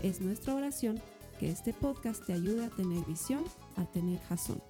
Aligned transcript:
Es 0.00 0.20
nuestra 0.20 0.54
oración 0.54 1.02
que 1.40 1.50
este 1.50 1.72
podcast 1.72 2.24
te 2.24 2.32
ayude 2.32 2.66
a 2.66 2.70
tener 2.70 3.04
visión, 3.04 3.42
a 3.74 3.84
tener 3.84 4.20
jazón. 4.20 4.62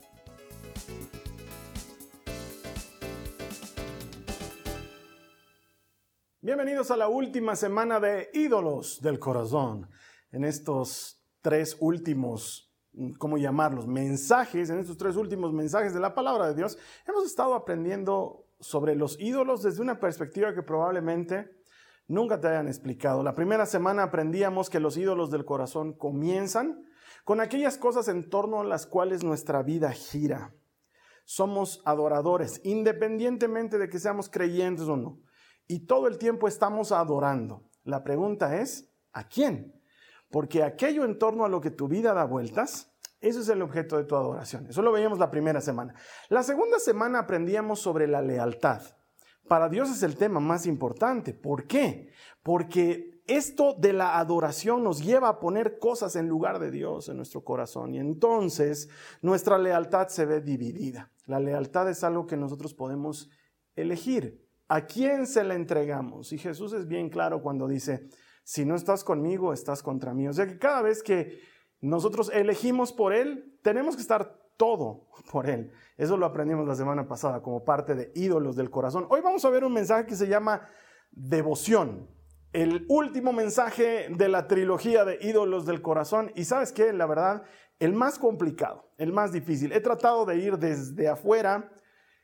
Bienvenidos 6.41 6.91
a 6.91 6.97
la 6.97 7.09
última 7.09 7.57
semana 7.57 8.01
de 8.01 8.31
Ídolos 8.33 9.03
del 9.03 9.19
Corazón. 9.19 9.91
En 10.33 10.45
estos 10.45 11.23
tres 11.43 11.77
últimos, 11.79 12.73
¿cómo 13.19 13.37
llamarlos? 13.37 13.87
Mensajes, 13.87 14.71
en 14.71 14.79
estos 14.79 14.97
tres 14.97 15.17
últimos 15.17 15.53
mensajes 15.53 15.93
de 15.93 16.01
la 16.01 16.15
palabra 16.15 16.49
de 16.49 16.55
Dios, 16.55 16.79
hemos 17.07 17.27
estado 17.27 17.53
aprendiendo 17.53 18.47
sobre 18.61 18.97
los 18.97 19.21
ídolos 19.21 19.63
desde 19.63 19.83
una 19.83 20.01
perspectiva 20.01 20.55
que 20.55 20.63
probablemente 20.63 21.58
nunca 22.09 22.41
te 22.41 22.49
hayan 22.49 22.67
explicado. 22.67 23.23
La 23.23 23.35
primera 23.35 23.67
semana 23.67 24.03
aprendíamos 24.03 24.71
que 24.71 24.81
los 24.81 24.97
ídolos 24.97 25.31
del 25.31 25.45
corazón 25.45 25.93
comienzan 25.93 26.85
con 27.25 27.41
aquellas 27.41 27.79
cosas 27.79 28.09
en 28.09 28.29
torno 28.29 28.61
a 28.61 28.65
las 28.65 28.87
cuales 28.87 29.23
nuestra 29.23 29.63
vida 29.63 29.93
gira. 29.93 30.55
Somos 31.25 31.83
adoradores, 31.85 32.61
independientemente 32.65 33.79
de 33.79 33.89
que 33.89 33.99
seamos 33.99 34.31
creyentes 34.31 34.89
o 34.89 34.97
no. 34.97 35.21
Y 35.67 35.87
todo 35.87 36.09
el 36.09 36.17
tiempo 36.17 36.49
estamos 36.49 36.91
adorando. 36.91 37.69
La 37.85 38.03
pregunta 38.03 38.57
es, 38.57 38.91
¿a 39.13 39.29
quién? 39.29 39.79
Porque 40.31 40.63
aquello 40.63 41.05
en 41.05 41.19
torno 41.19 41.45
a 41.45 41.49
lo 41.49 41.61
que 41.61 41.71
tu 41.71 41.87
vida 41.87 42.15
da 42.15 42.25
vueltas, 42.25 42.95
eso 43.21 43.41
es 43.41 43.49
el 43.51 43.61
objeto 43.61 43.99
de 43.99 44.05
tu 44.05 44.17
adoración. 44.17 44.67
Eso 44.69 44.81
lo 44.81 44.93
veíamos 44.93 45.19
la 45.19 45.31
primera 45.31 45.61
semana. 45.61 45.95
La 46.31 46.43
segunda 46.43 46.79
semana 46.79 47.19
aprendíamos 47.19 47.81
sobre 47.81 48.07
la 48.07 48.23
lealtad 48.23 48.81
para 49.49 49.69
Dios 49.69 49.91
es 49.91 50.03
el 50.03 50.17
tema 50.17 50.41
más 50.41 50.67
importante. 50.67 51.35
¿Por 51.35 51.67
qué? 51.67 52.11
Porque 52.43 53.23
esto 53.27 53.75
de 53.79 53.93
la 53.93 54.19
adoración 54.19 54.83
nos 54.83 55.03
lleva 55.05 55.29
a 55.29 55.39
poner 55.41 55.79
cosas 55.79 56.17
en 56.17 56.29
lugar 56.29 56.59
de 56.59 56.71
Dios 56.71 57.09
en 57.09 57.17
nuestro 57.17 57.45
corazón 57.45 57.95
y 57.95 57.99
entonces 57.99 58.89
nuestra 59.21 59.59
lealtad 59.59 60.09
se 60.09 60.25
ve 60.25 60.41
dividida. 60.41 61.13
La 61.27 61.41
lealtad 61.41 61.91
es 61.91 62.05
algo 62.05 62.27
que 62.27 62.37
nosotros 62.37 62.73
podemos 62.75 63.31
elegir. 63.77 64.47
¿A 64.69 64.87
quién 64.87 65.27
se 65.27 65.45
la 65.45 65.55
entregamos? 65.55 66.33
Y 66.33 66.39
Jesús 66.39 66.73
es 66.73 66.87
bien 66.87 67.11
claro 67.11 67.43
cuando 67.43 67.69
dice, 67.69 68.09
si 68.45 68.65
no 68.65 68.75
estás 68.75 69.05
conmigo, 69.05 69.53
estás 69.53 69.83
contra 69.83 70.15
mí. 70.15 70.27
O 70.29 70.33
sea 70.33 70.47
que 70.47 70.59
cada 70.59 70.83
vez 70.83 71.03
que 71.03 71.39
nosotros 71.81 72.31
elegimos 72.33 72.93
por 72.93 73.13
Él, 73.13 73.59
tenemos 73.63 73.95
que 73.95 74.03
estar 74.03 74.38
todo 74.59 75.07
por 75.33 75.49
Él. 75.49 75.73
Eso 75.97 76.19
lo 76.19 76.27
aprendimos 76.27 76.67
la 76.67 76.75
semana 76.75 77.09
pasada 77.09 77.41
como 77.41 77.65
parte 77.65 77.95
de 77.95 78.13
ídolos 78.15 78.57
del 78.57 78.69
corazón. 78.69 79.07
Hoy 79.09 79.23
vamos 79.23 79.45
a 79.47 79.51
ver 79.51 79.65
un 79.65 79.73
mensaje 79.73 80.05
que 80.05 80.17
se 80.17 80.29
llama 80.29 80.69
devoción. 81.11 82.11
El 82.53 82.85
último 82.89 83.33
mensaje 83.33 84.09
de 84.11 84.29
la 84.29 84.47
trilogía 84.47 85.05
de 85.05 85.19
ídolos 85.23 85.65
del 85.65 85.81
corazón. 85.81 86.33
Y 86.35 86.45
sabes 86.45 86.73
qué, 86.73 86.93
la 86.93 87.07
verdad, 87.07 87.45
el 87.79 87.95
más 87.95 88.19
complicado, 88.19 88.91
el 88.99 89.13
más 89.13 89.33
difícil. 89.33 89.73
He 89.73 89.81
tratado 89.81 90.27
de 90.27 90.37
ir 90.37 90.59
desde 90.59 91.09
afuera 91.09 91.73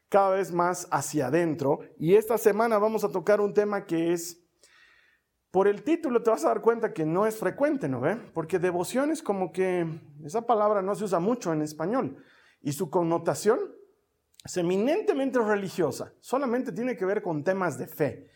cada 0.09 0.31
vez 0.31 0.53
más 0.53 0.89
hacia 0.91 1.28
adentro. 1.28 1.81
Y 1.99 2.15
esta 2.15 2.37
semana 2.37 2.78
vamos 2.78 3.05
a 3.05 3.11
tocar 3.11 3.41
un 3.41 3.55
tema 3.55 3.87
que 3.87 4.12
es 4.12 4.44
por 5.54 5.69
el 5.69 5.84
título 5.84 6.20
te 6.20 6.31
vas 6.31 6.44
a 6.44 6.48
dar 6.48 6.60
cuenta 6.60 6.92
que 6.92 7.06
no 7.06 7.26
es 7.26 7.37
frecuente, 7.37 7.88
¿no 7.88 8.00
ve? 8.00 8.16
Porque 8.16 8.59
devoción 8.59 9.12
es 9.12 9.22
como 9.22 9.53
que 9.53 9.87
esa 10.25 10.48
palabra 10.48 10.82
no 10.82 10.97
se 10.97 11.04
usa 11.04 11.20
mucho 11.20 11.53
en 11.53 11.62
español 11.62 12.16
y 12.60 12.72
su 12.72 12.91
connotación 12.91 13.60
es 14.44 14.56
eminentemente 14.56 15.38
religiosa, 15.38 16.12
solamente 16.19 16.72
tiene 16.72 16.97
que 16.97 17.04
ver 17.04 17.22
con 17.22 17.44
temas 17.44 17.78
de 17.78 17.87
fe. 17.87 18.26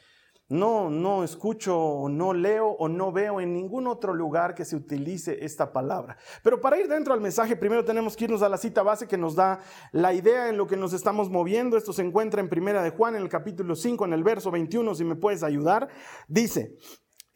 No, 0.49 0.89
no 0.91 1.25
escucho, 1.25 2.07
no 2.09 2.33
leo 2.33 2.69
o 2.69 2.89
no 2.89 3.11
veo 3.11 3.41
en 3.41 3.53
ningún 3.53 3.89
otro 3.89 4.15
lugar 4.15 4.55
que 4.55 4.65
se 4.65 4.77
utilice 4.77 5.45
esta 5.45 5.73
palabra. 5.73 6.17
Pero 6.45 6.61
para 6.61 6.79
ir 6.79 6.87
dentro 6.87 7.13
al 7.13 7.21
mensaje, 7.21 7.57
primero 7.57 7.85
tenemos 7.85 8.17
que 8.17 8.25
irnos 8.25 8.43
a 8.43 8.49
la 8.49 8.57
cita 8.57 8.85
base 8.85 9.09
que 9.09 9.19
nos 9.19 9.35
da 9.35 9.59
la 9.91 10.15
idea 10.15 10.49
en 10.49 10.57
lo 10.57 10.69
que 10.69 10.77
nos 10.77 10.93
estamos 10.93 11.29
moviendo. 11.29 11.77
Esto 11.77 11.93
se 11.93 12.03
encuentra 12.03 12.41
en 12.41 12.49
Primera 12.49 12.83
de 12.83 12.91
Juan, 12.91 13.17
en 13.17 13.23
el 13.23 13.29
capítulo 13.29 13.75
5, 13.75 14.07
en 14.07 14.13
el 14.13 14.23
verso 14.23 14.53
21, 14.53 14.95
si 14.95 15.05
me 15.05 15.17
puedes 15.17 15.43
ayudar. 15.43 15.89
Dice, 16.29 16.79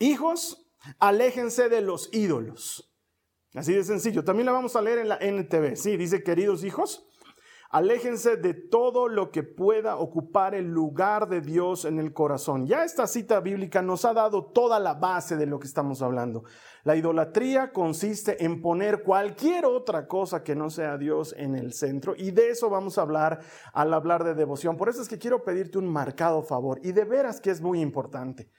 Hijos, 0.02 0.68
aléjense 0.98 1.68
de 1.68 1.80
los 1.80 2.12
ídolos. 2.12 2.92
Así 3.54 3.72
de 3.72 3.84
sencillo. 3.84 4.24
También 4.24 4.46
la 4.46 4.52
vamos 4.52 4.74
a 4.74 4.82
leer 4.82 4.98
en 4.98 5.08
la 5.08 5.18
NTV. 5.20 5.76
Sí, 5.76 5.96
dice, 5.96 6.24
queridos 6.24 6.64
hijos, 6.64 7.08
aléjense 7.70 8.36
de 8.36 8.52
todo 8.52 9.06
lo 9.06 9.30
que 9.30 9.44
pueda 9.44 9.98
ocupar 9.98 10.56
el 10.56 10.66
lugar 10.66 11.28
de 11.28 11.40
Dios 11.40 11.84
en 11.84 12.00
el 12.00 12.12
corazón. 12.12 12.66
Ya 12.66 12.82
esta 12.82 13.06
cita 13.06 13.38
bíblica 13.38 13.80
nos 13.80 14.04
ha 14.04 14.12
dado 14.12 14.46
toda 14.46 14.80
la 14.80 14.94
base 14.94 15.36
de 15.36 15.46
lo 15.46 15.60
que 15.60 15.68
estamos 15.68 16.02
hablando. 16.02 16.42
La 16.82 16.96
idolatría 16.96 17.70
consiste 17.70 18.44
en 18.44 18.60
poner 18.60 19.04
cualquier 19.04 19.66
otra 19.66 20.08
cosa 20.08 20.42
que 20.42 20.56
no 20.56 20.68
sea 20.68 20.98
Dios 20.98 21.32
en 21.38 21.54
el 21.54 21.74
centro 21.74 22.14
y 22.16 22.32
de 22.32 22.50
eso 22.50 22.68
vamos 22.68 22.98
a 22.98 23.02
hablar 23.02 23.38
al 23.72 23.94
hablar 23.94 24.24
de 24.24 24.34
devoción. 24.34 24.76
Por 24.76 24.88
eso 24.88 25.00
es 25.00 25.08
que 25.08 25.20
quiero 25.20 25.44
pedirte 25.44 25.78
un 25.78 25.86
marcado 25.86 26.42
favor 26.42 26.80
y 26.82 26.90
de 26.90 27.04
veras 27.04 27.40
que 27.40 27.50
es 27.50 27.60
muy 27.60 27.80
importante. 27.80 28.50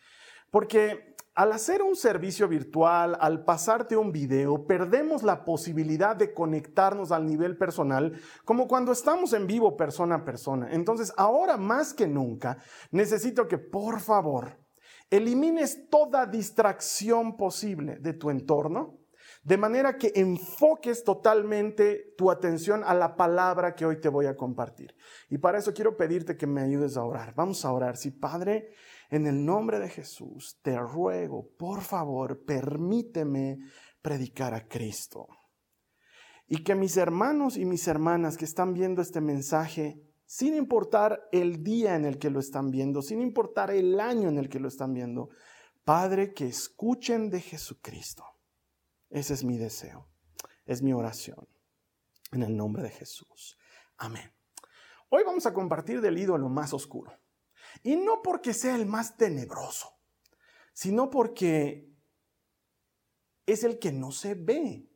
Porque 0.49 1.12
al 1.35 1.51
hacer 1.51 1.81
un 1.81 1.95
servicio 1.95 2.47
virtual, 2.47 3.17
al 3.19 3.43
pasarte 3.43 3.97
un 3.97 4.11
video, 4.11 4.67
perdemos 4.67 5.23
la 5.23 5.43
posibilidad 5.43 6.15
de 6.15 6.33
conectarnos 6.33 7.11
al 7.11 7.25
nivel 7.25 7.57
personal 7.57 8.13
como 8.45 8.67
cuando 8.67 8.91
estamos 8.91 9.33
en 9.33 9.47
vivo 9.47 9.75
persona 9.75 10.15
a 10.15 10.25
persona. 10.25 10.69
Entonces, 10.71 11.11
ahora 11.17 11.57
más 11.57 11.93
que 11.93 12.07
nunca, 12.07 12.57
necesito 12.91 13.47
que 13.47 13.57
por 13.57 13.99
favor 13.99 14.59
elimines 15.09 15.89
toda 15.89 16.25
distracción 16.25 17.35
posible 17.35 17.97
de 17.97 18.13
tu 18.13 18.29
entorno, 18.29 18.99
de 19.43 19.57
manera 19.57 19.97
que 19.97 20.11
enfoques 20.15 21.03
totalmente 21.03 22.13
tu 22.17 22.31
atención 22.31 22.83
a 22.85 22.93
la 22.93 23.15
palabra 23.15 23.75
que 23.75 23.85
hoy 23.85 23.99
te 23.99 24.07
voy 24.07 24.27
a 24.27 24.37
compartir. 24.37 24.95
Y 25.29 25.37
para 25.37 25.57
eso 25.57 25.73
quiero 25.73 25.97
pedirte 25.97 26.37
que 26.37 26.47
me 26.47 26.61
ayudes 26.61 26.95
a 26.95 27.03
orar. 27.03 27.33
Vamos 27.35 27.65
a 27.65 27.73
orar. 27.73 27.97
Sí, 27.97 28.11
Padre, 28.11 28.69
en 29.13 29.27
el 29.27 29.45
nombre 29.45 29.77
de 29.77 29.89
Jesús, 29.89 30.57
te 30.63 30.75
ruego, 30.75 31.47
por 31.55 31.81
favor, 31.81 32.43
permíteme 32.45 33.59
predicar 34.01 34.55
a 34.55 34.67
Cristo. 34.67 35.27
Y 36.47 36.63
que 36.63 36.73
mis 36.73 36.97
hermanos 36.97 37.55
y 37.55 37.65
mis 37.65 37.87
hermanas 37.87 38.37
que 38.37 38.45
están 38.45 38.73
viendo 38.73 39.03
este 39.03 39.21
mensaje, 39.21 40.01
sin 40.25 40.55
importar 40.55 41.29
el 41.31 41.63
día 41.63 41.95
en 41.95 42.05
el 42.05 42.17
que 42.17 42.31
lo 42.31 42.39
están 42.39 42.71
viendo, 42.71 43.03
sin 43.03 43.21
importar 43.21 43.69
el 43.69 43.99
año 43.99 44.29
en 44.29 44.39
el 44.39 44.49
que 44.49 44.59
lo 44.59 44.67
están 44.67 44.95
viendo, 44.95 45.29
Padre, 45.83 46.33
que 46.33 46.47
escuchen 46.47 47.29
de 47.29 47.39
Jesucristo. 47.39 48.25
Ese 49.11 49.35
es 49.35 49.43
mi 49.43 49.59
deseo, 49.59 50.07
es 50.65 50.81
mi 50.81 50.91
oración. 50.91 51.47
En 52.31 52.41
el 52.41 52.57
nombre 52.57 52.81
de 52.81 52.89
Jesús. 52.89 53.59
Amén. 53.97 54.33
Hoy 55.09 55.21
vamos 55.23 55.45
a 55.45 55.53
compartir 55.53 56.01
del 56.01 56.17
ídolo 56.17 56.49
más 56.49 56.73
oscuro. 56.73 57.22
Y 57.81 57.95
no 57.95 58.21
porque 58.21 58.53
sea 58.53 58.75
el 58.75 58.85
más 58.85 59.17
tenebroso, 59.17 59.89
sino 60.73 61.09
porque 61.09 61.91
es 63.45 63.63
el 63.63 63.79
que 63.79 63.91
no 63.91 64.11
se 64.11 64.35
ve. 64.35 64.89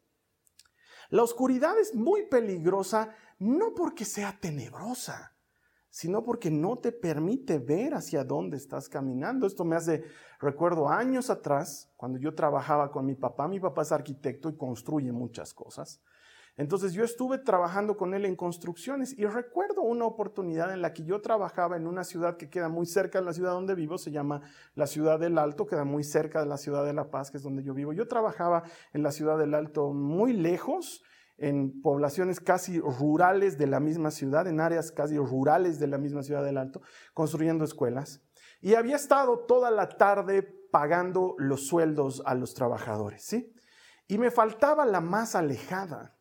La 1.09 1.23
oscuridad 1.23 1.79
es 1.79 1.95
muy 1.95 2.27
peligrosa 2.27 3.15
no 3.39 3.73
porque 3.73 4.03
sea 4.03 4.37
tenebrosa, 4.39 5.37
sino 5.89 6.23
porque 6.23 6.51
no 6.51 6.77
te 6.77 6.91
permite 6.91 7.59
ver 7.59 7.93
hacia 7.93 8.23
dónde 8.23 8.57
estás 8.57 8.89
caminando. 8.89 9.47
Esto 9.47 9.63
me 9.63 9.75
hace, 9.75 10.03
recuerdo 10.39 10.89
años 10.89 11.29
atrás, 11.29 11.91
cuando 11.95 12.19
yo 12.19 12.35
trabajaba 12.35 12.91
con 12.91 13.05
mi 13.05 13.15
papá, 13.15 13.47
mi 13.47 13.59
papá 13.59 13.83
es 13.83 13.91
arquitecto 13.91 14.49
y 14.49 14.57
construye 14.57 15.11
muchas 15.11 15.53
cosas. 15.53 16.01
Entonces 16.57 16.93
yo 16.93 17.03
estuve 17.03 17.37
trabajando 17.37 17.95
con 17.97 18.15
él 18.15 18.25
en 18.25 18.35
construcciones 18.35 19.17
y 19.17 19.25
recuerdo 19.25 19.83
una 19.83 20.05
oportunidad 20.05 20.73
en 20.73 20.81
la 20.81 20.91
que 20.91 21.03
yo 21.03 21.21
trabajaba 21.21 21.77
en 21.77 21.85
una 21.85 22.03
ciudad 22.03 22.35
que 22.35 22.49
queda 22.49 22.67
muy 22.67 22.87
cerca 22.87 23.19
de 23.19 23.25
la 23.25 23.33
ciudad 23.33 23.51
donde 23.51 23.75
vivo, 23.75 23.99
se 23.99 24.11
llama 24.11 24.41
la 24.73 24.87
ciudad 24.87 25.19
del 25.19 25.37
Alto, 25.37 25.67
queda 25.67 25.85
muy 25.85 26.03
cerca 26.03 26.39
de 26.39 26.47
la 26.47 26.57
ciudad 26.57 26.83
de 26.83 26.93
La 26.93 27.11
Paz, 27.11 27.29
que 27.29 27.37
es 27.37 27.43
donde 27.43 27.63
yo 27.63 27.75
vivo. 27.75 27.93
Yo 27.93 28.07
trabajaba 28.07 28.63
en 28.91 29.03
la 29.03 29.11
ciudad 29.11 29.37
del 29.37 29.53
Alto 29.53 29.93
muy 29.93 30.33
lejos, 30.33 31.03
en 31.37 31.79
poblaciones 31.83 32.39
casi 32.39 32.79
rurales 32.79 33.59
de 33.59 33.67
la 33.67 33.79
misma 33.79 34.09
ciudad, 34.09 34.47
en 34.47 34.59
áreas 34.59 34.91
casi 34.91 35.15
rurales 35.17 35.79
de 35.79 35.85
la 35.85 35.99
misma 35.99 36.23
ciudad 36.23 36.43
del 36.43 36.57
Alto, 36.57 36.81
construyendo 37.13 37.63
escuelas. 37.63 38.23
Y 38.61 38.73
había 38.73 38.95
estado 38.95 39.45
toda 39.45 39.69
la 39.69 39.89
tarde 39.89 40.41
pagando 40.71 41.35
los 41.37 41.67
sueldos 41.67 42.23
a 42.25 42.33
los 42.33 42.55
trabajadores, 42.55 43.23
¿sí? 43.23 43.53
y 44.07 44.17
me 44.17 44.31
faltaba 44.31 44.85
la 44.85 45.01
más 45.01 45.35
alejada. 45.35 46.16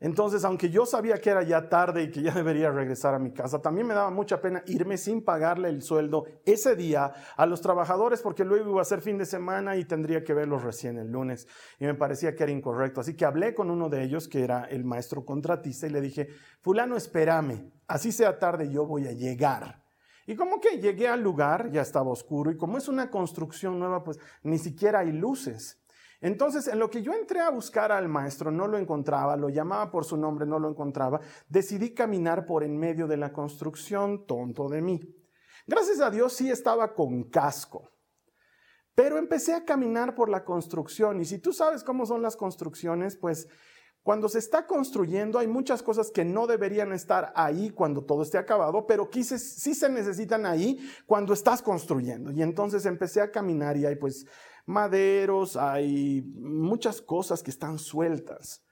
Entonces, 0.00 0.44
aunque 0.44 0.70
yo 0.70 0.86
sabía 0.86 1.20
que 1.20 1.30
era 1.30 1.42
ya 1.42 1.68
tarde 1.68 2.04
y 2.04 2.10
que 2.10 2.22
ya 2.22 2.32
debería 2.34 2.70
regresar 2.70 3.14
a 3.14 3.18
mi 3.18 3.32
casa, 3.32 3.60
también 3.60 3.86
me 3.86 3.94
daba 3.94 4.10
mucha 4.10 4.40
pena 4.40 4.62
irme 4.66 4.96
sin 4.96 5.24
pagarle 5.24 5.68
el 5.68 5.82
sueldo 5.82 6.24
ese 6.44 6.76
día 6.76 7.12
a 7.36 7.46
los 7.46 7.60
trabajadores 7.60 8.22
porque 8.22 8.44
luego 8.44 8.70
iba 8.70 8.82
a 8.82 8.84
ser 8.84 9.00
fin 9.00 9.18
de 9.18 9.26
semana 9.26 9.76
y 9.76 9.84
tendría 9.84 10.22
que 10.22 10.34
verlos 10.34 10.62
recién 10.62 10.98
el 10.98 11.10
lunes. 11.10 11.48
Y 11.80 11.86
me 11.86 11.94
parecía 11.94 12.34
que 12.34 12.44
era 12.44 12.52
incorrecto. 12.52 13.00
Así 13.00 13.14
que 13.14 13.24
hablé 13.24 13.54
con 13.54 13.70
uno 13.70 13.88
de 13.88 14.04
ellos, 14.04 14.28
que 14.28 14.44
era 14.44 14.64
el 14.64 14.84
maestro 14.84 15.24
contratista, 15.24 15.86
y 15.86 15.90
le 15.90 16.00
dije, 16.00 16.28
fulano, 16.60 16.96
espérame, 16.96 17.72
así 17.88 18.12
sea 18.12 18.38
tarde, 18.38 18.70
yo 18.70 18.86
voy 18.86 19.08
a 19.08 19.12
llegar. 19.12 19.82
Y 20.26 20.36
como 20.36 20.60
que 20.60 20.78
llegué 20.78 21.08
al 21.08 21.22
lugar, 21.22 21.70
ya 21.72 21.80
estaba 21.80 22.10
oscuro, 22.10 22.50
y 22.50 22.56
como 22.56 22.76
es 22.76 22.86
una 22.86 23.10
construcción 23.10 23.78
nueva, 23.78 24.04
pues 24.04 24.18
ni 24.42 24.58
siquiera 24.58 25.00
hay 25.00 25.10
luces. 25.10 25.80
Entonces, 26.20 26.66
en 26.66 26.78
lo 26.78 26.90
que 26.90 27.02
yo 27.02 27.12
entré 27.12 27.40
a 27.40 27.50
buscar 27.50 27.92
al 27.92 28.08
maestro, 28.08 28.50
no 28.50 28.66
lo 28.66 28.76
encontraba, 28.76 29.36
lo 29.36 29.48
llamaba 29.48 29.90
por 29.90 30.04
su 30.04 30.16
nombre, 30.16 30.46
no 30.46 30.58
lo 30.58 30.68
encontraba, 30.68 31.20
decidí 31.48 31.94
caminar 31.94 32.44
por 32.44 32.64
en 32.64 32.76
medio 32.76 33.06
de 33.06 33.16
la 33.16 33.32
construcción, 33.32 34.26
tonto 34.26 34.68
de 34.68 34.82
mí. 34.82 35.00
Gracias 35.66 36.00
a 36.00 36.10
Dios 36.10 36.32
sí 36.32 36.50
estaba 36.50 36.94
con 36.94 37.24
casco, 37.24 37.90
pero 38.94 39.16
empecé 39.16 39.54
a 39.54 39.64
caminar 39.64 40.14
por 40.14 40.28
la 40.28 40.44
construcción 40.44 41.20
y 41.20 41.24
si 41.24 41.38
tú 41.38 41.52
sabes 41.52 41.84
cómo 41.84 42.04
son 42.04 42.22
las 42.22 42.36
construcciones, 42.36 43.16
pues 43.16 43.46
cuando 44.02 44.28
se 44.28 44.38
está 44.38 44.66
construyendo 44.66 45.38
hay 45.38 45.46
muchas 45.46 45.82
cosas 45.82 46.10
que 46.10 46.24
no 46.24 46.46
deberían 46.46 46.92
estar 46.92 47.32
ahí 47.36 47.70
cuando 47.70 48.04
todo 48.04 48.22
esté 48.22 48.38
acabado, 48.38 48.86
pero 48.86 49.10
sí 49.12 49.74
se 49.74 49.88
necesitan 49.90 50.46
ahí 50.46 50.78
cuando 51.06 51.34
estás 51.34 51.60
construyendo. 51.60 52.32
Y 52.32 52.42
entonces 52.42 52.86
empecé 52.86 53.20
a 53.20 53.30
caminar 53.30 53.76
y 53.76 53.84
ahí 53.84 53.96
pues 53.96 54.24
maderos, 54.68 55.56
hay 55.56 56.22
muchas 56.36 57.00
cosas 57.00 57.42
que 57.42 57.50
están 57.50 57.78
sueltas. 57.78 58.64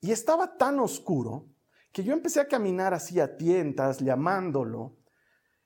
Y 0.00 0.10
estaba 0.10 0.56
tan 0.56 0.80
oscuro 0.80 1.48
que 1.92 2.02
yo 2.02 2.12
empecé 2.12 2.40
a 2.40 2.48
caminar 2.48 2.92
así 2.92 3.20
a 3.20 3.36
tientas, 3.36 4.00
llamándolo. 4.00 4.96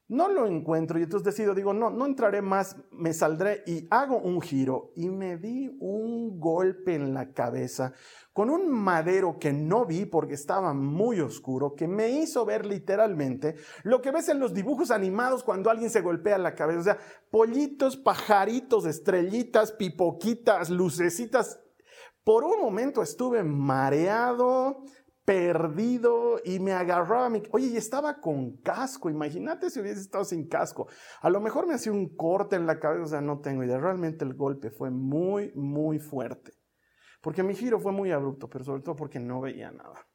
No 0.08 0.28
lo 0.28 0.46
encuentro 0.46 0.98
y 0.98 1.02
entonces 1.02 1.26
decido, 1.26 1.54
digo, 1.54 1.74
no, 1.74 1.90
no 1.90 2.06
entraré 2.06 2.40
más, 2.40 2.76
me 2.90 3.12
saldré 3.12 3.62
y 3.66 3.86
hago 3.90 4.16
un 4.16 4.40
giro 4.40 4.90
y 4.96 5.10
me 5.10 5.36
di 5.36 5.76
un 5.80 6.40
golpe 6.40 6.94
en 6.94 7.12
la 7.12 7.34
cabeza 7.34 7.92
con 8.32 8.48
un 8.48 8.70
madero 8.70 9.36
que 9.38 9.52
no 9.52 9.84
vi 9.84 10.06
porque 10.06 10.32
estaba 10.32 10.72
muy 10.72 11.20
oscuro, 11.20 11.74
que 11.74 11.86
me 11.86 12.08
hizo 12.08 12.46
ver 12.46 12.64
literalmente 12.64 13.56
lo 13.82 14.00
que 14.00 14.10
ves 14.10 14.30
en 14.30 14.40
los 14.40 14.54
dibujos 14.54 14.90
animados 14.90 15.44
cuando 15.44 15.70
alguien 15.70 15.90
se 15.90 16.00
golpea 16.00 16.38
la 16.38 16.54
cabeza. 16.54 16.78
O 16.78 16.84
sea, 16.84 16.98
pollitos, 17.30 17.98
pajaritos, 17.98 18.86
estrellitas, 18.86 19.72
pipoquitas, 19.72 20.70
lucecitas. 20.70 21.60
Por 22.24 22.44
un 22.44 22.60
momento 22.60 23.02
estuve 23.02 23.42
mareado, 23.42 24.84
perdido 25.28 26.40
y 26.42 26.58
me 26.58 26.72
agarraba 26.72 27.28
mi... 27.28 27.42
Oye, 27.50 27.66
y 27.66 27.76
estaba 27.76 28.18
con 28.18 28.56
casco, 28.62 29.10
imagínate 29.10 29.68
si 29.68 29.78
hubiese 29.78 30.00
estado 30.00 30.24
sin 30.24 30.48
casco. 30.48 30.88
A 31.20 31.28
lo 31.28 31.38
mejor 31.38 31.66
me 31.66 31.74
hacía 31.74 31.92
un 31.92 32.16
corte 32.16 32.56
en 32.56 32.64
la 32.64 32.80
cabeza, 32.80 33.02
o 33.02 33.06
sea, 33.08 33.20
no 33.20 33.38
tengo 33.40 33.62
idea. 33.62 33.76
Realmente 33.76 34.24
el 34.24 34.32
golpe 34.32 34.70
fue 34.70 34.90
muy, 34.90 35.52
muy 35.54 35.98
fuerte. 35.98 36.54
Porque 37.20 37.42
mi 37.42 37.54
giro 37.54 37.78
fue 37.78 37.92
muy 37.92 38.10
abrupto, 38.10 38.48
pero 38.48 38.64
sobre 38.64 38.80
todo 38.80 38.96
porque 38.96 39.20
no 39.20 39.42
veía 39.42 39.70
nada. 39.70 40.08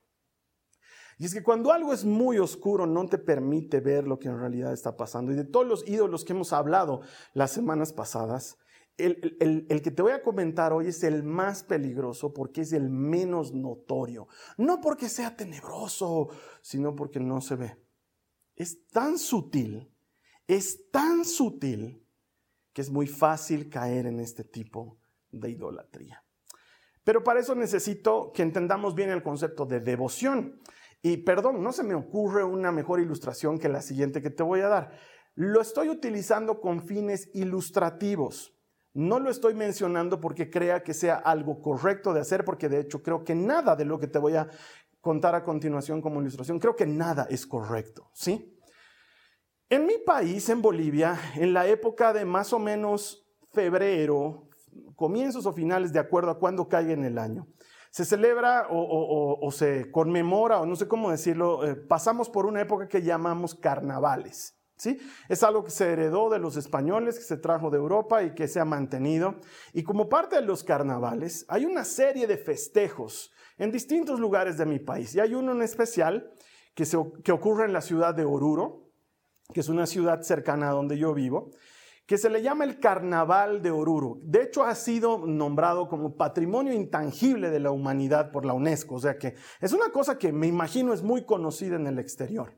Y 1.20 1.26
es 1.26 1.34
que 1.36 1.44
cuando 1.44 1.72
algo 1.72 1.94
es 1.94 2.06
muy 2.06 2.40
oscuro 2.40 2.88
no 2.88 3.06
te 3.06 3.20
permite 3.20 3.82
ver 3.82 4.08
lo 4.08 4.18
que 4.18 4.30
en 4.30 4.40
realidad 4.40 4.74
está 4.74 4.98
pasando. 4.98 5.32
Y 5.32 5.36
de 5.36 5.46
todos 5.46 5.68
los 5.68 5.88
ídolos 5.88 6.26
que 6.26 6.34
hemos 6.34 6.54
hablado 6.54 7.02
las 7.36 7.52
semanas 7.52 7.94
pasadas, 7.94 8.58
el, 8.98 9.82
que 9.82 9.92
te 9.92 10.02
voy 10.02 10.12
a 10.12 10.22
comentar 10.22 10.74
hoy 10.74 10.88
es 10.88 11.04
el 11.04 11.24
más 11.24 11.64
peligroso 11.64 12.34
porque 12.34 12.62
es 12.62 12.74
el 12.74 12.90
menos 12.90 13.54
notorio. 13.54 14.28
No 14.58 14.82
porque 14.82 15.10
sea 15.10 15.36
tenebroso, 15.36 16.30
sino 16.62 16.96
porque 16.96 17.20
no 17.20 17.42
se 17.42 17.56
ve. 17.56 17.78
Es 18.56 18.88
tan 18.88 19.18
sutil, 19.18 19.92
es 20.48 20.92
tan 20.92 21.26
sutil 21.26 22.06
que 22.72 22.82
es 22.82 22.90
muy 22.90 23.08
fácil 23.08 23.70
caer 23.70 24.06
en 24.06 24.20
este 24.20 24.44
tipo 24.44 25.00
de 25.32 25.50
idolatría. 25.50 26.24
Pero 27.04 27.24
para 27.24 27.40
eso 27.40 27.56
necesito 27.56 28.32
que 28.34 28.44
entendamos 28.44 28.96
bien 28.96 29.10
el 29.10 29.24
concepto 29.24 29.66
de 29.66 29.80
devoción. 29.80 30.62
Y 31.02 31.18
perdón, 31.18 31.62
no 31.62 31.74
se 31.74 31.84
me 31.84 31.96
ocurre 31.96 32.44
una 32.44 32.72
mejor 32.72 33.02
ilustración 33.02 33.60
que 33.60 33.68
la 33.68 33.82
siguiente 33.82 34.22
que 34.22 34.30
te 34.30 34.44
voy 34.44 34.62
a 34.62 34.70
dar. 34.70 34.98
Lo 35.36 35.62
estoy 35.62 35.90
utilizando 35.90 36.62
con 36.62 36.86
fines 36.88 37.30
ilustrativos. 37.34 38.56
No 38.94 39.20
lo 39.20 39.30
estoy 39.32 39.56
mencionando 39.56 40.20
porque 40.20 40.50
crea 40.50 40.84
que 40.84 40.94
sea 40.94 41.16
algo 41.16 41.62
correcto 41.62 42.14
de 42.14 42.22
hacer, 42.22 42.46
porque 42.46 42.70
de 42.70 42.80
hecho 42.80 43.02
creo 43.02 43.24
que 43.24 43.34
nada 43.34 43.76
de 43.76 43.86
lo 43.86 44.00
que 44.00 44.08
te 44.08 44.20
voy 44.20 44.36
a 44.36 44.48
contar 45.02 45.36
a 45.36 45.44
continuación 45.44 46.02
como 46.02 46.22
ilustración, 46.22 46.60
creo 46.60 46.76
que 46.76 46.86
nada 46.86 47.28
es 47.30 47.46
correcto, 47.46 48.10
¿sí? 48.14 48.58
En 49.70 49.86
mi 49.86 49.98
país, 49.98 50.48
en 50.50 50.62
Bolivia, 50.62 51.20
en 51.36 51.54
la 51.54 51.68
época 51.68 52.14
de 52.14 52.24
más 52.24 52.54
o 52.54 52.60
menos 52.60 53.28
febrero, 53.52 54.50
comienzos 54.96 55.46
o 55.46 55.54
finales 55.54 55.92
de 55.92 56.00
acuerdo 56.00 56.32
a 56.32 56.40
cuándo 56.40 56.68
caiga 56.68 56.94
en 56.94 57.04
el 57.04 57.18
año. 57.18 57.48
Se 57.90 58.06
celebra 58.06 58.68
o, 58.70 59.52
se 59.52 59.92
conmemora, 59.92 60.60
o 60.60 60.66
no 60.66 60.76
sé 60.76 60.88
cómo 60.88 61.12
decirlo, 61.12 61.66
eh, 61.66 61.76
pasamos 61.76 62.30
por 62.30 62.46
una 62.46 62.62
época 62.62 62.88
que 62.88 63.02
llamamos 63.02 63.54
carnavales. 63.54 64.58
Es 65.30 65.44
algo 65.44 65.64
que 65.64 65.72
se 65.72 65.92
heredó 65.92 66.30
de 66.30 66.40
los 66.40 66.58
españoles, 66.58 67.18
que 67.18 67.24
se 67.24 67.38
trajo 67.38 67.70
de 67.70 67.78
Europa 67.78 68.24
y 68.24 68.34
que 68.34 68.48
se 68.48 68.60
ha 68.60 68.66
mantenido. 68.66 69.40
Y 69.72 69.84
como 69.84 70.10
parte 70.10 70.36
de 70.36 70.42
los 70.42 70.64
carnavales, 70.64 71.46
hay 71.48 71.66
una 71.66 71.86
serie 71.86 72.28
de 72.28 72.38
festejos 72.38 73.32
en 73.58 73.72
distintos 73.72 74.20
lugares 74.20 74.58
de 74.58 74.66
mi 74.66 74.80
país. 74.80 75.16
Y 75.16 75.20
hay 75.20 75.34
uno 75.36 75.52
en 75.54 75.62
especial 75.62 76.32
que, 76.74 76.86
que 77.24 77.32
ocurre 77.32 77.66
en 77.66 77.74
la 77.74 77.82
ciudad 77.82 78.14
de 78.14 78.26
Oruro, 78.26 78.92
que 79.54 79.60
es 79.60 79.70
una 79.70 79.86
ciudad 79.86 80.22
cercana 80.22 80.70
a 80.70 80.74
donde 80.74 80.98
yo 80.98 81.14
vivo, 81.14 81.52
que 82.06 82.18
se 82.18 82.30
le 82.30 82.42
llama 82.42 82.66
el 82.66 82.80
Carnaval 82.80 83.62
de 83.62 83.72
Oruro. 83.72 84.18
De 84.24 84.44
hecho, 84.44 84.64
ha 84.64 84.76
sido 84.76 85.26
nombrado 85.26 85.88
como 85.88 86.16
Patrimonio 86.16 86.74
Intangible 86.74 87.50
de 87.50 87.60
la 87.60 87.72
Humanidad 87.72 88.32
por 88.32 88.46
la 88.46 88.54
UNESCO, 88.54 88.96
o 88.96 89.00
sea 89.00 89.18
que 89.18 89.36
es 89.62 89.72
una 89.72 89.90
cosa 89.90 90.18
que 90.18 90.34
me 90.34 90.48
imagino 90.48 90.94
es 90.94 91.02
muy 91.02 91.26
conocida 91.26 91.78
en 91.78 91.88
el 91.88 92.00
exterior. 92.00 92.58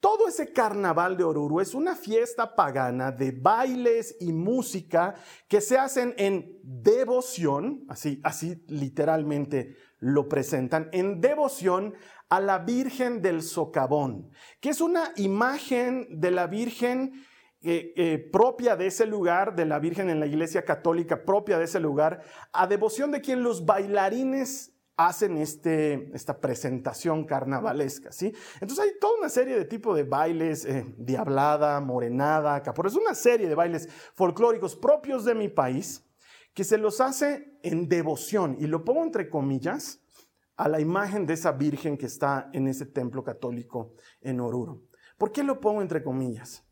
Todo 0.00 0.28
ese 0.28 0.52
carnaval 0.52 1.16
de 1.16 1.24
Oruro 1.24 1.60
es 1.60 1.74
una 1.74 1.96
fiesta 1.96 2.54
pagana 2.54 3.10
de 3.10 3.32
bailes 3.32 4.16
y 4.20 4.32
música 4.32 5.16
que 5.48 5.60
se 5.60 5.76
hacen 5.76 6.14
en 6.18 6.56
devoción, 6.62 7.84
así, 7.88 8.20
así 8.22 8.62
literalmente 8.68 9.74
lo 9.98 10.28
presentan, 10.28 10.88
en 10.92 11.20
devoción 11.20 11.94
a 12.28 12.40
la 12.40 12.58
Virgen 12.58 13.22
del 13.22 13.42
Socavón, 13.42 14.30
que 14.60 14.68
es 14.68 14.80
una 14.80 15.12
imagen 15.16 16.20
de 16.20 16.30
la 16.30 16.46
Virgen 16.46 17.24
eh, 17.60 17.92
eh, 17.96 18.18
propia 18.30 18.76
de 18.76 18.86
ese 18.86 19.04
lugar, 19.04 19.56
de 19.56 19.66
la 19.66 19.80
Virgen 19.80 20.10
en 20.10 20.20
la 20.20 20.26
Iglesia 20.26 20.64
Católica, 20.64 21.24
propia 21.24 21.58
de 21.58 21.64
ese 21.64 21.80
lugar, 21.80 22.22
a 22.52 22.68
devoción 22.68 23.10
de 23.10 23.20
quien 23.20 23.42
los 23.42 23.66
bailarines 23.66 24.77
hacen 24.98 25.38
este, 25.38 26.10
esta 26.12 26.40
presentación 26.40 27.24
carnavalesca, 27.24 28.10
¿sí? 28.10 28.34
Entonces 28.54 28.80
hay 28.80 28.98
toda 29.00 29.16
una 29.16 29.28
serie 29.28 29.56
de 29.56 29.64
tipos 29.64 29.96
de 29.96 30.02
bailes, 30.02 30.64
eh, 30.64 30.84
diablada, 30.98 31.80
morenada, 31.80 32.60
capor, 32.64 32.88
es 32.88 32.96
una 32.96 33.14
serie 33.14 33.48
de 33.48 33.54
bailes 33.54 33.88
folclóricos 34.16 34.74
propios 34.74 35.24
de 35.24 35.36
mi 35.36 35.48
país 35.48 36.04
que 36.52 36.64
se 36.64 36.78
los 36.78 37.00
hace 37.00 37.60
en 37.62 37.88
devoción, 37.88 38.56
y 38.58 38.66
lo 38.66 38.84
pongo 38.84 39.04
entre 39.04 39.30
comillas, 39.30 40.02
a 40.56 40.68
la 40.68 40.80
imagen 40.80 41.24
de 41.24 41.34
esa 41.34 41.52
Virgen 41.52 41.96
que 41.96 42.06
está 42.06 42.50
en 42.52 42.66
ese 42.66 42.84
templo 42.84 43.22
católico 43.22 43.94
en 44.20 44.40
Oruro. 44.40 44.82
¿Por 45.16 45.30
qué 45.30 45.44
lo 45.44 45.60
pongo 45.60 45.80
entre 45.80 46.02
comillas? 46.02 46.66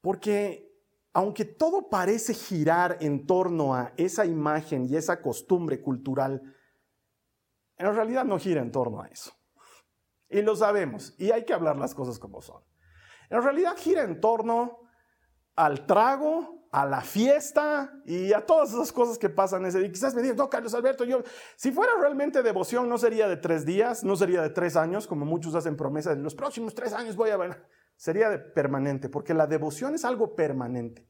Porque 0.00 0.66
aunque 1.12 1.44
todo 1.44 1.90
parece 1.90 2.32
girar 2.32 2.96
en 3.00 3.26
torno 3.26 3.74
a 3.74 3.92
esa 3.98 4.24
imagen 4.24 4.86
y 4.86 4.96
esa 4.96 5.20
costumbre 5.20 5.82
cultural, 5.82 6.40
en 7.88 7.94
realidad 7.94 8.24
no 8.24 8.38
gira 8.38 8.60
en 8.60 8.70
torno 8.70 9.02
a 9.02 9.08
eso. 9.08 9.32
Y 10.28 10.42
lo 10.42 10.54
sabemos, 10.54 11.14
y 11.18 11.32
hay 11.32 11.44
que 11.44 11.52
hablar 11.52 11.76
las 11.76 11.94
cosas 11.94 12.18
como 12.18 12.40
son. 12.40 12.62
En 13.30 13.42
realidad 13.42 13.76
gira 13.76 14.02
en 14.02 14.20
torno 14.20 14.78
al 15.56 15.86
trago, 15.86 16.68
a 16.72 16.86
la 16.86 17.00
fiesta 17.00 17.92
y 18.06 18.32
a 18.32 18.46
todas 18.46 18.72
esas 18.72 18.92
cosas 18.92 19.18
que 19.18 19.28
pasan 19.28 19.66
ese 19.66 19.80
día. 19.80 19.90
Quizás 19.90 20.14
me 20.14 20.22
digan, 20.22 20.36
no, 20.36 20.48
Carlos 20.48 20.72
Alberto, 20.74 21.04
yo, 21.04 21.22
si 21.56 21.72
fuera 21.72 21.92
realmente 22.00 22.44
devoción, 22.44 22.88
no 22.88 22.96
sería 22.96 23.26
de 23.26 23.36
tres 23.36 23.66
días, 23.66 24.04
no 24.04 24.14
sería 24.14 24.40
de 24.40 24.50
tres 24.50 24.76
años, 24.76 25.08
como 25.08 25.24
muchos 25.24 25.56
hacen 25.56 25.76
promesa 25.76 26.14
de 26.14 26.22
los 26.22 26.36
próximos 26.36 26.74
tres 26.74 26.92
años 26.92 27.16
voy 27.16 27.30
a 27.30 27.36
ver 27.36 27.66
sería 28.00 28.54
permanente, 28.54 29.10
porque 29.10 29.34
la 29.34 29.46
devoción 29.46 29.94
es 29.94 30.06
algo 30.06 30.34
permanente. 30.34 31.06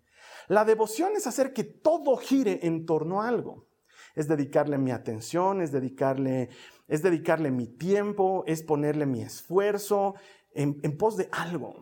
La 0.49 0.65
devoción 0.65 1.13
es 1.15 1.29
hacer 1.29 1.53
que 1.53 1.63
todo 1.63 2.17
gire 2.17 2.67
en 2.67 2.85
torno 2.85 3.23
a 3.23 3.29
algo. 3.29 3.69
Es 4.15 4.29
dedicarle 4.29 4.79
mi 4.79 4.91
atención, 4.91 5.61
es 5.61 5.73
dedicarle, 5.73 6.49
es 6.89 7.03
dedicarle 7.03 7.51
mi 7.51 7.67
tiempo, 7.67 8.45
es 8.47 8.63
ponerle 8.63 9.07
mi 9.07 9.23
esfuerzo 9.23 10.15
en, 10.53 10.81
pos 10.99 11.17
de 11.17 11.29
algo. 11.33 11.75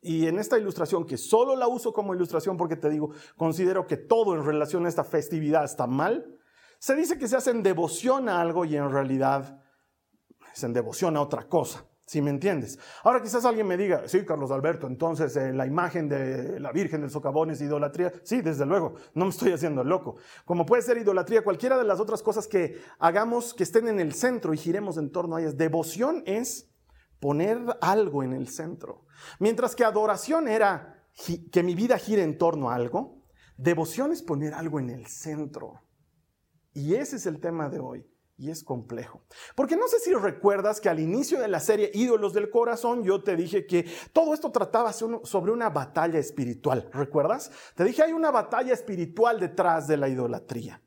Y 0.00 0.26
en 0.26 0.38
esta 0.38 0.58
ilustración, 0.58 1.06
que 1.06 1.16
solo 1.16 1.54
la 1.54 1.68
uso 1.68 1.92
como 1.92 2.14
ilustración 2.14 2.56
porque 2.56 2.76
te 2.76 2.90
digo, 2.90 3.12
considero 3.36 3.86
que 3.86 3.96
todo 3.96 4.34
en 4.34 4.44
relación 4.44 4.86
a 4.86 4.88
esta 4.88 5.04
festividad 5.04 5.64
está 5.64 5.86
mal, 5.86 6.38
se 6.78 6.96
dice 6.96 7.18
que 7.18 7.28
se 7.28 7.36
hace 7.36 7.50
en 7.52 7.62
devoción 7.62 8.28
a 8.28 8.40
algo 8.40 8.64
y 8.64 8.76
en 8.76 8.90
realidad 8.90 9.62
es 10.52 10.64
en 10.64 10.72
devoción 10.72 11.16
a 11.16 11.20
otra 11.20 11.48
cosa. 11.48 11.86
Si 12.04 12.20
me 12.20 12.30
entiendes? 12.30 12.78
Ahora 13.04 13.22
quizás 13.22 13.44
alguien 13.44 13.66
me 13.66 13.76
diga, 13.76 14.08
sí, 14.08 14.24
Carlos 14.24 14.50
Alberto, 14.50 14.86
entonces 14.86 15.36
eh, 15.36 15.52
la 15.52 15.66
imagen 15.66 16.08
de 16.08 16.58
la 16.58 16.72
Virgen 16.72 17.00
del 17.00 17.10
Socavón 17.10 17.50
es 17.50 17.60
idolatría. 17.60 18.12
Sí, 18.24 18.42
desde 18.42 18.66
luego, 18.66 18.94
no 19.14 19.24
me 19.24 19.30
estoy 19.30 19.52
haciendo 19.52 19.84
loco. 19.84 20.16
Como 20.44 20.66
puede 20.66 20.82
ser 20.82 20.98
idolatría 20.98 21.44
cualquiera 21.44 21.78
de 21.78 21.84
las 21.84 22.00
otras 22.00 22.22
cosas 22.22 22.48
que 22.48 22.80
hagamos 22.98 23.54
que 23.54 23.62
estén 23.62 23.88
en 23.88 24.00
el 24.00 24.14
centro 24.14 24.52
y 24.52 24.58
giremos 24.58 24.98
en 24.98 25.10
torno 25.12 25.36
a 25.36 25.40
ellas. 25.40 25.56
Devoción 25.56 26.22
es 26.26 26.68
poner 27.20 27.58
algo 27.80 28.24
en 28.24 28.32
el 28.32 28.48
centro. 28.48 29.06
Mientras 29.38 29.76
que 29.76 29.84
adoración 29.84 30.48
era 30.48 31.06
que 31.52 31.62
mi 31.62 31.74
vida 31.74 31.98
gire 31.98 32.24
en 32.24 32.36
torno 32.36 32.70
a 32.70 32.74
algo, 32.74 33.22
devoción 33.56 34.10
es 34.10 34.22
poner 34.22 34.54
algo 34.54 34.80
en 34.80 34.90
el 34.90 35.06
centro. 35.06 35.82
Y 36.74 36.94
ese 36.94 37.16
es 37.16 37.26
el 37.26 37.38
tema 37.40 37.68
de 37.68 37.78
hoy 37.78 38.12
y 38.36 38.50
es 38.50 38.64
complejo. 38.64 39.22
Porque 39.54 39.76
no 39.76 39.86
sé 39.88 39.98
si 40.00 40.12
recuerdas 40.14 40.80
que 40.80 40.88
al 40.88 41.00
inicio 41.00 41.40
de 41.40 41.48
la 41.48 41.60
serie 41.60 41.90
Ídolos 41.94 42.32
del 42.32 42.50
Corazón 42.50 43.04
yo 43.04 43.22
te 43.22 43.36
dije 43.36 43.66
que 43.66 43.86
todo 44.12 44.34
esto 44.34 44.50
trataba 44.50 44.92
sobre 44.92 45.52
una 45.52 45.70
batalla 45.70 46.18
espiritual, 46.18 46.88
¿recuerdas? 46.92 47.50
Te 47.74 47.84
dije 47.84 48.02
hay 48.02 48.12
una 48.12 48.30
batalla 48.30 48.72
espiritual 48.72 49.38
detrás 49.38 49.86
de 49.86 49.96
la 49.96 50.08
idolatría. 50.08 50.82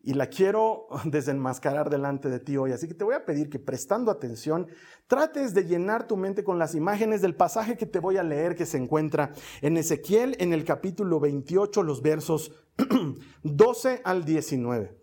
Y 0.00 0.14
la 0.14 0.28
quiero 0.28 0.86
desenmascarar 1.04 1.90
delante 1.90 2.28
de 2.30 2.38
ti 2.38 2.56
hoy. 2.56 2.72
Así 2.72 2.88
que 2.88 2.94
te 2.94 3.04
voy 3.04 3.14
a 3.14 3.24
pedir 3.24 3.50
que 3.50 3.58
prestando 3.58 4.10
atención, 4.10 4.68
trates 5.06 5.54
de 5.54 5.64
llenar 5.64 6.06
tu 6.06 6.16
mente 6.16 6.44
con 6.44 6.58
las 6.58 6.74
imágenes 6.74 7.20
del 7.20 7.34
pasaje 7.34 7.76
que 7.76 7.86
te 7.86 7.98
voy 7.98 8.16
a 8.16 8.22
leer 8.22 8.54
que 8.54 8.66
se 8.66 8.78
encuentra 8.78 9.32
en 9.60 9.76
Ezequiel 9.76 10.36
en 10.38 10.52
el 10.52 10.64
capítulo 10.64 11.20
28, 11.20 11.82
los 11.82 12.00
versos 12.00 12.52
12 13.42 14.02
al 14.04 14.24
19. 14.24 14.97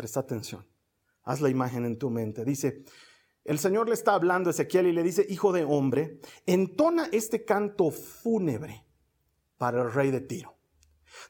Presta 0.00 0.20
atención. 0.20 0.66
Haz 1.24 1.42
la 1.42 1.50
imagen 1.50 1.84
en 1.84 1.98
tu 1.98 2.08
mente. 2.08 2.42
Dice, 2.42 2.86
el 3.44 3.58
Señor 3.58 3.86
le 3.86 3.92
está 3.92 4.14
hablando 4.14 4.48
a 4.48 4.52
Ezequiel 4.52 4.86
y 4.86 4.92
le 4.92 5.02
dice, 5.02 5.26
hijo 5.28 5.52
de 5.52 5.62
hombre, 5.62 6.22
entona 6.46 7.10
este 7.12 7.44
canto 7.44 7.90
fúnebre 7.90 8.86
para 9.58 9.82
el 9.82 9.92
rey 9.92 10.10
de 10.10 10.22
Tiro. 10.22 10.56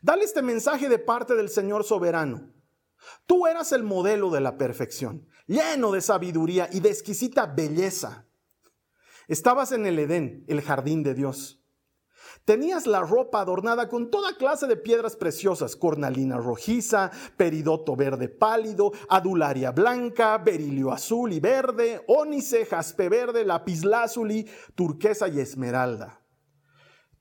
Dale 0.02 0.22
este 0.22 0.40
mensaje 0.40 0.88
de 0.88 1.00
parte 1.00 1.34
del 1.34 1.48
Señor 1.48 1.82
soberano. 1.82 2.52
Tú 3.26 3.48
eras 3.48 3.72
el 3.72 3.82
modelo 3.82 4.30
de 4.30 4.40
la 4.40 4.56
perfección, 4.56 5.26
lleno 5.48 5.90
de 5.90 6.00
sabiduría 6.00 6.68
y 6.70 6.78
de 6.78 6.90
exquisita 6.90 7.46
belleza. 7.46 8.28
Estabas 9.26 9.72
en 9.72 9.84
el 9.84 9.98
Edén, 9.98 10.44
el 10.46 10.62
jardín 10.62 11.02
de 11.02 11.14
Dios. 11.14 11.59
Tenías 12.44 12.86
la 12.86 13.02
ropa 13.02 13.40
adornada 13.40 13.88
con 13.88 14.10
toda 14.10 14.36
clase 14.36 14.66
de 14.66 14.76
piedras 14.76 15.14
preciosas, 15.14 15.76
cornalina 15.76 16.38
rojiza, 16.38 17.10
peridoto 17.36 17.94
verde 17.96 18.28
pálido, 18.28 18.92
adularia 19.08 19.72
blanca, 19.72 20.38
berilio 20.38 20.90
azul 20.90 21.32
y 21.32 21.40
verde, 21.40 22.02
ónice, 22.08 22.64
jaspe 22.64 23.08
verde, 23.08 23.44
lapislázuli, 23.44 24.48
turquesa 24.74 25.28
y 25.28 25.38
esmeralda. 25.38 26.24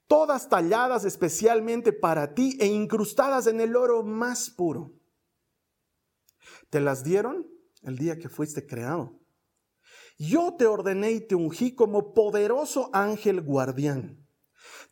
Todas 0.07 0.49
talladas 0.49 1.05
especialmente 1.05 1.93
para 1.93 2.33
ti 2.33 2.57
e 2.59 2.65
incrustadas 2.65 3.45
en 3.45 3.61
el 3.61 3.75
oro 3.75 4.03
más 4.03 4.49
puro. 4.49 4.93
Te 6.69 6.79
las 6.79 7.03
dieron 7.03 7.45
el 7.83 7.97
día 7.97 8.17
que 8.17 8.29
fuiste 8.29 8.65
creado. 8.65 9.19
Yo 10.17 10.55
te 10.57 10.65
ordené 10.65 11.11
y 11.11 11.27
te 11.27 11.35
ungí 11.35 11.75
como 11.75 12.13
poderoso 12.13 12.89
ángel 12.93 13.41
guardián 13.41 14.28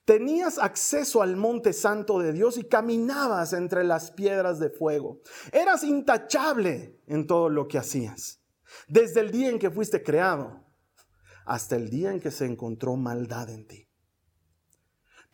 Tenías 0.08 0.58
acceso 0.58 1.22
al 1.22 1.36
monte 1.36 1.74
santo 1.74 2.20
de 2.20 2.32
Dios 2.32 2.58
y 2.58 2.64
caminabas 2.64 3.52
entre 3.52 3.84
las 3.84 4.10
piedras 4.10 4.58
de 4.58 4.70
fuego. 4.70 5.20
Eras 5.52 5.84
intachable 5.84 6.98
en 7.08 7.28
todo 7.28 7.50
lo 7.50 7.68
que 7.68 7.78
hacías. 7.78 8.42
Desde 8.88 9.20
el 9.20 9.32
día 9.32 9.50
en 9.50 9.60
que 9.60 9.70
fuiste 9.70 10.02
creado 10.04 10.64
hasta 11.46 11.76
el 11.76 11.90
día 11.90 12.12
en 12.12 12.22
que 12.22 12.32
se 12.32 12.46
encontró 12.46 12.96
maldad 12.96 13.50
en 13.50 13.68
ti. 13.68 13.90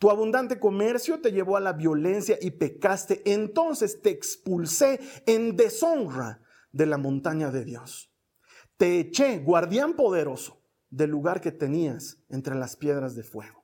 Tu 0.00 0.10
abundante 0.10 0.58
comercio 0.58 1.20
te 1.20 1.30
llevó 1.30 1.56
a 1.56 1.60
la 1.60 1.74
violencia 1.74 2.36
y 2.40 2.50
pecaste. 2.50 3.22
Entonces 3.32 4.02
te 4.02 4.10
expulsé 4.10 4.98
en 5.26 5.54
deshonra 5.54 6.42
de 6.72 6.86
la 6.86 6.98
montaña 6.98 7.52
de 7.52 7.64
Dios. 7.64 8.12
Te 8.76 8.98
eché, 8.98 9.38
guardián 9.38 9.94
poderoso, 9.94 10.64
del 10.90 11.10
lugar 11.10 11.40
que 11.40 11.52
tenías 11.52 12.18
entre 12.28 12.56
las 12.56 12.74
piedras 12.74 13.14
de 13.14 13.22
fuego. 13.22 13.63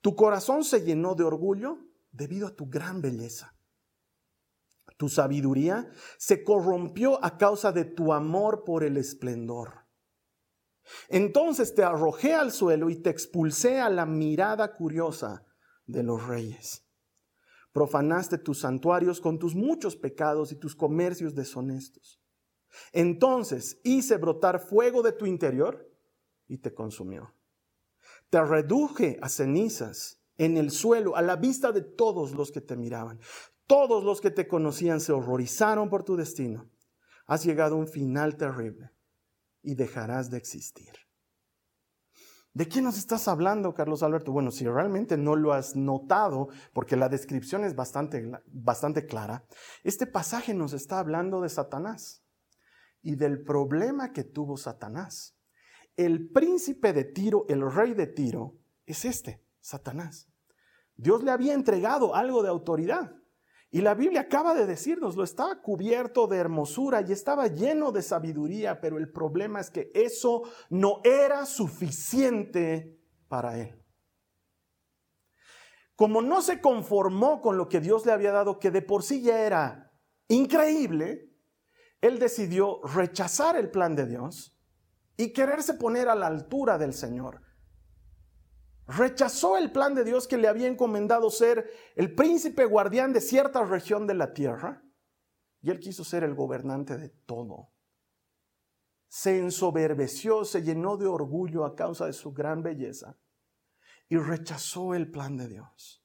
Tu 0.00 0.14
corazón 0.16 0.64
se 0.64 0.82
llenó 0.82 1.14
de 1.14 1.24
orgullo 1.24 1.78
debido 2.12 2.46
a 2.46 2.54
tu 2.54 2.66
gran 2.66 3.00
belleza. 3.00 3.54
Tu 4.96 5.08
sabiduría 5.08 5.90
se 6.18 6.44
corrompió 6.44 7.22
a 7.24 7.38
causa 7.38 7.72
de 7.72 7.84
tu 7.84 8.12
amor 8.12 8.64
por 8.64 8.84
el 8.84 8.96
esplendor. 8.96 9.86
Entonces 11.08 11.74
te 11.74 11.82
arrojé 11.82 12.34
al 12.34 12.52
suelo 12.52 12.90
y 12.90 12.96
te 12.96 13.10
expulsé 13.10 13.80
a 13.80 13.88
la 13.88 14.06
mirada 14.06 14.74
curiosa 14.74 15.44
de 15.86 16.02
los 16.02 16.26
reyes. 16.26 16.86
Profanaste 17.72 18.38
tus 18.38 18.60
santuarios 18.60 19.20
con 19.20 19.38
tus 19.38 19.54
muchos 19.54 19.96
pecados 19.96 20.52
y 20.52 20.56
tus 20.56 20.74
comercios 20.74 21.34
deshonestos. 21.34 22.20
Entonces 22.92 23.80
hice 23.84 24.16
brotar 24.16 24.60
fuego 24.60 25.02
de 25.02 25.12
tu 25.12 25.26
interior 25.26 25.88
y 26.46 26.58
te 26.58 26.74
consumió. 26.74 27.34
Te 28.30 28.42
reduje 28.42 29.18
a 29.20 29.28
cenizas 29.28 30.20
en 30.38 30.56
el 30.56 30.70
suelo 30.70 31.16
a 31.16 31.22
la 31.22 31.36
vista 31.36 31.72
de 31.72 31.82
todos 31.82 32.32
los 32.32 32.50
que 32.50 32.60
te 32.60 32.76
miraban. 32.76 33.20
Todos 33.66 34.02
los 34.04 34.20
que 34.20 34.30
te 34.30 34.48
conocían 34.48 35.00
se 35.00 35.12
horrorizaron 35.12 35.90
por 35.90 36.02
tu 36.02 36.16
destino. 36.16 36.70
Has 37.26 37.44
llegado 37.44 37.74
a 37.74 37.78
un 37.78 37.86
final 37.86 38.36
terrible 38.36 38.90
y 39.62 39.74
dejarás 39.74 40.30
de 40.30 40.38
existir. 40.38 40.90
¿De 42.52 42.68
qué 42.68 42.82
nos 42.82 42.98
estás 42.98 43.28
hablando, 43.28 43.74
Carlos 43.74 44.02
Alberto? 44.02 44.32
Bueno, 44.32 44.50
si 44.50 44.66
realmente 44.66 45.16
no 45.16 45.36
lo 45.36 45.52
has 45.52 45.76
notado, 45.76 46.48
porque 46.72 46.96
la 46.96 47.08
descripción 47.08 47.64
es 47.64 47.76
bastante, 47.76 48.28
bastante 48.46 49.06
clara, 49.06 49.44
este 49.84 50.06
pasaje 50.06 50.52
nos 50.52 50.72
está 50.72 50.98
hablando 50.98 51.40
de 51.42 51.48
Satanás 51.48 52.24
y 53.02 53.14
del 53.14 53.44
problema 53.44 54.12
que 54.12 54.24
tuvo 54.24 54.56
Satanás 54.56 55.36
el 56.06 56.30
príncipe 56.30 56.92
de 56.94 57.04
Tiro, 57.04 57.44
el 57.48 57.70
rey 57.70 57.92
de 57.92 58.06
Tiro, 58.06 58.56
es 58.86 59.04
este, 59.04 59.44
Satanás. 59.60 60.28
Dios 60.96 61.22
le 61.22 61.30
había 61.30 61.52
entregado 61.52 62.14
algo 62.14 62.42
de 62.42 62.48
autoridad. 62.48 63.12
Y 63.70 63.82
la 63.82 63.94
Biblia 63.94 64.22
acaba 64.22 64.54
de 64.54 64.66
decirnos, 64.66 65.16
lo 65.16 65.22
estaba 65.22 65.60
cubierto 65.60 66.26
de 66.26 66.38
hermosura 66.38 67.02
y 67.02 67.12
estaba 67.12 67.46
lleno 67.46 67.92
de 67.92 68.02
sabiduría, 68.02 68.80
pero 68.80 68.96
el 68.98 69.12
problema 69.12 69.60
es 69.60 69.70
que 69.70 69.92
eso 69.94 70.42
no 70.70 71.00
era 71.04 71.44
suficiente 71.44 72.98
para 73.28 73.58
él. 73.58 73.84
Como 75.94 76.22
no 76.22 76.40
se 76.40 76.62
conformó 76.62 77.42
con 77.42 77.58
lo 77.58 77.68
que 77.68 77.80
Dios 77.80 78.06
le 78.06 78.12
había 78.12 78.32
dado, 78.32 78.58
que 78.58 78.70
de 78.70 78.80
por 78.80 79.02
sí 79.02 79.20
ya 79.20 79.42
era 79.42 79.92
increíble, 80.28 81.30
él 82.00 82.18
decidió 82.18 82.80
rechazar 82.82 83.56
el 83.56 83.70
plan 83.70 83.94
de 83.94 84.06
Dios 84.06 84.56
y 85.20 85.34
quererse 85.34 85.74
poner 85.74 86.08
a 86.08 86.14
la 86.14 86.26
altura 86.26 86.78
del 86.78 86.94
Señor. 86.94 87.42
Rechazó 88.86 89.58
el 89.58 89.70
plan 89.70 89.94
de 89.94 90.02
Dios 90.02 90.26
que 90.26 90.38
le 90.38 90.48
había 90.48 90.66
encomendado 90.66 91.28
ser 91.30 91.70
el 91.94 92.14
príncipe 92.14 92.64
guardián 92.64 93.12
de 93.12 93.20
cierta 93.20 93.62
región 93.64 94.06
de 94.06 94.14
la 94.14 94.32
tierra 94.32 94.82
y 95.60 95.68
él 95.68 95.78
quiso 95.78 96.04
ser 96.04 96.24
el 96.24 96.34
gobernante 96.34 96.96
de 96.96 97.10
todo. 97.10 97.74
Se 99.08 99.38
ensoberbeció, 99.38 100.46
se 100.46 100.62
llenó 100.62 100.96
de 100.96 101.06
orgullo 101.06 101.66
a 101.66 101.76
causa 101.76 102.06
de 102.06 102.14
su 102.14 102.32
gran 102.32 102.62
belleza 102.62 103.18
y 104.08 104.16
rechazó 104.16 104.94
el 104.94 105.10
plan 105.10 105.36
de 105.36 105.48
Dios. 105.48 106.02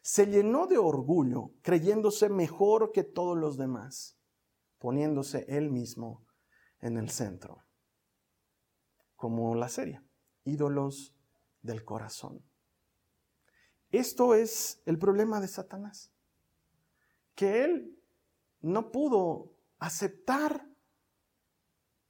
Se 0.00 0.28
llenó 0.28 0.68
de 0.68 0.78
orgullo 0.78 1.54
creyéndose 1.60 2.28
mejor 2.28 2.92
que 2.92 3.02
todos 3.02 3.36
los 3.36 3.56
demás, 3.56 4.16
poniéndose 4.78 5.44
él 5.48 5.72
mismo 5.72 6.24
en 6.78 6.98
el 6.98 7.10
centro 7.10 7.64
como 9.22 9.54
la 9.54 9.68
serie, 9.68 10.02
ídolos 10.42 11.14
del 11.60 11.84
corazón. 11.84 12.44
Esto 13.92 14.34
es 14.34 14.82
el 14.84 14.98
problema 14.98 15.40
de 15.40 15.46
Satanás, 15.46 16.12
que 17.36 17.62
él 17.62 18.02
no 18.62 18.90
pudo 18.90 19.54
aceptar 19.78 20.68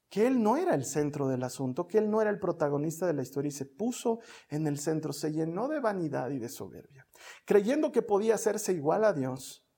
que 0.09 0.27
él 0.27 0.43
no 0.43 0.57
era 0.57 0.75
el 0.75 0.87
centro 0.87 1.29
del 1.29 1.43
asunto, 1.43 1.87
que 1.87 1.99
él 1.99 2.11
no 2.11 2.23
era 2.23 2.31
el 2.31 2.39
protagonista 2.39 3.07
de 3.07 3.13
la 3.13 3.21
historia 3.21 3.51
y 3.51 3.53
se 3.53 3.67
puso 3.67 4.21
en 4.49 4.67
el 4.67 4.79
centro, 4.79 5.13
se 5.13 5.33
llenó 5.33 5.69
de 5.69 5.81
vanidad 5.81 6.31
y 6.31 6.39
de 6.39 6.49
soberbia, 6.49 7.07
creyendo 7.45 7.93
que 7.93 8.01
podía 8.01 8.37
hacerse 8.37 8.73
igual 8.73 9.05
a 9.05 9.13
Dios, 9.13 9.69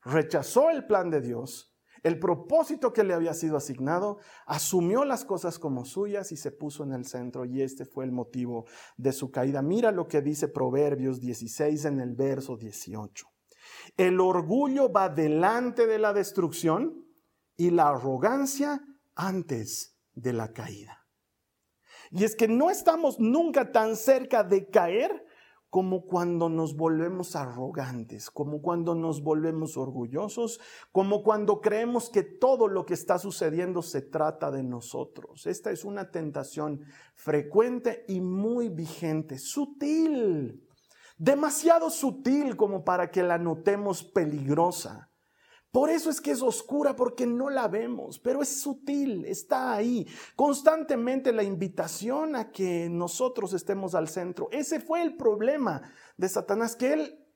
rechazó 0.00 0.70
el 0.70 0.86
plan 0.86 1.10
de 1.10 1.22
Dios 1.22 1.71
el 2.02 2.18
propósito 2.18 2.92
que 2.92 3.04
le 3.04 3.14
había 3.14 3.34
sido 3.34 3.56
asignado, 3.56 4.18
asumió 4.46 5.04
las 5.04 5.24
cosas 5.24 5.58
como 5.58 5.84
suyas 5.84 6.32
y 6.32 6.36
se 6.36 6.50
puso 6.50 6.82
en 6.84 6.92
el 6.92 7.04
centro 7.04 7.44
y 7.44 7.62
este 7.62 7.84
fue 7.84 8.04
el 8.04 8.12
motivo 8.12 8.66
de 8.96 9.12
su 9.12 9.30
caída. 9.30 9.62
Mira 9.62 9.92
lo 9.92 10.08
que 10.08 10.20
dice 10.20 10.48
Proverbios 10.48 11.20
16 11.20 11.84
en 11.84 12.00
el 12.00 12.14
verso 12.14 12.56
18. 12.56 13.26
El 13.96 14.20
orgullo 14.20 14.90
va 14.90 15.08
delante 15.08 15.86
de 15.86 15.98
la 15.98 16.12
destrucción 16.12 17.06
y 17.56 17.70
la 17.70 17.90
arrogancia 17.90 18.82
antes 19.14 19.96
de 20.14 20.32
la 20.32 20.52
caída. 20.52 21.06
Y 22.10 22.24
es 22.24 22.34
que 22.34 22.48
no 22.48 22.70
estamos 22.70 23.18
nunca 23.20 23.70
tan 23.72 23.96
cerca 23.96 24.42
de 24.42 24.68
caer 24.68 25.24
como 25.72 26.04
cuando 26.04 26.50
nos 26.50 26.76
volvemos 26.76 27.34
arrogantes, 27.34 28.30
como 28.30 28.60
cuando 28.60 28.94
nos 28.94 29.22
volvemos 29.22 29.78
orgullosos, 29.78 30.60
como 30.92 31.22
cuando 31.22 31.62
creemos 31.62 32.10
que 32.10 32.22
todo 32.22 32.68
lo 32.68 32.84
que 32.84 32.92
está 32.92 33.18
sucediendo 33.18 33.80
se 33.80 34.02
trata 34.02 34.50
de 34.50 34.62
nosotros. 34.62 35.46
Esta 35.46 35.70
es 35.70 35.86
una 35.86 36.10
tentación 36.10 36.82
frecuente 37.14 38.04
y 38.06 38.20
muy 38.20 38.68
vigente, 38.68 39.38
sutil, 39.38 40.62
demasiado 41.16 41.88
sutil 41.88 42.54
como 42.54 42.84
para 42.84 43.10
que 43.10 43.22
la 43.22 43.38
notemos 43.38 44.04
peligrosa. 44.04 45.08
Por 45.72 45.88
eso 45.88 46.10
es 46.10 46.20
que 46.20 46.32
es 46.32 46.42
oscura, 46.42 46.94
porque 46.94 47.26
no 47.26 47.48
la 47.48 47.66
vemos, 47.66 48.18
pero 48.18 48.42
es 48.42 48.60
sutil, 48.60 49.24
está 49.24 49.72
ahí. 49.72 50.06
Constantemente 50.36 51.32
la 51.32 51.42
invitación 51.42 52.36
a 52.36 52.52
que 52.52 52.90
nosotros 52.90 53.54
estemos 53.54 53.94
al 53.94 54.08
centro. 54.08 54.48
Ese 54.52 54.80
fue 54.80 55.00
el 55.00 55.16
problema 55.16 55.80
de 56.18 56.28
Satanás, 56.28 56.76
que 56.76 56.92
él 56.92 57.26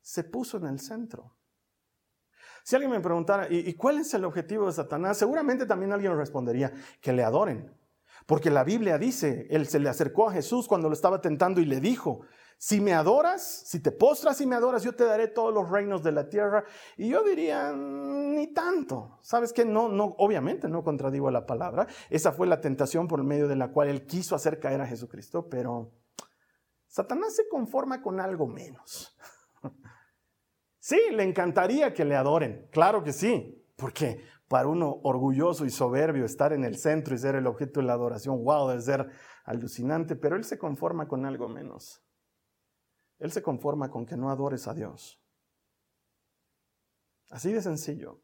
se 0.00 0.24
puso 0.24 0.56
en 0.56 0.66
el 0.66 0.80
centro. 0.80 1.36
Si 2.64 2.74
alguien 2.74 2.90
me 2.90 3.00
preguntara, 3.00 3.46
¿y, 3.48 3.72
cuál 3.74 3.98
es 3.98 4.12
el 4.14 4.24
objetivo 4.24 4.66
de 4.66 4.72
Satanás? 4.72 5.16
Seguramente 5.16 5.64
también 5.64 5.92
alguien 5.92 6.16
respondería, 6.16 6.72
que 7.00 7.12
le 7.12 7.22
adoren. 7.22 7.72
Porque 8.28 8.50
la 8.50 8.62
Biblia 8.62 8.98
dice, 8.98 9.46
él 9.48 9.66
se 9.66 9.78
le 9.78 9.88
acercó 9.88 10.28
a 10.28 10.32
Jesús 10.34 10.68
cuando 10.68 10.90
lo 10.90 10.92
estaba 10.92 11.22
tentando 11.22 11.62
y 11.62 11.64
le 11.64 11.80
dijo, 11.80 12.20
si 12.58 12.78
me 12.78 12.92
adoras, 12.92 13.62
si 13.64 13.80
te 13.80 13.90
postras 13.90 14.38
y 14.42 14.46
me 14.46 14.54
adoras, 14.54 14.82
yo 14.82 14.94
te 14.94 15.04
daré 15.04 15.28
todos 15.28 15.54
los 15.54 15.70
reinos 15.70 16.02
de 16.02 16.12
la 16.12 16.28
tierra. 16.28 16.62
Y 16.98 17.08
yo 17.08 17.22
diría, 17.22 17.72
mm, 17.72 18.34
ni 18.34 18.48
tanto. 18.48 19.18
¿Sabes 19.22 19.54
qué? 19.54 19.64
No, 19.64 19.88
no, 19.88 20.14
obviamente 20.18 20.68
no 20.68 20.84
contradigo 20.84 21.30
la 21.30 21.46
palabra. 21.46 21.86
Esa 22.10 22.30
fue 22.30 22.46
la 22.46 22.60
tentación 22.60 23.08
por 23.08 23.24
medio 23.24 23.48
de 23.48 23.56
la 23.56 23.72
cual 23.72 23.88
él 23.88 24.04
quiso 24.04 24.34
hacer 24.34 24.60
caer 24.60 24.82
a 24.82 24.86
Jesucristo, 24.86 25.48
pero 25.48 25.94
Satanás 26.86 27.34
se 27.34 27.48
conforma 27.48 28.02
con 28.02 28.20
algo 28.20 28.46
menos. 28.46 29.16
Sí, 30.80 30.98
le 31.12 31.22
encantaría 31.22 31.92
que 31.92 32.06
le 32.06 32.16
adoren, 32.16 32.66
claro 32.70 33.02
que 33.02 33.12
sí, 33.12 33.62
porque 33.76 34.22
para 34.48 34.68
uno 34.68 35.00
orgulloso 35.02 35.66
y 35.66 35.70
soberbio 35.70 36.24
estar 36.24 36.52
en 36.54 36.64
el 36.64 36.78
centro 36.78 37.14
y 37.14 37.18
ser 37.18 37.34
el 37.34 37.46
objeto 37.46 37.80
de 37.80 37.86
la 37.86 37.92
adoración, 37.92 38.42
wow, 38.42 38.68
debe 38.68 38.80
ser 38.80 39.10
alucinante, 39.44 40.16
pero 40.16 40.36
él 40.36 40.44
se 40.44 40.58
conforma 40.58 41.06
con 41.06 41.26
algo 41.26 41.48
menos. 41.48 42.02
Él 43.18 43.30
se 43.30 43.42
conforma 43.42 43.90
con 43.90 44.06
que 44.06 44.16
no 44.16 44.30
adores 44.30 44.66
a 44.66 44.74
Dios. 44.74 45.22
Así 47.30 47.52
de 47.52 47.60
sencillo. 47.60 48.22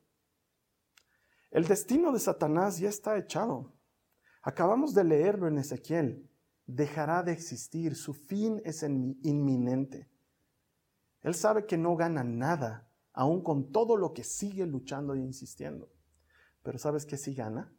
El 1.51 1.67
destino 1.67 2.11
de 2.11 2.19
Satanás 2.19 2.79
ya 2.79 2.89
está 2.89 3.19
echado. 3.19 3.75
Acabamos 4.43 4.95
de 4.95 5.05
leerlo 5.05 5.47
en 5.47 5.59
Ezequiel. 5.59 6.31
Dejará 6.67 7.23
de 7.23 7.33
existir, 7.33 7.95
su 7.95 8.15
fin 8.15 8.63
es 8.65 8.83
inminente. 8.83 10.11
Él 11.21 11.35
sabe 11.35 11.67
que 11.67 11.77
no 11.77 11.97
gana 11.97 12.25
nada, 12.25 12.89
aun 13.13 13.43
con 13.43 13.71
todo 13.71 13.97
lo 13.97 14.15
que 14.15 14.25
sigue 14.25 14.67
luchando 14.67 15.15
e 15.15 15.19
insistiendo. 15.19 15.94
Pero 16.65 16.79
¿sabes 16.79 17.07
qué 17.07 17.17
sí 17.17 17.33
gana? 17.33 17.73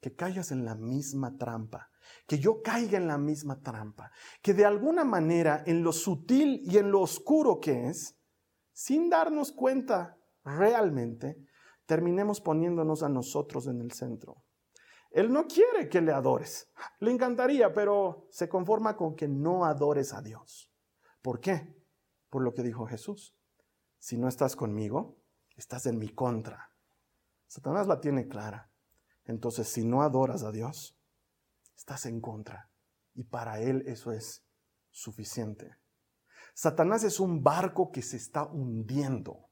Que 0.00 0.16
caigas 0.16 0.50
en 0.50 0.64
la 0.64 0.74
misma 0.74 1.36
trampa 1.38 1.92
que 2.26 2.38
yo 2.38 2.62
caiga 2.62 2.98
en 2.98 3.06
la 3.06 3.18
misma 3.18 3.60
trampa, 3.60 4.10
que 4.42 4.54
de 4.54 4.64
alguna 4.64 5.04
manera 5.04 5.62
en 5.66 5.82
lo 5.82 5.92
sutil 5.92 6.62
y 6.64 6.78
en 6.78 6.90
lo 6.90 7.00
oscuro 7.00 7.60
que 7.60 7.88
es, 7.88 8.18
sin 8.72 9.10
darnos 9.10 9.52
cuenta 9.52 10.18
realmente, 10.44 11.36
terminemos 11.86 12.40
poniéndonos 12.40 13.02
a 13.02 13.08
nosotros 13.08 13.66
en 13.66 13.80
el 13.80 13.92
centro. 13.92 14.44
Él 15.10 15.30
no 15.30 15.46
quiere 15.46 15.90
que 15.90 16.00
le 16.00 16.12
adores. 16.12 16.70
Le 17.00 17.10
encantaría, 17.10 17.72
pero 17.74 18.28
se 18.30 18.48
conforma 18.48 18.96
con 18.96 19.14
que 19.14 19.28
no 19.28 19.66
adores 19.66 20.14
a 20.14 20.22
Dios. 20.22 20.72
¿Por 21.20 21.38
qué? 21.40 21.76
Por 22.30 22.42
lo 22.42 22.54
que 22.54 22.62
dijo 22.62 22.86
Jesús. 22.86 23.36
Si 23.98 24.16
no 24.16 24.26
estás 24.26 24.56
conmigo, 24.56 25.18
estás 25.54 25.84
en 25.84 25.98
mi 25.98 26.08
contra. 26.08 26.71
Satanás 27.52 27.86
la 27.86 28.00
tiene 28.00 28.28
clara. 28.28 28.70
Entonces, 29.26 29.68
si 29.68 29.84
no 29.84 30.00
adoras 30.00 30.42
a 30.42 30.52
Dios, 30.52 30.96
estás 31.76 32.06
en 32.06 32.18
contra. 32.18 32.70
Y 33.12 33.24
para 33.24 33.60
él 33.60 33.82
eso 33.86 34.10
es 34.10 34.42
suficiente. 34.90 35.76
Satanás 36.54 37.04
es 37.04 37.20
un 37.20 37.42
barco 37.42 37.92
que 37.92 38.00
se 38.00 38.16
está 38.16 38.44
hundiendo 38.44 39.50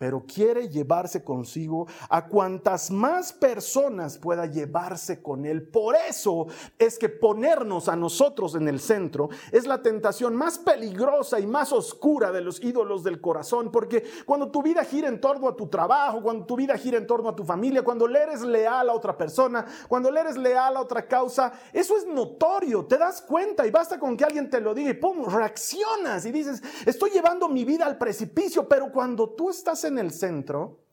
pero 0.00 0.24
quiere 0.24 0.70
llevarse 0.70 1.22
consigo 1.22 1.86
a 2.08 2.26
cuantas 2.26 2.90
más 2.90 3.34
personas 3.34 4.16
pueda 4.16 4.46
llevarse 4.46 5.20
con 5.20 5.44
él. 5.44 5.68
Por 5.68 5.94
eso 5.94 6.46
es 6.78 6.98
que 6.98 7.10
ponernos 7.10 7.86
a 7.86 7.96
nosotros 7.96 8.54
en 8.54 8.66
el 8.66 8.80
centro 8.80 9.28
es 9.52 9.66
la 9.66 9.82
tentación 9.82 10.34
más 10.34 10.56
peligrosa 10.56 11.38
y 11.38 11.46
más 11.46 11.70
oscura 11.70 12.32
de 12.32 12.40
los 12.40 12.64
ídolos 12.64 13.04
del 13.04 13.20
corazón, 13.20 13.70
porque 13.70 14.02
cuando 14.24 14.50
tu 14.50 14.62
vida 14.62 14.84
gira 14.84 15.06
en 15.06 15.20
torno 15.20 15.48
a 15.48 15.54
tu 15.54 15.68
trabajo, 15.68 16.22
cuando 16.22 16.46
tu 16.46 16.56
vida 16.56 16.78
gira 16.78 16.96
en 16.96 17.06
torno 17.06 17.28
a 17.28 17.36
tu 17.36 17.44
familia, 17.44 17.82
cuando 17.82 18.08
le 18.08 18.20
eres 18.20 18.40
leal 18.40 18.88
a 18.88 18.94
otra 18.94 19.18
persona, 19.18 19.66
cuando 19.86 20.10
le 20.10 20.20
eres 20.20 20.38
leal 20.38 20.78
a 20.78 20.80
otra 20.80 21.06
causa, 21.06 21.52
eso 21.74 21.94
es 21.98 22.06
notorio, 22.06 22.86
te 22.86 22.96
das 22.96 23.20
cuenta 23.20 23.66
y 23.66 23.70
basta 23.70 24.00
con 24.00 24.16
que 24.16 24.24
alguien 24.24 24.48
te 24.48 24.62
lo 24.62 24.72
diga 24.72 24.88
y 24.88 24.94
pum, 24.94 25.26
reaccionas 25.26 26.24
y 26.24 26.32
dices, 26.32 26.62
estoy 26.86 27.10
llevando 27.10 27.50
mi 27.50 27.66
vida 27.66 27.84
al 27.84 27.98
precipicio, 27.98 28.66
pero 28.66 28.90
cuando 28.90 29.28
tú 29.28 29.50
estás 29.50 29.89
en 29.90 29.98
el 29.98 30.10
centro, 30.10 30.86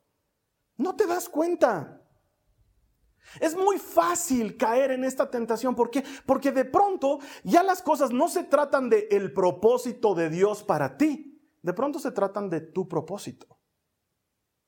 no 0.76 0.96
te 0.96 1.08
das 1.08 1.30
cuenta. 1.30 2.04
Es 3.40 3.56
muy 3.56 3.78
fácil 3.78 4.58
caer 4.58 4.92
en 4.92 5.04
esta 5.04 5.30
tentación. 5.30 5.76
¿Por 5.76 5.90
qué? 5.90 6.04
Porque 6.26 6.52
de 6.52 6.66
pronto 6.66 7.20
ya 7.44 7.64
las 7.64 7.82
cosas 7.82 8.12
no 8.12 8.28
se 8.30 8.44
tratan 8.44 8.90
de 8.90 9.08
el 9.12 9.34
propósito 9.34 10.16
de 10.16 10.30
Dios 10.30 10.64
para 10.64 10.98
ti. 10.98 11.42
De 11.62 11.74
pronto 11.74 12.00
se 12.00 12.12
tratan 12.12 12.50
de 12.50 12.62
tu 12.62 12.88
propósito. 12.88 13.58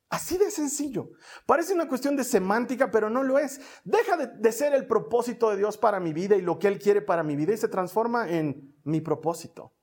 Así 0.09 0.37
de 0.37 0.49
sencillo. 0.49 1.11
Parece 1.45 1.73
una 1.73 1.87
cuestión 1.87 2.15
de 2.15 2.23
semántica, 2.23 2.89
pero 2.89 3.09
no 3.09 3.23
lo 3.23 3.37
es. 3.37 3.61
Deja 3.83 4.17
de, 4.17 4.27
de, 4.27 4.51
ser 4.51 4.73
el 4.73 4.87
propósito 4.87 5.51
de 5.51 5.57
Dios 5.57 5.77
para 5.77 5.99
mi 5.99 6.13
vida 6.13 6.35
y 6.35 6.41
lo 6.41 6.57
que 6.57 6.67
Él 6.67 6.79
quiere 6.79 7.01
para 7.01 7.23
mi 7.23 7.35
vida 7.35 7.53
y 7.53 7.57
se 7.57 7.67
transforma 7.67 8.29
en 8.29 8.75
mi 8.83 9.01
propósito. 9.01 9.73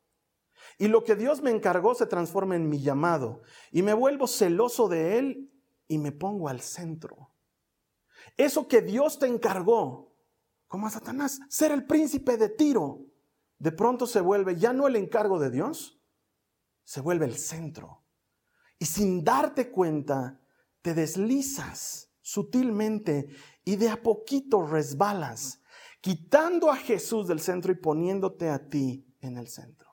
Y 0.78 0.88
lo 0.88 1.04
que 1.04 1.16
Dios 1.16 1.42
me 1.42 1.50
encargó 1.50 1.94
se 1.94 2.06
transforma 2.06 2.56
en 2.56 2.68
mi 2.68 2.80
llamado. 2.80 3.42
Y 3.70 3.82
me 3.82 3.94
vuelvo 3.94 4.26
celoso 4.26 4.88
de 4.88 5.18
Él 5.18 5.50
y 5.88 5.98
me 5.98 6.12
pongo 6.12 6.48
al 6.48 6.60
centro. 6.60 7.34
Eso 8.36 8.68
que 8.68 8.82
Dios 8.82 9.18
te 9.18 9.26
encargó, 9.26 10.14
como 10.66 10.86
a 10.86 10.90
Satanás, 10.90 11.40
ser 11.48 11.72
el 11.72 11.86
príncipe 11.86 12.36
de 12.36 12.50
Tiro, 12.50 13.06
de 13.58 13.72
pronto 13.72 14.06
se 14.06 14.20
vuelve 14.20 14.56
ya 14.56 14.72
no 14.72 14.86
el 14.86 14.96
encargo 14.96 15.38
de 15.38 15.50
Dios, 15.50 15.98
se 16.84 17.00
vuelve 17.00 17.24
el 17.24 17.36
centro. 17.36 18.04
Y 18.78 18.84
sin 18.86 19.24
darte 19.24 19.70
cuenta, 19.70 20.40
te 20.82 20.92
deslizas 20.92 22.12
sutilmente 22.20 23.28
y 23.64 23.76
de 23.76 23.88
a 23.88 24.02
poquito 24.02 24.66
resbalas, 24.66 25.62
quitando 26.00 26.70
a 26.70 26.76
Jesús 26.76 27.26
del 27.26 27.40
centro 27.40 27.72
y 27.72 27.76
poniéndote 27.76 28.50
a 28.50 28.68
ti 28.68 29.06
en 29.20 29.38
el 29.38 29.48
centro. 29.48 29.85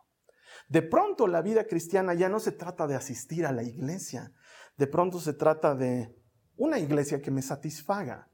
De 0.70 0.82
pronto 0.82 1.28
la 1.28 1.42
vida 1.42 1.66
cristiana 1.66 2.14
ya 2.14 2.30
no 2.30 2.40
se 2.40 2.52
trata 2.52 2.88
de 2.88 2.96
asistir 2.96 3.46
a 3.46 3.52
la 3.52 3.64
iglesia, 3.64 4.32
de 4.78 4.88
pronto 4.88 5.20
se 5.20 5.34
trata 5.34 5.76
de 5.76 6.16
una 6.56 6.80
iglesia 6.80 7.22
que 7.22 7.32
me 7.32 7.42
satisfaga. 7.42 8.30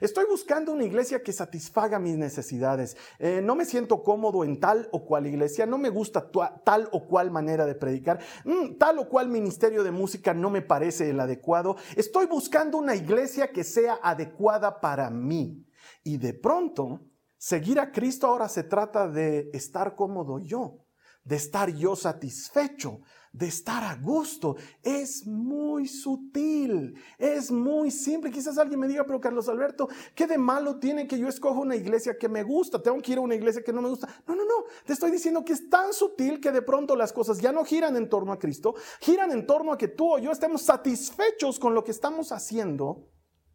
Estoy 0.00 0.26
buscando 0.26 0.72
una 0.72 0.84
iglesia 0.84 1.22
que 1.22 1.32
satisfaga 1.32 1.98
mis 1.98 2.16
necesidades. 2.16 2.96
Eh, 3.18 3.40
no 3.42 3.56
me 3.56 3.64
siento 3.64 4.02
cómodo 4.02 4.44
en 4.44 4.60
tal 4.60 4.88
o 4.92 5.04
cual 5.04 5.26
iglesia, 5.26 5.66
no 5.66 5.78
me 5.78 5.88
gusta 5.88 6.30
tal 6.64 6.88
o 6.92 7.06
cual 7.06 7.30
manera 7.30 7.66
de 7.66 7.74
predicar, 7.74 8.20
mm, 8.44 8.76
tal 8.78 8.98
o 8.98 9.08
cual 9.08 9.28
ministerio 9.28 9.82
de 9.82 9.90
música 9.90 10.34
no 10.34 10.50
me 10.50 10.62
parece 10.62 11.10
el 11.10 11.18
adecuado. 11.18 11.76
Estoy 11.96 12.26
buscando 12.26 12.78
una 12.78 12.94
iglesia 12.94 13.50
que 13.52 13.64
sea 13.64 13.98
adecuada 14.02 14.80
para 14.80 15.10
mí. 15.10 15.66
Y 16.04 16.18
de 16.18 16.34
pronto, 16.34 17.00
seguir 17.36 17.80
a 17.80 17.90
Cristo 17.90 18.26
ahora 18.26 18.48
se 18.48 18.62
trata 18.62 19.08
de 19.08 19.50
estar 19.52 19.96
cómodo 19.96 20.38
yo 20.40 20.84
de 21.30 21.36
estar 21.36 21.72
yo 21.72 21.94
satisfecho, 21.94 23.02
de 23.32 23.46
estar 23.46 23.84
a 23.84 23.94
gusto. 23.94 24.56
Es 24.82 25.24
muy 25.24 25.86
sutil, 25.86 27.00
es 27.18 27.52
muy 27.52 27.92
simple. 27.92 28.32
Quizás 28.32 28.58
alguien 28.58 28.80
me 28.80 28.88
diga, 28.88 29.06
pero 29.06 29.20
Carlos 29.20 29.48
Alberto, 29.48 29.88
¿qué 30.16 30.26
de 30.26 30.36
malo 30.36 30.80
tiene 30.80 31.06
que 31.06 31.16
yo 31.16 31.28
escoja 31.28 31.60
una 31.60 31.76
iglesia 31.76 32.18
que 32.18 32.28
me 32.28 32.42
gusta? 32.42 32.82
Tengo 32.82 33.00
que 33.00 33.12
ir 33.12 33.18
a 33.18 33.20
una 33.20 33.36
iglesia 33.36 33.62
que 33.62 33.72
no 33.72 33.80
me 33.80 33.88
gusta. 33.88 34.08
No, 34.26 34.34
no, 34.34 34.42
no. 34.42 34.64
Te 34.84 34.92
estoy 34.92 35.12
diciendo 35.12 35.44
que 35.44 35.52
es 35.52 35.70
tan 35.70 35.92
sutil 35.92 36.40
que 36.40 36.50
de 36.50 36.62
pronto 36.62 36.96
las 36.96 37.12
cosas 37.12 37.38
ya 37.38 37.52
no 37.52 37.64
giran 37.64 37.96
en 37.96 38.08
torno 38.08 38.32
a 38.32 38.38
Cristo, 38.40 38.74
giran 39.00 39.30
en 39.30 39.46
torno 39.46 39.72
a 39.72 39.78
que 39.78 39.86
tú 39.86 40.14
o 40.14 40.18
yo 40.18 40.32
estemos 40.32 40.62
satisfechos 40.62 41.60
con 41.60 41.74
lo 41.74 41.84
que 41.84 41.92
estamos 41.92 42.32
haciendo 42.32 43.08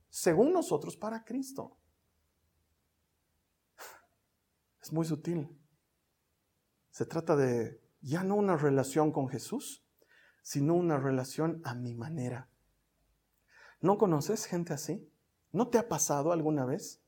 según 0.10 0.54
nosotros 0.54 0.96
para 0.96 1.26
Cristo. 1.26 1.78
Es 4.82 4.94
muy 4.94 5.06
sutil. 5.06 5.65
Se 6.96 7.06
trata 7.06 7.36
de 7.36 7.82
ya 8.00 8.24
no 8.24 8.36
una 8.36 8.56
relación 8.56 9.12
con 9.12 9.28
Jesús, 9.28 9.84
sino 10.42 10.76
una 10.76 10.96
relación 10.96 11.60
a 11.66 11.76
mi 11.76 11.94
manera. 11.94 12.48
¿No 13.82 13.98
conoces 13.98 14.46
gente 14.46 14.72
así? 14.72 15.06
¿No 15.52 15.68
te 15.68 15.78
ha 15.78 15.90
pasado 15.90 16.32
alguna 16.32 16.64
vez? 16.64 17.02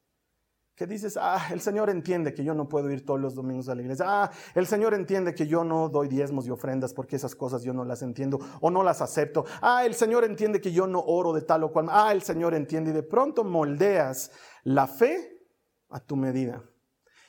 Que 0.76 0.88
dices, 0.88 1.17
ah, 1.17 1.41
el 1.54 1.62
Señor 1.62 1.89
entiende 1.89 2.34
que 2.34 2.43
yo 2.43 2.54
no 2.54 2.67
puedo 2.67 2.91
ir 2.91 3.06
todos 3.06 3.21
los 3.21 3.34
domingos 3.34 3.69
a 3.69 3.76
la 3.76 3.82
iglesia. 3.82 4.06
Ah, 4.06 4.32
el 4.56 4.67
Señor 4.67 4.93
entiende 4.93 5.34
que 5.34 5.47
yo 5.47 5.63
no 5.63 5.88
doy 5.88 6.10
diezmos 6.10 6.45
y 6.47 6.50
ofrendas 6.50 6.93
porque 6.93 7.15
esas 7.15 7.34
cosas 7.34 7.63
yo 7.63 7.71
no 7.71 7.86
las 7.86 8.02
entiendo 8.02 8.39
o 8.60 8.69
no 8.69 8.84
las 8.84 9.02
acepto. 9.02 9.45
Ah, 9.62 9.86
el 9.86 9.93
Señor 9.93 10.26
entiende 10.26 10.60
que 10.60 10.73
yo 10.73 10.86
no 10.86 11.00
oro 11.00 11.32
de 11.32 11.43
tal 11.43 11.63
o 11.63 11.71
cual. 11.71 11.88
Ah, 11.89 12.12
el 12.12 12.23
Señor 12.23 12.56
entiende. 12.56 12.89
Y 12.89 12.93
de 12.93 13.04
pronto 13.04 13.45
moldeas 13.45 14.32
la 14.65 14.86
fe 14.86 15.47
a 15.88 16.02
tu 16.02 16.17
medida 16.17 16.62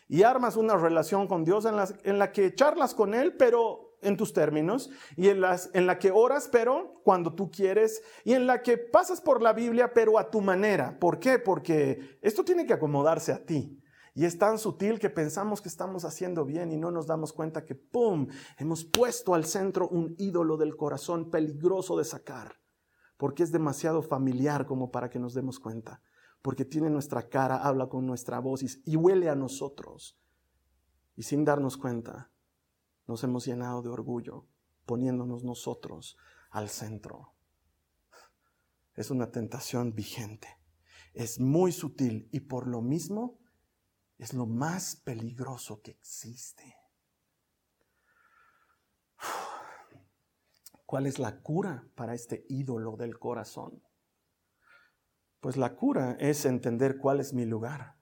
y 0.09 0.23
armas 0.23 0.57
una 0.57 0.77
relación 0.77 1.29
con 1.29 1.45
Dios 1.45 1.67
en 1.67 2.19
la, 2.19 2.33
que 2.33 2.55
charlas 2.55 2.95
con 2.95 3.15
Él, 3.15 3.35
pero 3.37 3.97
en 4.01 4.17
tus 4.17 4.33
términos, 4.33 4.91
y 5.17 5.29
en, 5.29 5.41
las, 5.41 5.71
en 5.75 5.87
la 5.87 5.99
que 5.99 6.11
oras, 6.11 6.49
pero 6.51 7.01
cuando 7.05 7.35
tú 7.35 7.51
quieres, 7.51 8.03
y 8.25 8.33
en 8.33 8.47
la 8.47 8.63
que 8.63 8.79
pasas 8.79 9.21
por 9.21 9.43
la 9.43 9.53
Biblia, 9.53 9.93
pero 9.93 10.19
a 10.19 10.31
tu 10.31 10.41
manera. 10.41 10.99
¿Por 10.99 11.19
qué? 11.19 11.39
Porque 11.39 12.19
esto 12.23 12.45
tiene 12.45 12.65
que 12.65 12.73
acomodarse 12.73 13.33
a 13.33 13.45
ti. 13.45 13.83
Y 14.15 14.25
es 14.25 14.39
tan 14.39 14.59
sutil 14.59 14.99
que 14.99 15.11
pensamos 15.11 15.61
que 15.61 15.69
estamos 15.69 16.05
haciendo 16.05 16.45
bien 16.45 16.73
y 16.73 16.77
no 16.77 16.91
nos 16.91 17.07
damos 17.07 17.33
cuenta 17.33 17.65
que, 17.65 17.75
¡pum!, 17.75 18.29
hemos 18.57 18.85
puesto 18.85 19.35
al 19.35 19.45
centro 19.45 19.89
un 19.89 20.15
ídolo 20.19 20.57
del 20.57 20.77
corazón 20.77 21.31
peligroso 21.31 21.97
de 21.97 22.05
sacar, 22.05 22.57
porque 23.17 23.43
es 23.43 23.53
demasiado 23.53 24.03
familiar 24.03 24.65
como 24.65 24.91
para 24.91 25.11
que 25.11 25.19
nos 25.19 25.35
demos 25.35 25.61
cuenta 25.61 26.01
porque 26.49 26.65
tiene 26.65 26.89
nuestra 26.89 27.29
cara, 27.29 27.57
habla 27.59 27.91
con 27.91 28.07
nuestra 28.07 28.39
voz 28.39 28.63
y, 28.63 28.97
huele 28.97 29.29
a 29.29 29.35
nosotros. 29.35 30.19
Y 31.15 31.25
sin 31.25 31.45
darnos 31.45 31.77
cuenta, 31.77 32.33
nos 33.07 33.23
hemos 33.23 33.45
llenado 33.45 33.83
de 33.83 33.91
orgullo, 33.91 34.47
poniéndonos 34.87 35.45
nosotros 35.45 36.17
al 36.49 36.71
centro. 36.71 37.35
Es 38.95 39.11
una 39.11 39.31
tentación 39.31 39.95
vigente, 39.95 40.49
es 41.13 41.39
muy 41.39 41.71
sutil 41.71 42.31
y 42.33 42.41
por 42.41 42.67
lo 42.67 42.81
mismo 42.81 43.39
es 44.17 44.33
lo 44.33 44.47
más 44.47 44.97
peligroso 44.97 45.83
que 45.83 45.91
existe. 45.91 46.79
¿Cuál 50.87 51.07
es 51.07 51.19
la 51.19 51.43
cura 51.43 51.87
para 51.95 52.15
este 52.15 52.47
ídolo 52.49 52.97
del 52.97 53.19
corazón? 53.19 53.83
Pues 55.41 55.57
la 55.57 55.77
cura 55.77 56.17
es 56.19 56.45
entender 56.45 56.99
cuál 56.99 57.21
es 57.21 57.33
mi 57.33 57.45
lugar. 57.45 57.97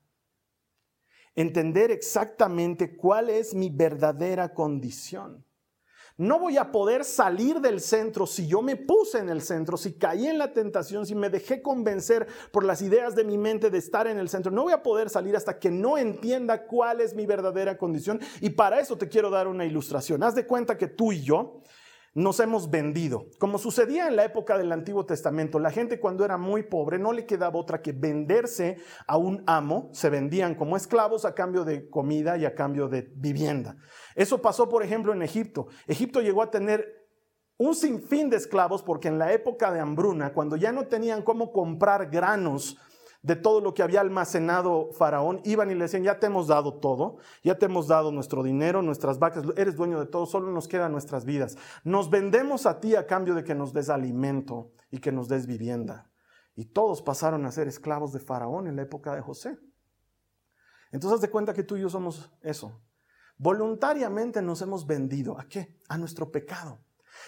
Entender 1.35 1.91
exactamente 1.91 2.97
cuál 2.97 3.29
es 3.29 3.55
mi 3.55 3.69
verdadera 3.69 4.55
condición. 4.55 5.45
No 6.19 6.39
voy 6.39 6.57
a 6.57 6.73
poder 6.73 7.05
salir 7.05 7.61
del 7.61 7.79
centro 7.79 8.27
si 8.27 8.47
yo 8.47 8.63
me 8.63 8.77
puse 8.77 9.19
en 9.19 9.29
el 9.29 9.43
centro, 9.43 9.77
si 9.77 9.99
caí 9.99 10.27
en 10.27 10.39
la 10.39 10.55
tentación, 10.55 11.05
si 11.05 11.15
me 11.15 11.29
dejé 11.29 11.61
convencer 11.61 12.27
por 12.53 12.65
las 12.65 12.81
ideas 12.81 13.15
de 13.15 13.25
mi 13.25 13.37
mente 13.37 13.69
de 13.69 13.77
estar 13.77 14.07
en 14.07 14.17
el 14.17 14.31
centro. 14.31 14.51
No 14.51 14.63
voy 14.63 14.73
a 14.73 14.83
poder 14.83 15.11
salir 15.11 15.37
hasta 15.37 15.59
que 15.59 15.71
no 15.71 15.99
entienda 15.99 16.67
cuál 16.67 17.03
es 17.03 17.15
mi 17.15 17.27
verdadera 17.27 17.77
condición. 17.77 18.19
Y 18.41 18.49
para 18.51 18.81
eso 18.81 18.97
te 18.97 19.11
quiero 19.11 19.29
dar 19.29 19.47
una 19.47 19.67
ilustración. 19.67 20.23
Haz 20.23 20.35
de 20.35 20.47
cuenta 20.47 20.79
que 20.79 20.87
tú 20.87 21.13
y 21.13 21.23
yo 21.23 21.61
nos 22.17 22.41
hemos 22.41 22.71
vendido. 22.71 23.27
Como 23.39 23.59
sucedía 23.59 24.09
en 24.09 24.17
la 24.17 24.25
época 24.25 24.57
del 24.57 24.73
Antiguo 24.73 25.05
Testamento, 25.05 25.59
la 25.59 25.71
gente 25.71 26.01
cuando 26.01 26.25
era 26.25 26.39
muy 26.39 26.63
pobre 26.63 26.99
no 26.99 27.13
le 27.13 27.27
quedaba 27.27 27.59
otra 27.59 27.83
que 27.83 27.93
venderse 27.93 28.79
a 29.07 29.19
un 29.19 29.45
amo, 29.47 29.91
se 29.93 30.09
vendían 30.09 30.55
como 30.55 30.79
esclavos 30.79 31.27
a 31.27 31.35
cambio 31.35 31.63
de 31.65 31.91
comida 31.91 32.39
y 32.39 32.47
a 32.47 32.55
cambio 32.55 32.89
de 32.89 33.03
vivienda. 33.15 33.77
Eso 34.15 34.41
pasó, 34.41 34.67
por 34.67 34.83
ejemplo, 34.83 35.13
en 35.13 35.21
Egipto. 35.21 35.67
Egipto 35.87 36.23
llegó 36.23 36.41
a 36.41 36.51
tener 36.51 37.07
un 37.59 37.75
sinfín 37.75 38.31
de 38.31 38.39
esclavos 38.39 38.83
porque 38.83 39.09
en 39.09 39.19
la 39.19 39.35
época 39.35 39.71
de 39.71 39.81
hambruna, 39.81 40.33
cuando 40.33 40.57
ya 40.57 40.73
no 40.73 40.87
tenían 40.87 41.23
cómo 41.23 41.53
comprar 41.53 42.09
granos, 42.09 42.79
de 43.27 43.35
todo 43.35 43.61
lo 43.61 43.75
que 43.75 43.83
había 43.83 44.01
almacenado 44.03 44.93
Faraón, 44.93 45.41
iban 45.43 45.69
y 45.69 45.75
le 45.75 45.83
decían, 45.83 46.05
ya 46.05 46.21
te 46.21 46.27
hemos 46.27 46.47
dado 46.47 46.75
todo, 46.75 47.17
ya 47.43 47.59
te 47.59 47.67
hemos 47.67 47.89
dado 47.89 48.13
nuestro 48.13 48.45
dinero, 48.45 48.83
nuestras 48.83 49.19
vacas, 49.19 49.45
eres 49.57 49.75
dueño 49.75 49.99
de 49.99 50.07
todo, 50.07 50.27
solo 50.27 50.53
nos 50.53 50.69
quedan 50.69 50.93
nuestras 50.93 51.25
vidas. 51.25 51.59
Nos 51.83 52.09
vendemos 52.09 52.67
a 52.67 52.79
ti 52.79 52.95
a 52.95 53.05
cambio 53.05 53.35
de 53.35 53.43
que 53.43 53.57
nos 53.57 53.73
des 53.73 53.91
alimento 53.91 54.71
y 54.93 54.99
que 54.99 55.11
nos 55.11 55.27
des 55.27 55.49
vivienda. 55.49 56.09
Y 56.55 56.67
todos 56.67 57.03
pasaron 57.03 57.45
a 57.47 57.51
ser 57.51 57.67
esclavos 57.67 58.13
de 58.13 58.21
Faraón 58.21 58.69
en 58.69 58.77
la 58.77 58.83
época 58.83 59.13
de 59.17 59.23
José. 59.23 59.59
Entonces, 60.93 61.21
de 61.21 61.29
cuenta 61.29 61.53
que 61.53 61.65
tú 61.65 61.77
y 61.77 61.81
yo 61.81 61.89
somos 61.89 62.31
eso. 62.43 62.81
Voluntariamente 63.39 64.41
nos 64.41 64.63
hemos 64.63 64.87
vendido. 64.87 65.37
¿A 65.37 65.49
qué? 65.49 65.77
A 65.89 65.99
nuestro 65.99 66.31
pecado. 66.31 66.79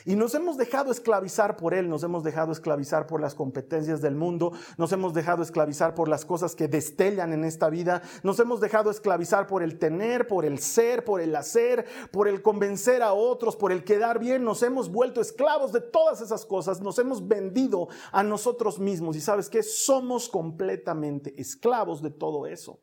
Y 0.04 0.16
nos 0.16 0.34
hemos 0.34 0.56
dejado 0.56 0.90
esclavizar 0.90 1.56
por 1.56 1.74
Él, 1.74 1.88
nos 1.88 2.02
hemos 2.02 2.22
dejado 2.22 2.52
esclavizar 2.52 3.06
por 3.06 3.20
las 3.20 3.34
competencias 3.34 4.00
del 4.00 4.14
mundo, 4.14 4.52
nos 4.76 4.92
hemos 4.92 5.14
dejado 5.14 5.42
esclavizar 5.42 5.94
por 5.94 6.08
las 6.08 6.24
cosas 6.24 6.54
que 6.54 6.68
destellan 6.68 7.32
en 7.32 7.44
esta 7.44 7.68
vida, 7.68 8.02
nos 8.22 8.38
hemos 8.40 8.60
dejado 8.60 8.90
esclavizar 8.90 9.46
por 9.46 9.62
el 9.62 9.78
tener, 9.78 10.26
por 10.26 10.44
el 10.44 10.58
ser, 10.58 11.04
por 11.04 11.20
el 11.20 11.34
hacer, 11.34 11.86
por 12.12 12.28
el 12.28 12.42
convencer 12.42 13.02
a 13.02 13.12
otros, 13.12 13.56
por 13.56 13.72
el 13.72 13.84
quedar 13.84 14.18
bien, 14.18 14.44
nos 14.44 14.62
hemos 14.62 14.90
vuelto 14.90 15.20
esclavos 15.20 15.72
de 15.72 15.80
todas 15.80 16.20
esas 16.20 16.44
cosas, 16.46 16.80
nos 16.80 16.98
hemos 16.98 17.26
vendido 17.26 17.88
a 18.12 18.22
nosotros 18.22 18.78
mismos 18.78 19.16
y 19.16 19.20
sabes 19.20 19.48
que 19.48 19.62
somos 19.62 20.28
completamente 20.28 21.40
esclavos 21.40 22.02
de 22.02 22.10
todo 22.10 22.46
eso. 22.46 22.80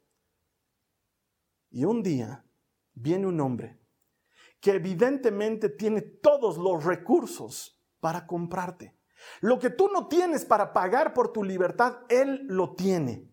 Y 1.70 1.86
un 1.86 2.04
día 2.04 2.46
viene 2.94 3.28
un 3.28 3.40
hombre 3.42 3.85
que 4.66 4.72
evidentemente 4.72 5.70
tiene 5.70 6.02
todos 6.02 6.58
los 6.58 6.84
recursos 6.84 7.80
para 8.00 8.26
comprarte. 8.26 8.98
Lo 9.42 9.60
que 9.60 9.70
tú 9.70 9.90
no 9.94 10.08
tienes 10.08 10.44
para 10.44 10.74
pagar 10.74 11.14
por 11.14 11.32
tu 11.32 11.44
libertad, 11.44 11.98
Él 12.10 12.48
lo 12.48 12.74
tiene. 12.74 13.32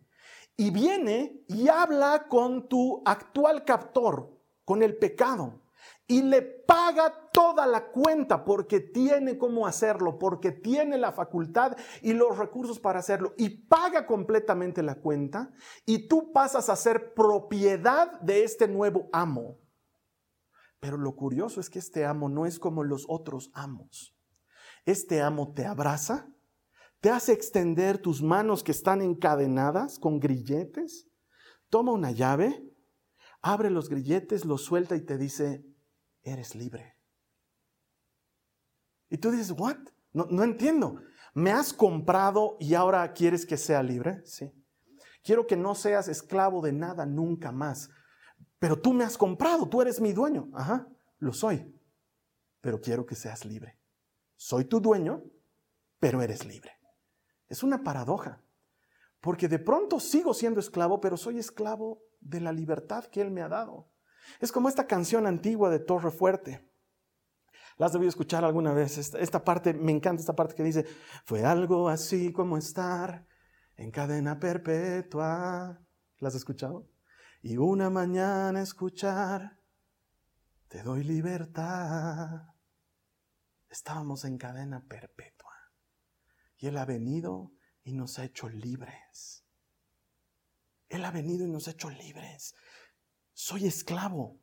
Y 0.58 0.70
viene 0.70 1.42
y 1.48 1.68
habla 1.68 2.26
con 2.28 2.68
tu 2.68 3.02
actual 3.06 3.64
captor, 3.64 4.38
con 4.66 4.82
el 4.82 4.98
pecado, 4.98 5.62
y 6.06 6.20
le 6.20 6.42
paga 6.42 7.30
toda 7.32 7.66
la 7.66 7.86
cuenta 7.86 8.44
porque 8.44 8.80
tiene 8.80 9.38
cómo 9.38 9.66
hacerlo, 9.66 10.18
porque 10.18 10.52
tiene 10.52 10.98
la 10.98 11.12
facultad 11.12 11.78
y 12.02 12.12
los 12.12 12.36
recursos 12.36 12.78
para 12.78 12.98
hacerlo, 12.98 13.32
y 13.38 13.48
paga 13.48 14.06
completamente 14.06 14.82
la 14.82 14.96
cuenta, 14.96 15.50
y 15.86 16.08
tú 16.08 16.30
pasas 16.30 16.68
a 16.68 16.76
ser 16.76 17.14
propiedad 17.14 18.20
de 18.20 18.44
este 18.44 18.68
nuevo 18.68 19.08
amo. 19.14 19.62
Pero 20.82 20.98
lo 20.98 21.14
curioso 21.14 21.60
es 21.60 21.70
que 21.70 21.78
este 21.78 22.04
amo 22.04 22.28
no 22.28 22.44
es 22.44 22.58
como 22.58 22.82
los 22.82 23.04
otros 23.08 23.52
amos. 23.54 24.16
Este 24.84 25.22
amo 25.22 25.52
te 25.54 25.64
abraza, 25.64 26.26
te 27.00 27.08
hace 27.10 27.32
extender 27.32 27.98
tus 27.98 28.20
manos 28.20 28.64
que 28.64 28.72
están 28.72 29.00
encadenadas 29.00 30.00
con 30.00 30.18
grilletes, 30.18 31.06
toma 31.70 31.92
una 31.92 32.10
llave, 32.10 32.68
abre 33.42 33.70
los 33.70 33.88
grilletes, 33.88 34.44
los 34.44 34.64
suelta 34.64 34.96
y 34.96 35.02
te 35.02 35.18
dice, 35.18 35.64
eres 36.24 36.56
libre. 36.56 36.96
Y 39.08 39.18
tú 39.18 39.30
dices, 39.30 39.52
¿what? 39.52 39.76
No, 40.12 40.26
no 40.30 40.42
entiendo. 40.42 41.00
¿Me 41.32 41.52
has 41.52 41.72
comprado 41.72 42.56
y 42.58 42.74
ahora 42.74 43.12
quieres 43.12 43.46
que 43.46 43.56
sea 43.56 43.84
libre? 43.84 44.20
Sí. 44.24 44.50
Quiero 45.22 45.46
que 45.46 45.56
no 45.56 45.76
seas 45.76 46.08
esclavo 46.08 46.60
de 46.60 46.72
nada 46.72 47.06
nunca 47.06 47.52
más 47.52 47.88
pero 48.62 48.79
tú 48.79 48.92
me 48.92 49.03
has 49.03 49.18
comprado, 49.18 49.68
tú 49.68 49.83
eres 49.83 50.01
mi 50.01 50.12
dueño. 50.12 50.48
Ajá, 50.55 50.87
lo 51.18 51.33
soy, 51.33 51.75
pero 52.61 52.81
quiero 52.81 53.05
que 53.05 53.16
seas 53.16 53.44
libre. 53.44 53.77
Soy 54.37 54.66
tu 54.66 54.79
dueño, 54.79 55.25
pero 55.98 56.22
eres 56.22 56.46
libre. 56.46 56.70
Es 57.48 57.64
una 57.64 57.83
paradoja, 57.83 58.40
porque 59.20 59.48
de 59.48 59.59
pronto 59.59 59.98
sigo 59.98 60.33
siendo 60.33 60.61
esclavo, 60.61 61.01
pero 61.01 61.16
soy 61.16 61.40
esclavo 61.40 62.05
de 62.20 62.40
la 62.40 62.53
libertad 62.53 63.07
que 63.07 63.20
Él 63.20 63.33
me 63.33 63.42
ha 63.42 63.48
dado. 63.48 63.90
Es 64.38 64.53
como 64.53 64.68
esta 64.68 64.87
canción 64.87 65.27
antigua 65.27 65.68
de 65.68 65.81
Torre 65.81 66.12
Fuerte. 66.12 66.64
¿La 67.79 67.87
has 67.87 67.92
debido 67.92 68.11
escuchar 68.11 68.44
alguna 68.44 68.72
vez? 68.72 68.96
Esta, 68.96 69.42
parte, 69.42 69.75
me 69.75 69.90
encanta 69.90 70.20
esta 70.20 70.37
parte 70.37 70.55
que 70.55 70.62
dice, 70.62 70.87
fue 71.25 71.44
algo 71.44 71.88
así 71.88 72.33
como 72.33 72.57
estar 72.57 73.27
en 73.75 73.90
cadena 73.90 74.38
perpetua. 74.38 75.85
¿La 76.20 76.29
has 76.29 76.37
escuchado? 76.37 76.91
Y 77.42 77.57
una 77.57 77.90
mañana 77.90 78.62
escuchar, 78.62 79.59
te 80.68 80.83
doy 80.83 81.02
libertad. 81.02 82.55
estábamos 83.68 84.24
en 84.24 84.38
cadena 84.38 84.87
perpetua. 84.87 85.52
Y 86.59 86.68
Él 86.68 86.76
ha 86.76 86.85
venido 86.85 87.52
y 87.83 87.94
nos 87.94 88.18
ha 88.18 88.24
hecho 88.24 88.48
libres. 88.48 89.44
Él 90.88 91.05
ha 91.05 91.11
venido 91.11 91.44
y 91.44 91.50
nos 91.50 91.66
ha 91.66 91.72
hecho 91.72 91.90
libres. 91.90 92.55
Soy 93.33 93.66
esclavo, 93.66 94.41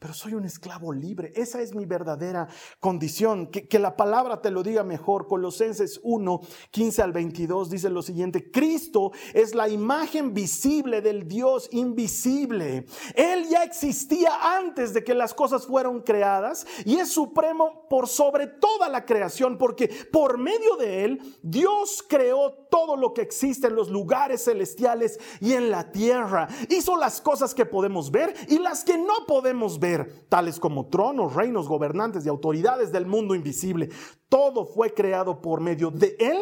pero 0.00 0.14
soy 0.14 0.32
un 0.32 0.46
esclavo 0.46 0.94
libre. 0.94 1.30
Esa 1.36 1.60
es 1.60 1.74
mi 1.74 1.84
verdadera 1.84 2.48
condición. 2.80 3.48
Que, 3.48 3.78
la 3.78 3.96
palabra 3.96 4.40
te 4.40 4.50
lo 4.50 4.62
diga 4.62 4.82
mejor. 4.82 5.28
Colosenses 5.28 6.00
1, 6.02 6.40
15 6.70 7.02
al 7.02 7.12
22 7.12 7.68
dice 7.68 7.90
lo 7.90 8.00
siguiente. 8.00 8.50
Cristo 8.50 9.12
es 9.34 9.54
la 9.54 9.68
imagen 9.68 10.32
visible 10.32 11.02
del 11.02 11.28
Dios 11.28 11.68
invisible. 11.72 12.86
Él 13.14 13.46
ya 13.50 13.62
existía 13.62 14.56
antes 14.56 14.94
de 14.94 15.04
que 15.04 15.12
las 15.12 15.34
cosas 15.34 15.66
fueron 15.66 16.00
creadas 16.00 16.66
y 16.86 16.96
es 16.96 17.10
supremo 17.10 17.86
por 17.90 18.08
sobre 18.08 18.46
toda 18.46 18.88
la 18.88 19.04
creación 19.04 19.58
porque 19.58 19.88
por 20.10 20.38
medio 20.38 20.76
de 20.76 21.04
Él 21.04 21.38
Dios 21.42 22.02
creó 22.08 22.54
todo 22.70 22.96
lo 22.96 23.12
que 23.12 23.20
existe 23.20 23.66
en 23.66 23.74
los 23.74 23.90
lugares 23.90 24.44
celestiales 24.44 25.18
y 25.40 25.52
en 25.52 25.70
la 25.70 25.92
tierra. 25.92 26.48
Hizo 26.70 26.96
las 26.96 27.20
cosas 27.20 27.54
que 27.54 27.66
podemos 27.66 28.10
ver 28.10 28.34
y 28.48 28.58
las 28.58 28.82
que 28.82 28.96
no 28.96 29.26
podemos 29.26 29.78
ver 29.78 29.89
tales 30.28 30.58
como 30.58 30.88
tronos, 30.88 31.34
reinos, 31.34 31.68
gobernantes 31.68 32.24
y 32.24 32.28
autoridades 32.28 32.92
del 32.92 33.06
mundo 33.06 33.34
invisible. 33.34 33.90
Todo 34.28 34.64
fue 34.64 34.94
creado 34.94 35.40
por 35.40 35.60
medio 35.60 35.90
de 35.90 36.16
Él 36.18 36.38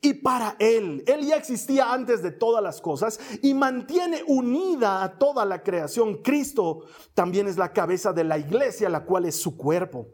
y 0.00 0.14
para 0.14 0.56
Él. 0.58 1.04
Él 1.06 1.26
ya 1.26 1.36
existía 1.36 1.92
antes 1.92 2.22
de 2.22 2.30
todas 2.30 2.62
las 2.62 2.80
cosas 2.80 3.20
y 3.42 3.54
mantiene 3.54 4.22
unida 4.26 5.02
a 5.02 5.18
toda 5.18 5.44
la 5.44 5.62
creación. 5.62 6.22
Cristo 6.22 6.84
también 7.14 7.48
es 7.48 7.56
la 7.56 7.72
cabeza 7.72 8.12
de 8.12 8.24
la 8.24 8.38
iglesia, 8.38 8.88
la 8.88 9.04
cual 9.04 9.26
es 9.26 9.40
su 9.40 9.56
cuerpo. 9.56 10.08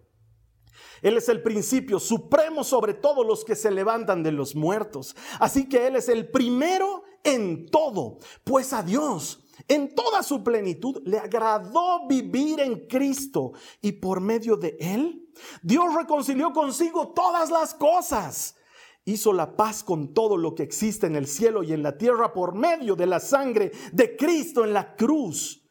Él 1.00 1.16
es 1.16 1.28
el 1.28 1.42
principio 1.42 2.00
supremo 2.00 2.64
sobre 2.64 2.94
todos 2.94 3.24
los 3.24 3.44
que 3.44 3.54
se 3.54 3.70
levantan 3.70 4.22
de 4.22 4.32
los 4.32 4.56
muertos. 4.56 5.14
Así 5.38 5.68
que 5.68 5.86
Él 5.86 5.96
es 5.96 6.08
el 6.08 6.28
primero 6.30 7.02
en 7.22 7.66
todo, 7.66 8.18
pues 8.44 8.72
a 8.72 8.82
Dios 8.82 9.44
en 9.68 9.94
toda 9.94 10.22
su 10.22 10.42
plenitud 10.42 11.02
le 11.04 11.18
agradó 11.18 12.06
vivir 12.08 12.60
en 12.60 12.86
Cristo 12.86 13.52
y 13.82 13.92
por 13.92 14.20
medio 14.20 14.56
de 14.56 14.76
Él, 14.80 15.28
Dios 15.62 15.94
reconcilió 15.94 16.52
consigo 16.52 17.12
todas 17.12 17.50
las 17.50 17.74
cosas. 17.74 18.56
Hizo 19.04 19.32
la 19.32 19.56
paz 19.56 19.84
con 19.84 20.14
todo 20.14 20.36
lo 20.36 20.54
que 20.54 20.62
existe 20.62 21.06
en 21.06 21.16
el 21.16 21.26
cielo 21.26 21.62
y 21.62 21.72
en 21.72 21.82
la 21.82 21.96
tierra 21.96 22.32
por 22.32 22.54
medio 22.54 22.96
de 22.96 23.06
la 23.06 23.20
sangre 23.20 23.72
de 23.92 24.16
Cristo 24.16 24.64
en 24.64 24.72
la 24.72 24.96
cruz. 24.96 25.66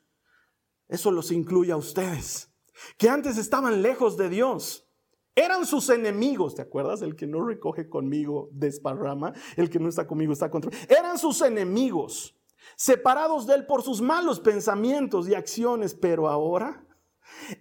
Eso 0.87 1.11
los 1.11 1.31
incluye 1.31 1.71
a 1.71 1.77
ustedes, 1.77 2.53
que 2.97 3.09
antes 3.09 3.37
estaban 3.37 3.81
lejos 3.81 4.15
de 4.15 4.29
Dios. 4.29 4.87
Eran 5.35 5.65
sus 5.65 5.89
enemigos, 5.89 6.55
¿te 6.55 6.61
acuerdas? 6.61 7.01
El 7.01 7.15
que 7.15 7.27
no 7.27 7.45
recoge 7.45 7.89
conmigo 7.89 8.49
desparrama, 8.53 9.33
el 9.55 9.69
que 9.69 9.79
no 9.79 9.89
está 9.89 10.07
conmigo 10.07 10.33
está 10.33 10.49
contra. 10.49 10.71
Eran 10.87 11.19
sus 11.19 11.41
enemigos 11.41 12.36
separados 12.75 13.47
de 13.47 13.55
Él 13.55 13.65
por 13.65 13.83
sus 13.83 14.01
malos 14.01 14.39
pensamientos 14.39 15.27
y 15.27 15.35
acciones, 15.35 15.93
pero 15.93 16.27
ahora 16.27 16.85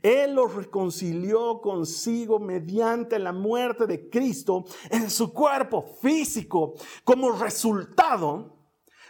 Él 0.02 0.34
los 0.34 0.54
reconcilió 0.54 1.60
consigo 1.60 2.38
mediante 2.38 3.18
la 3.18 3.32
muerte 3.32 3.86
de 3.86 4.08
Cristo 4.08 4.64
en 4.90 5.10
su 5.10 5.32
cuerpo 5.32 5.82
físico. 6.00 6.74
Como 7.04 7.32
resultado, 7.32 8.56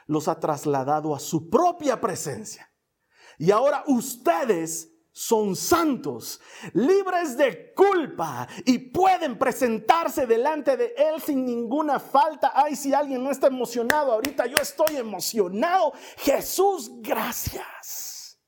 los 0.06 0.28
ha 0.28 0.38
trasladado 0.38 1.14
a 1.14 1.18
su 1.18 1.48
propia 1.48 2.00
presencia. 2.00 2.70
Y 3.38 3.50
ahora 3.50 3.85
ustedes 3.87 4.95
son 5.16 5.57
santos, 5.57 6.38
libres 6.74 7.38
de 7.38 7.72
culpa 7.72 8.46
y 8.66 8.76
pueden 8.79 9.38
presentarse 9.38 10.26
delante 10.26 10.76
de 10.76 10.92
Él 10.94 11.22
sin 11.22 11.46
ninguna 11.46 11.98
falta. 11.98 12.52
Ay, 12.55 12.76
si 12.76 12.92
alguien 12.92 13.24
no 13.24 13.31
está 13.31 13.46
emocionado 13.46 14.12
ahorita, 14.12 14.44
yo 14.44 14.59
estoy 14.61 14.96
emocionado. 14.96 15.94
Jesús, 16.18 16.90
gracias. 17.00 18.38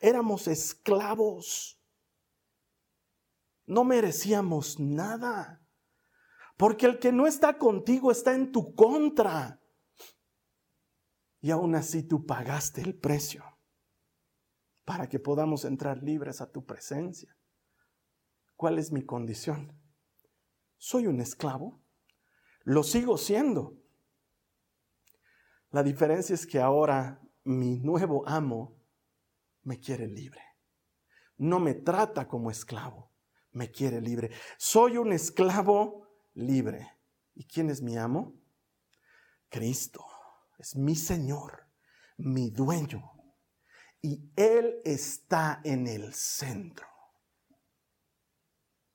Éramos 0.00 0.48
esclavos. 0.48 1.78
No 3.66 3.84
merecíamos 3.84 4.80
nada. 4.80 5.62
Porque 6.56 6.86
el 6.86 6.98
que 6.98 7.12
no 7.12 7.26
está 7.26 7.58
contigo 7.58 8.10
está 8.10 8.32
en 8.32 8.52
tu 8.52 8.74
contra. 8.74 9.60
Y 11.42 11.50
aún 11.50 11.74
así 11.74 12.02
tú 12.04 12.24
pagaste 12.24 12.80
el 12.80 12.98
precio 12.98 13.47
para 14.88 15.06
que 15.06 15.18
podamos 15.18 15.66
entrar 15.66 16.02
libres 16.02 16.40
a 16.40 16.50
tu 16.50 16.64
presencia. 16.64 17.36
¿Cuál 18.56 18.78
es 18.78 18.90
mi 18.90 19.04
condición? 19.04 19.78
¿Soy 20.78 21.06
un 21.06 21.20
esclavo? 21.20 21.82
Lo 22.64 22.82
sigo 22.82 23.18
siendo. 23.18 23.76
La 25.72 25.82
diferencia 25.82 26.32
es 26.32 26.46
que 26.46 26.58
ahora 26.58 27.20
mi 27.44 27.80
nuevo 27.80 28.26
amo 28.26 28.78
me 29.62 29.78
quiere 29.78 30.06
libre. 30.06 30.40
No 31.36 31.60
me 31.60 31.74
trata 31.74 32.26
como 32.26 32.50
esclavo, 32.50 33.12
me 33.50 33.70
quiere 33.70 34.00
libre. 34.00 34.30
Soy 34.56 34.96
un 34.96 35.12
esclavo 35.12 36.08
libre. 36.32 36.96
¿Y 37.34 37.44
quién 37.44 37.68
es 37.68 37.82
mi 37.82 37.98
amo? 37.98 38.40
Cristo. 39.50 40.02
Es 40.58 40.76
mi 40.76 40.96
Señor, 40.96 41.68
mi 42.16 42.48
dueño, 42.48 43.17
y 44.02 44.30
Él 44.36 44.80
está 44.84 45.60
en 45.64 45.86
el 45.86 46.12
centro. 46.14 46.86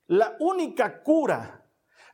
La 0.06 0.36
única 0.40 1.02
cura 1.02 1.66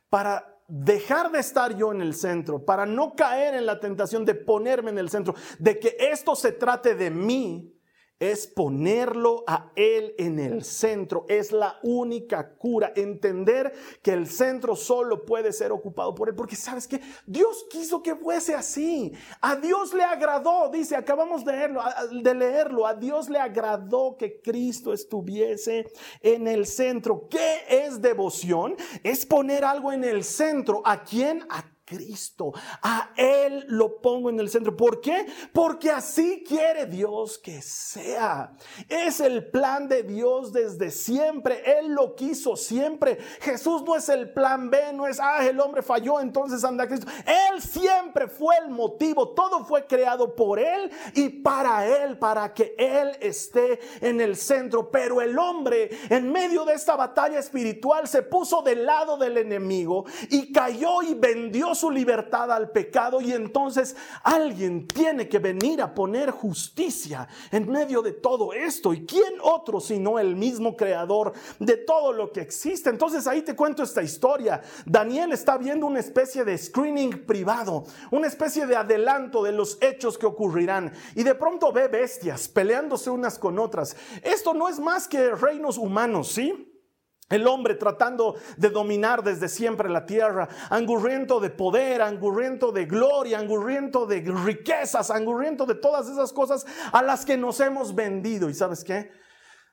para 0.09 0.51
dejar 0.67 1.31
de 1.31 1.39
estar 1.39 1.75
yo 1.75 1.91
en 1.91 2.01
el 2.01 2.13
centro, 2.13 2.63
para 2.63 2.85
no 2.85 3.13
caer 3.13 3.55
en 3.55 3.65
la 3.65 3.79
tentación 3.79 4.23
de 4.23 4.35
ponerme 4.35 4.91
en 4.91 4.99
el 4.99 5.09
centro, 5.09 5.35
de 5.59 5.79
que 5.79 5.97
esto 5.99 6.35
se 6.35 6.53
trate 6.53 6.95
de 6.95 7.09
mí, 7.09 7.77
es 8.21 8.45
ponerlo 8.45 9.43
a 9.47 9.71
Él 9.75 10.13
en 10.19 10.37
el 10.37 10.63
centro. 10.63 11.25
Es 11.27 11.51
la 11.51 11.79
única 11.81 12.53
cura. 12.53 12.93
Entender 12.95 13.73
que 14.03 14.13
el 14.13 14.27
centro 14.27 14.75
solo 14.75 15.25
puede 15.25 15.51
ser 15.51 15.71
ocupado 15.71 16.13
por 16.13 16.29
Él. 16.29 16.35
Porque 16.35 16.55
sabes 16.55 16.87
que 16.87 17.01
Dios 17.25 17.65
quiso 17.71 18.03
que 18.03 18.15
fuese 18.15 18.53
así. 18.53 19.11
A 19.41 19.55
Dios 19.55 19.95
le 19.95 20.03
agradó, 20.03 20.69
dice, 20.69 20.95
acabamos 20.95 21.43
de 21.43 21.53
leerlo, 21.53 21.81
de 22.11 22.35
leerlo. 22.35 22.85
A 22.85 22.93
Dios 22.93 23.27
le 23.27 23.39
agradó 23.39 24.15
que 24.17 24.39
Cristo 24.39 24.93
estuviese 24.93 25.91
en 26.21 26.47
el 26.47 26.67
centro. 26.67 27.27
¿Qué 27.27 27.63
es 27.67 27.99
devoción? 27.99 28.75
Es 29.03 29.25
poner 29.25 29.65
algo 29.65 29.91
en 29.91 30.03
el 30.03 30.23
centro. 30.23 30.83
¿A 30.85 31.03
quién? 31.03 31.43
A 31.49 31.65
Cristo. 31.91 32.53
A 32.81 33.11
Él 33.17 33.65
lo 33.67 33.99
pongo 34.01 34.29
en 34.29 34.39
el 34.39 34.49
centro. 34.49 34.77
¿Por 34.77 35.01
qué? 35.01 35.25
Porque 35.51 35.91
así 35.91 36.41
quiere 36.47 36.85
Dios 36.85 37.37
que 37.37 37.61
sea. 37.61 38.53
Es 38.87 39.19
el 39.19 39.51
plan 39.51 39.89
de 39.89 40.03
Dios 40.03 40.53
desde 40.53 40.89
siempre. 40.89 41.79
Él 41.79 41.89
lo 41.89 42.15
quiso 42.15 42.55
siempre. 42.55 43.17
Jesús 43.41 43.83
no 43.83 43.97
es 43.97 44.07
el 44.07 44.31
plan 44.31 44.69
B, 44.69 44.93
no 44.93 45.05
es, 45.05 45.19
ah, 45.19 45.45
el 45.45 45.59
hombre 45.59 45.81
falló, 45.81 46.21
entonces 46.21 46.63
anda 46.63 46.87
Cristo. 46.87 47.07
Él 47.25 47.61
siempre 47.61 48.29
fue 48.29 48.55
el 48.63 48.69
motivo. 48.69 49.29
Todo 49.33 49.65
fue 49.65 49.85
creado 49.85 50.33
por 50.33 50.59
Él 50.59 50.89
y 51.13 51.27
para 51.27 51.85
Él, 51.85 52.17
para 52.17 52.53
que 52.53 52.73
Él 52.77 53.17
esté 53.19 53.79
en 53.99 54.21
el 54.21 54.37
centro. 54.37 54.89
Pero 54.89 55.21
el 55.21 55.37
hombre, 55.37 55.89
en 56.09 56.31
medio 56.31 56.63
de 56.63 56.73
esta 56.73 56.95
batalla 56.95 57.39
espiritual, 57.39 58.07
se 58.07 58.21
puso 58.21 58.61
del 58.61 58.85
lado 58.85 59.17
del 59.17 59.37
enemigo 59.37 60.05
y 60.29 60.53
cayó 60.53 61.01
y 61.01 61.15
vendió 61.15 61.75
su 61.81 61.91
libertad 61.91 62.51
al 62.51 62.69
pecado 62.69 63.19
y 63.21 63.33
entonces 63.33 63.95
alguien 64.23 64.87
tiene 64.87 65.27
que 65.27 65.39
venir 65.39 65.81
a 65.81 65.93
poner 65.93 66.29
justicia 66.29 67.27
en 67.51 67.69
medio 67.69 68.01
de 68.01 68.13
todo 68.13 68.53
esto. 68.53 68.93
¿Y 68.93 69.05
quién 69.05 69.33
otro 69.41 69.79
sino 69.79 70.19
el 70.19 70.35
mismo 70.35 70.77
creador 70.77 71.33
de 71.59 71.77
todo 71.77 72.13
lo 72.13 72.31
que 72.31 72.41
existe? 72.41 72.89
Entonces 72.89 73.25
ahí 73.25 73.41
te 73.41 73.55
cuento 73.55 73.81
esta 73.81 74.03
historia. 74.03 74.61
Daniel 74.85 75.33
está 75.33 75.57
viendo 75.57 75.87
una 75.87 75.99
especie 75.99 76.45
de 76.45 76.57
screening 76.57 77.25
privado, 77.25 77.85
una 78.11 78.27
especie 78.27 78.67
de 78.67 78.75
adelanto 78.75 79.43
de 79.43 79.51
los 79.51 79.79
hechos 79.81 80.19
que 80.19 80.27
ocurrirán 80.27 80.93
y 81.15 81.23
de 81.23 81.33
pronto 81.33 81.71
ve 81.71 81.87
bestias 81.87 82.47
peleándose 82.47 83.09
unas 83.09 83.39
con 83.39 83.57
otras. 83.57 83.95
Esto 84.21 84.53
no 84.53 84.69
es 84.69 84.79
más 84.79 85.07
que 85.07 85.31
reinos 85.31 85.79
humanos, 85.79 86.31
¿sí? 86.31 86.70
El 87.31 87.47
hombre 87.47 87.75
tratando 87.75 88.35
de 88.57 88.69
dominar 88.69 89.23
desde 89.23 89.49
siempre 89.49 89.89
la 89.89 90.05
tierra, 90.05 90.47
angurriento 90.69 91.39
de 91.39 91.49
poder, 91.49 92.01
angurriento 92.01 92.71
de 92.71 92.85
gloria, 92.85 93.39
angurriento 93.39 94.05
de 94.05 94.21
riquezas, 94.45 95.09
angurriento 95.09 95.65
de 95.65 95.75
todas 95.75 96.07
esas 96.07 96.31
cosas 96.31 96.65
a 96.91 97.01
las 97.01 97.25
que 97.25 97.37
nos 97.37 97.59
hemos 97.59 97.95
vendido. 97.95 98.49
¿Y 98.49 98.53
sabes 98.53 98.83
qué? 98.83 99.11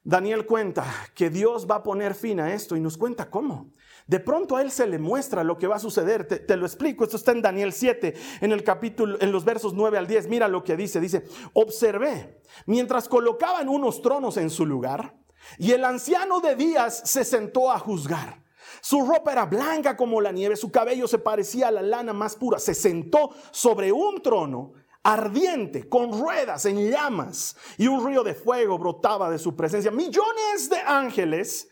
Daniel 0.04 0.46
cuenta 0.46 0.86
que 1.14 1.28
Dios 1.28 1.66
va 1.70 1.76
a 1.76 1.82
poner 1.82 2.14
fin 2.14 2.40
a 2.40 2.54
esto 2.54 2.76
y 2.76 2.80
nos 2.80 2.96
cuenta 2.96 3.28
cómo. 3.28 3.72
De 4.06 4.20
pronto 4.20 4.56
a 4.56 4.62
él 4.62 4.70
se 4.70 4.86
le 4.86 4.98
muestra 4.98 5.44
lo 5.44 5.58
que 5.58 5.66
va 5.66 5.76
a 5.76 5.80
suceder. 5.80 6.26
Te, 6.26 6.38
te, 6.38 6.56
lo 6.56 6.64
explico. 6.64 7.04
Esto 7.04 7.18
está 7.18 7.32
en 7.32 7.42
Daniel 7.42 7.74
7, 7.74 8.14
en 8.40 8.52
el 8.52 8.64
capítulo, 8.64 9.18
en 9.20 9.32
los 9.32 9.44
versos 9.44 9.74
9 9.74 9.98
al 9.98 10.06
10. 10.06 10.28
Mira 10.28 10.48
lo 10.48 10.64
que 10.64 10.76
dice. 10.76 10.98
Dice, 10.98 11.24
observé, 11.52 12.40
mientras 12.64 13.06
colocaban 13.06 13.68
unos 13.68 14.00
tronos 14.00 14.38
en 14.38 14.48
su 14.48 14.64
lugar, 14.64 15.14
Y 15.56 15.72
el 15.72 15.84
anciano 15.84 16.40
de 16.40 16.56
días 16.56 17.02
se 17.04 17.24
sentó 17.24 17.70
a 17.70 17.78
juzgar. 17.78 18.42
Su 18.80 19.02
ropa 19.06 19.32
era 19.32 19.46
blanca 19.46 19.96
como 19.96 20.20
la 20.20 20.30
nieve, 20.30 20.56
su 20.56 20.70
cabello 20.70 21.08
se 21.08 21.18
parecía 21.18 21.68
a 21.68 21.72
la 21.72 21.82
lana 21.82 22.12
más 22.12 22.36
pura. 22.36 22.58
Se 22.58 22.74
sentó 22.74 23.30
sobre 23.50 23.90
un 23.92 24.20
trono 24.22 24.72
ardiente, 25.02 25.88
con 25.88 26.12
ruedas 26.12 26.66
en 26.66 26.90
llamas, 26.90 27.56
y 27.78 27.86
un 27.86 28.06
río 28.06 28.22
de 28.22 28.34
fuego 28.34 28.78
brotaba 28.78 29.30
de 29.30 29.38
su 29.38 29.56
presencia. 29.56 29.90
Millones 29.90 30.68
de 30.68 30.78
ángeles 30.80 31.68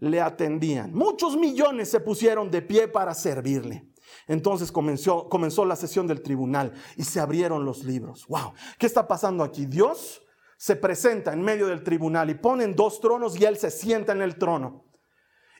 le 0.00 0.20
atendían. 0.20 0.92
Muchos 0.92 1.36
millones 1.36 1.90
se 1.90 2.00
pusieron 2.00 2.50
de 2.50 2.62
pie 2.62 2.88
para 2.88 3.14
servirle. 3.14 3.88
Entonces 4.26 4.70
comenzó, 4.70 5.28
comenzó 5.28 5.64
la 5.64 5.76
sesión 5.76 6.06
del 6.06 6.22
tribunal 6.22 6.72
y 6.96 7.04
se 7.04 7.20
abrieron 7.20 7.64
los 7.64 7.84
libros. 7.84 8.26
¡Wow! 8.28 8.52
¿Qué 8.78 8.86
está 8.86 9.06
pasando 9.06 9.44
aquí? 9.44 9.66
Dios 9.66 10.22
se 10.56 10.76
presenta 10.76 11.32
en 11.32 11.42
medio 11.42 11.66
del 11.66 11.82
tribunal 11.82 12.30
y 12.30 12.34
ponen 12.34 12.74
dos 12.74 13.00
tronos 13.00 13.38
y 13.38 13.44
él 13.44 13.56
se 13.56 13.70
sienta 13.70 14.12
en 14.12 14.22
el 14.22 14.36
trono. 14.36 14.84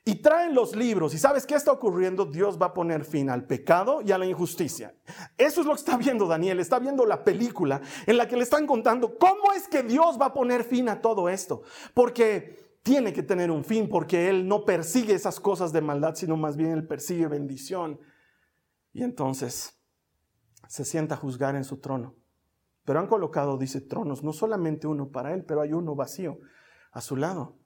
Y 0.07 0.16
traen 0.16 0.54
los 0.54 0.76
libros. 0.76 1.14
¿Y 1.14 1.18
sabes 1.18 1.46
qué 1.46 1.54
está 1.54 1.72
ocurriendo? 1.72 2.26
Dios 2.26 2.61
va 2.61 2.66
a 2.66 2.74
poner 2.74 3.04
fin 3.04 3.30
al 3.30 3.46
pecado 3.46 4.02
y 4.02 4.12
a 4.12 4.18
la 4.18 4.26
injusticia. 4.26 4.94
Eso 5.38 5.62
es 5.62 5.66
lo 5.66 5.72
que 5.72 5.78
está 5.78 5.96
viendo 5.96 6.26
Daniel. 6.26 6.61
Está 6.61 6.78
viendo 6.78 7.07
la 7.07 7.24
película 7.24 7.80
en 8.07 8.18
la 8.18 8.28
que 8.28 8.37
le 8.37 8.42
están 8.42 8.66
contando 8.66 9.16
cómo 9.16 9.54
es 9.57 9.66
que 9.66 9.83
Dios 9.83 10.20
va 10.20 10.26
a 10.26 10.35
poner 10.35 10.64
fin 10.64 10.90
a 10.90 11.00
todo 11.00 11.30
esto. 11.30 11.62
Porque 11.94 12.78
tiene 12.83 13.14
que 13.14 13.22
tener 13.22 13.50
un 13.50 13.64
fin, 13.64 13.88
porque 13.88 14.28
Él 14.28 14.46
no 14.46 14.66
persigue 14.66 15.14
esas 15.14 15.40
cosas 15.40 15.72
de 15.72 15.80
maldad, 15.80 16.14
sino 16.16 16.37
más 16.37 16.59
bien 16.59 16.72
Él 16.72 16.87
persigue 16.87 17.26
bendición. 17.26 17.98
Y 18.92 19.02
entonces 19.02 19.80
se 20.68 20.85
sienta 20.85 21.14
a 21.14 21.18
juzgar 21.18 21.57
en 21.57 21.64
su 21.64 21.78
trono. 21.80 22.14
Pero 22.84 23.00
han 23.00 23.06
colocado, 23.06 23.56
dice, 23.56 23.80
tronos, 23.80 24.22
no 24.22 24.32
solamente 24.32 24.86
uno 24.86 25.08
para 25.08 25.32
Él, 25.32 25.44
pero 25.44 25.62
hay 25.62 25.72
uno 25.72 25.94
vacío 25.94 26.38
a 26.92 27.00
su 27.00 27.16
lado. 27.16 27.56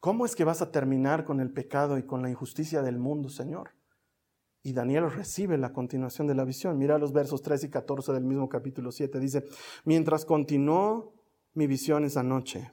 ¿Cómo 0.00 0.26
es 0.26 0.36
que 0.36 0.44
vas 0.44 0.62
a 0.62 0.70
terminar 0.70 1.24
con 1.24 1.40
el 1.40 1.52
pecado 1.52 1.96
y 1.98 2.04
con 2.04 2.22
la 2.22 2.30
injusticia 2.30 2.82
del 2.82 2.98
mundo, 2.98 3.28
Señor? 3.28 3.70
Y 4.62 4.72
Daniel 4.72 5.10
recibe 5.10 5.56
la 5.58 5.72
continuación 5.72 6.26
de 6.26 6.34
la 6.34 6.44
visión. 6.44 6.76
Mira 6.76 6.98
los 6.98 7.12
versos 7.12 7.40
3 7.42 7.64
y 7.64 7.70
14 7.70 8.12
del 8.12 8.24
mismo 8.24 8.48
capítulo 8.48 8.90
7. 8.90 9.20
Dice, 9.20 9.44
mientras 9.84 10.24
continuó 10.24 11.14
mi 11.54 11.68
visión 11.68 12.04
esa 12.04 12.24
noche, 12.24 12.72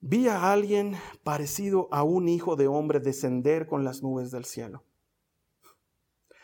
vi 0.00 0.26
a 0.26 0.52
alguien 0.52 0.96
parecido 1.22 1.88
a 1.92 2.02
un 2.02 2.28
hijo 2.28 2.56
de 2.56 2.66
hombre 2.66 2.98
descender 2.98 3.68
con 3.68 3.84
las 3.84 4.02
nubes 4.02 4.32
del 4.32 4.44
cielo. 4.44 4.82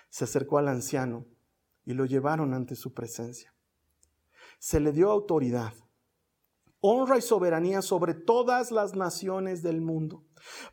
Se 0.08 0.24
acercó 0.24 0.58
al 0.58 0.68
anciano 0.68 1.26
y 1.84 1.94
lo 1.94 2.04
llevaron 2.04 2.54
ante 2.54 2.74
su 2.76 2.92
presencia. 2.92 3.54
Se 4.58 4.80
le 4.80 4.92
dio 4.92 5.10
autoridad 5.10 5.72
honra 6.80 7.18
y 7.18 7.22
soberanía 7.22 7.82
sobre 7.82 8.14
todas 8.14 8.70
las 8.70 8.94
naciones 8.94 9.62
del 9.62 9.82
mundo, 9.82 10.24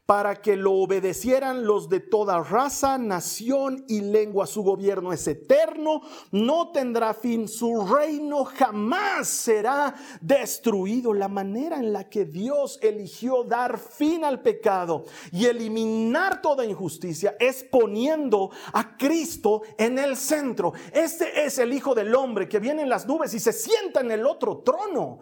para 0.05 0.41
que 0.41 0.55
lo 0.55 0.71
obedecieran 0.71 1.65
los 1.65 1.89
de 1.89 1.99
toda 1.99 2.41
raza, 2.41 2.97
nación 2.97 3.83
y 3.89 3.99
lengua. 3.99 4.47
Su 4.47 4.63
gobierno 4.63 5.11
es 5.11 5.27
eterno, 5.27 6.01
no 6.31 6.71
tendrá 6.71 7.13
fin, 7.13 7.49
su 7.49 7.85
reino 7.85 8.45
jamás 8.45 9.27
será 9.27 9.95
destruido. 10.21 11.13
La 11.13 11.27
manera 11.27 11.75
en 11.75 11.91
la 11.91 12.07
que 12.07 12.23
Dios 12.23 12.79
eligió 12.81 13.43
dar 13.43 13.77
fin 13.77 14.23
al 14.23 14.41
pecado 14.41 15.03
y 15.33 15.45
eliminar 15.45 16.41
toda 16.41 16.65
injusticia 16.65 17.35
es 17.37 17.65
poniendo 17.65 18.49
a 18.71 18.95
Cristo 18.95 19.63
en 19.77 19.99
el 19.99 20.15
centro. 20.15 20.71
Este 20.93 21.45
es 21.45 21.59
el 21.59 21.73
Hijo 21.73 21.93
del 21.93 22.15
Hombre 22.15 22.47
que 22.47 22.59
viene 22.59 22.83
en 22.83 22.89
las 22.89 23.05
nubes 23.05 23.33
y 23.33 23.41
se 23.41 23.51
sienta 23.51 23.99
en 23.99 24.11
el 24.11 24.25
otro 24.25 24.59
trono. 24.59 25.19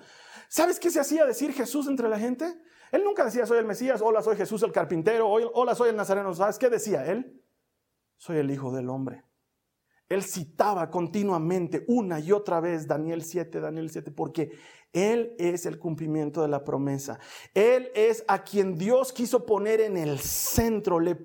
¿Sabes 0.55 0.79
qué 0.79 0.89
se 0.89 1.01
hacía 1.01 1.25
decir 1.25 1.51
Jesús 1.51 1.85
entre 1.85 2.07
la 2.07 2.17
gente? 2.17 2.45
Él 2.93 3.03
nunca 3.03 3.25
decía 3.25 3.45
soy 3.45 3.57
el 3.57 3.65
Mesías, 3.65 4.01
hola 4.01 4.21
soy 4.21 4.37
Jesús 4.37 4.63
el 4.63 4.71
carpintero, 4.71 5.27
hola 5.29 5.75
soy 5.75 5.89
el 5.89 5.97
Nazareno. 5.97 6.33
¿Sabes 6.33 6.57
qué 6.57 6.69
decía 6.69 7.05
él? 7.05 7.43
Soy 8.15 8.37
el 8.37 8.49
Hijo 8.49 8.71
del 8.71 8.89
Hombre. 8.89 9.25
Él 10.07 10.23
citaba 10.23 10.89
continuamente 10.89 11.83
una 11.89 12.21
y 12.21 12.31
otra 12.31 12.61
vez 12.61 12.87
Daniel 12.87 13.25
7, 13.25 13.59
Daniel 13.59 13.89
7, 13.89 14.11
porque 14.11 14.51
Él 14.93 15.35
es 15.39 15.65
el 15.65 15.77
cumplimiento 15.77 16.41
de 16.41 16.47
la 16.47 16.63
promesa. 16.63 17.19
Él 17.53 17.91
es 17.93 18.23
a 18.29 18.41
quien 18.45 18.77
Dios 18.77 19.11
quiso 19.11 19.45
poner 19.45 19.81
en 19.81 19.97
el 19.97 20.19
centro. 20.19 21.01
Le, 21.01 21.17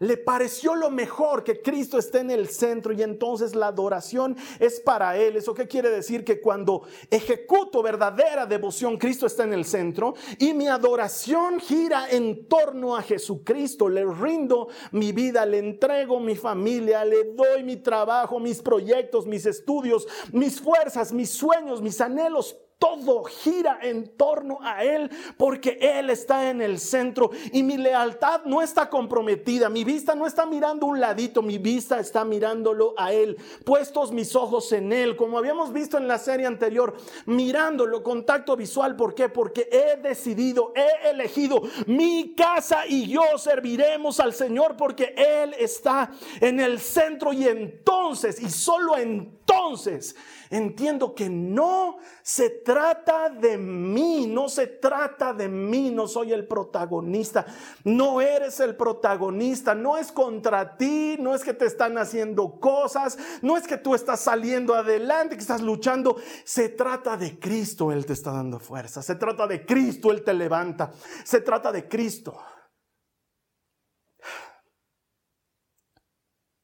le 0.00 0.16
pareció 0.16 0.74
lo 0.74 0.90
mejor 0.90 1.44
que 1.44 1.60
Cristo 1.60 1.98
esté 1.98 2.20
en 2.20 2.30
el 2.30 2.48
centro 2.48 2.92
y 2.94 3.02
entonces 3.02 3.54
la 3.54 3.66
adoración 3.66 4.34
es 4.58 4.80
para 4.80 5.16
Él. 5.16 5.36
¿Eso 5.36 5.52
qué 5.52 5.68
quiere 5.68 5.90
decir? 5.90 6.24
Que 6.24 6.40
cuando 6.40 6.82
ejecuto 7.10 7.82
verdadera 7.82 8.46
devoción, 8.46 8.96
Cristo 8.96 9.26
está 9.26 9.44
en 9.44 9.52
el 9.52 9.66
centro 9.66 10.14
y 10.38 10.54
mi 10.54 10.68
adoración 10.68 11.60
gira 11.60 12.08
en 12.10 12.48
torno 12.48 12.96
a 12.96 13.02
Jesucristo. 13.02 13.90
Le 13.90 14.06
rindo 14.06 14.68
mi 14.92 15.12
vida, 15.12 15.44
le 15.44 15.58
entrego 15.58 16.18
mi 16.18 16.34
familia, 16.34 17.04
le 17.04 17.34
doy 17.34 17.62
mi 17.62 17.76
trabajo, 17.76 18.40
mis 18.40 18.62
proyectos, 18.62 19.26
mis 19.26 19.44
estudios, 19.44 20.08
mis 20.32 20.62
fuerzas, 20.62 21.12
mis 21.12 21.30
sueños, 21.30 21.82
mis 21.82 22.00
anhelos 22.00 22.56
todo 22.80 23.24
gira 23.24 23.78
en 23.82 24.16
torno 24.16 24.58
a 24.62 24.82
Él 24.82 25.10
porque 25.36 25.78
Él 25.80 26.10
está 26.10 26.48
en 26.50 26.62
el 26.62 26.80
centro 26.80 27.30
y 27.52 27.62
mi 27.62 27.76
lealtad 27.76 28.40
no 28.46 28.62
está 28.62 28.88
comprometida, 28.88 29.68
vista 29.90 30.14
no 30.14 30.26
está 30.26 30.46
mirando 30.46 30.86
un 30.86 31.00
ladito, 31.00 31.42
mi 31.42 31.58
vista 31.58 31.98
está 31.98 32.24
mirándolo 32.24 32.94
a 32.96 33.12
Él, 33.12 33.36
puestos 33.64 34.12
mis 34.12 34.36
ojos 34.36 34.70
en 34.72 34.92
Él, 34.92 35.16
como 35.16 35.36
habíamos 35.36 35.72
visto 35.72 35.98
en 35.98 36.06
la 36.06 36.18
serie 36.18 36.46
anterior, 36.46 36.94
mirándolo, 37.26 38.02
contacto 38.02 38.56
visual, 38.56 38.94
¿por 38.94 39.14
qué? 39.14 39.28
Porque 39.28 39.68
he 39.70 40.00
decidido, 40.00 40.72
he 40.76 41.10
elegido 41.10 41.62
mi 41.86 42.34
casa 42.34 42.86
y 42.86 43.08
yo 43.08 43.22
serviremos 43.36 44.20
al 44.20 44.32
Señor 44.32 44.76
porque 44.76 45.14
Él 45.16 45.54
está 45.58 46.12
en 46.40 46.60
el 46.60 46.78
centro 46.78 47.32
y 47.32 47.48
entonces, 47.48 48.40
y 48.40 48.48
solo 48.48 48.96
entonces, 48.96 50.14
entiendo 50.50 51.14
que 51.14 51.30
no 51.30 51.98
se 52.22 52.50
trata 52.50 53.30
de 53.30 53.56
mí, 53.56 54.26
no 54.26 54.48
se 54.48 54.66
trata 54.66 55.32
de 55.32 55.48
mí, 55.48 55.90
no 55.90 56.08
soy 56.08 56.32
el 56.32 56.46
protagonista, 56.46 57.46
no 57.84 58.20
eres 58.20 58.58
el 58.60 58.76
protagonista, 58.76 59.74
no 59.74 59.96
es 59.96 60.10
contra 60.10 60.76
ti, 60.76 61.16
no 61.20 61.34
es 61.34 61.44
que 61.44 61.54
te 61.54 61.66
están 61.66 61.96
haciendo 61.98 62.58
cosas, 62.58 63.16
no 63.42 63.56
es 63.56 63.66
que 63.66 63.78
tú 63.78 63.94
estás 63.94 64.20
saliendo 64.20 64.74
adelante, 64.74 65.36
que 65.36 65.42
estás 65.42 65.62
luchando, 65.62 66.16
se 66.44 66.68
trata 66.68 67.16
de 67.16 67.38
Cristo, 67.38 67.92
Él 67.92 68.04
te 68.04 68.12
está 68.12 68.32
dando 68.32 68.58
fuerza, 68.58 69.02
se 69.02 69.14
trata 69.14 69.46
de 69.46 69.64
Cristo, 69.64 70.10
Él 70.10 70.24
te 70.24 70.34
levanta, 70.34 70.90
se 71.24 71.40
trata 71.40 71.70
de 71.70 71.88
Cristo. 71.88 72.36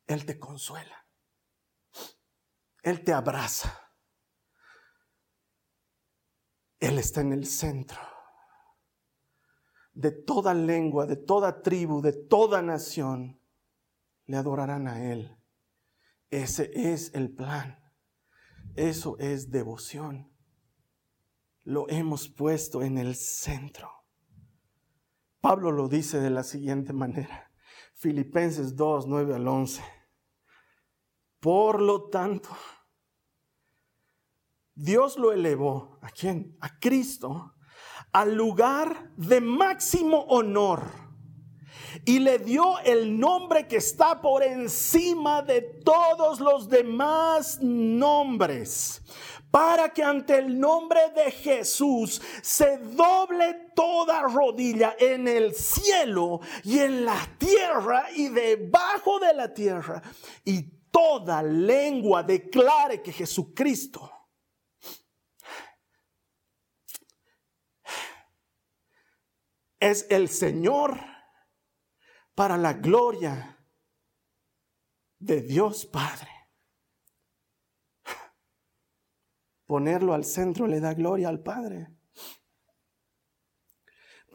Él 0.09 0.25
te 0.25 0.39
consuela. 0.39 1.06
Él 2.87 3.03
te 3.03 3.13
abraza. 3.13 3.81
Él 6.79 7.01
está 7.01 7.21
en 7.21 7.33
el 7.33 7.45
centro 7.45 7.99
de 9.93 10.13
toda 10.13 10.55
lengua, 10.55 11.05
de 11.05 11.17
toda 11.17 11.63
tribu, 11.63 12.01
de 12.01 12.13
toda 12.13 12.63
nación. 12.63 13.41
Le 14.27 14.37
adorarán 14.37 14.87
a 14.87 15.11
Él. 15.11 15.37
Ese 16.31 16.71
es 16.73 17.13
el 17.13 17.35
plan. 17.35 17.77
Eso 18.77 19.19
es 19.19 19.51
devoción. 19.51 20.33
Lo 21.65 21.89
hemos 21.89 22.29
puesto 22.29 22.83
en 22.83 22.99
el 22.99 23.17
centro. 23.17 23.91
Pablo 25.41 25.73
lo 25.73 25.89
dice 25.89 26.21
de 26.21 26.31
la 26.31 26.45
siguiente 26.45 26.93
manera. 26.93 27.51
Filipenses 27.95 28.77
2, 28.77 29.09
9 29.09 29.35
al 29.35 29.49
11. 29.49 29.83
Por 31.41 31.83
lo 31.83 32.09
tanto, 32.11 32.51
Dios 34.77 35.17
lo 35.17 35.33
elevó. 35.33 35.99
¿A 36.03 36.11
quién? 36.11 36.55
A 36.61 36.79
Cristo. 36.79 37.55
Al 38.13 38.35
lugar 38.35 39.11
de 39.17 39.41
máximo 39.41 40.21
honor. 40.29 40.83
Y 42.05 42.19
le 42.19 42.39
dio 42.39 42.79
el 42.81 43.19
nombre 43.19 43.67
que 43.67 43.79
está 43.79 44.21
por 44.21 44.43
encima 44.43 45.41
de 45.41 45.63
todos 45.63 46.41
los 46.41 46.69
demás 46.69 47.59
nombres. 47.63 49.03
Para 49.51 49.89
que 49.95 50.03
ante 50.03 50.37
el 50.37 50.61
nombre 50.61 51.01
de 51.15 51.31
Jesús 51.31 52.21
se 52.43 52.77
doble 52.77 53.71
toda 53.75 54.23
rodilla 54.23 54.95
en 54.99 55.27
el 55.27 55.55
cielo 55.55 56.41
y 56.65 56.81
en 56.81 57.07
la 57.07 57.27
tierra 57.39 58.09
y 58.15 58.29
debajo 58.29 59.19
de 59.21 59.33
la 59.33 59.55
tierra. 59.55 60.03
Y 60.45 60.65
toda 60.91 61.43
lengua 61.43 62.23
declare 62.23 63.01
que 63.01 63.13
Jesucristo 63.13 64.16
es 69.81 70.07
el 70.11 70.29
Señor 70.29 71.01
para 72.35 72.57
la 72.57 72.75
gloria 72.75 73.59
de 75.19 75.41
Dios 75.43 75.87
Padre. 75.87 76.31
Ponerlo 79.67 80.15
al 80.15 80.25
centro 80.25 80.67
le 80.67 80.81
da 80.81 80.95
gloria 80.95 81.29
al 81.29 81.43
Padre. 81.43 81.97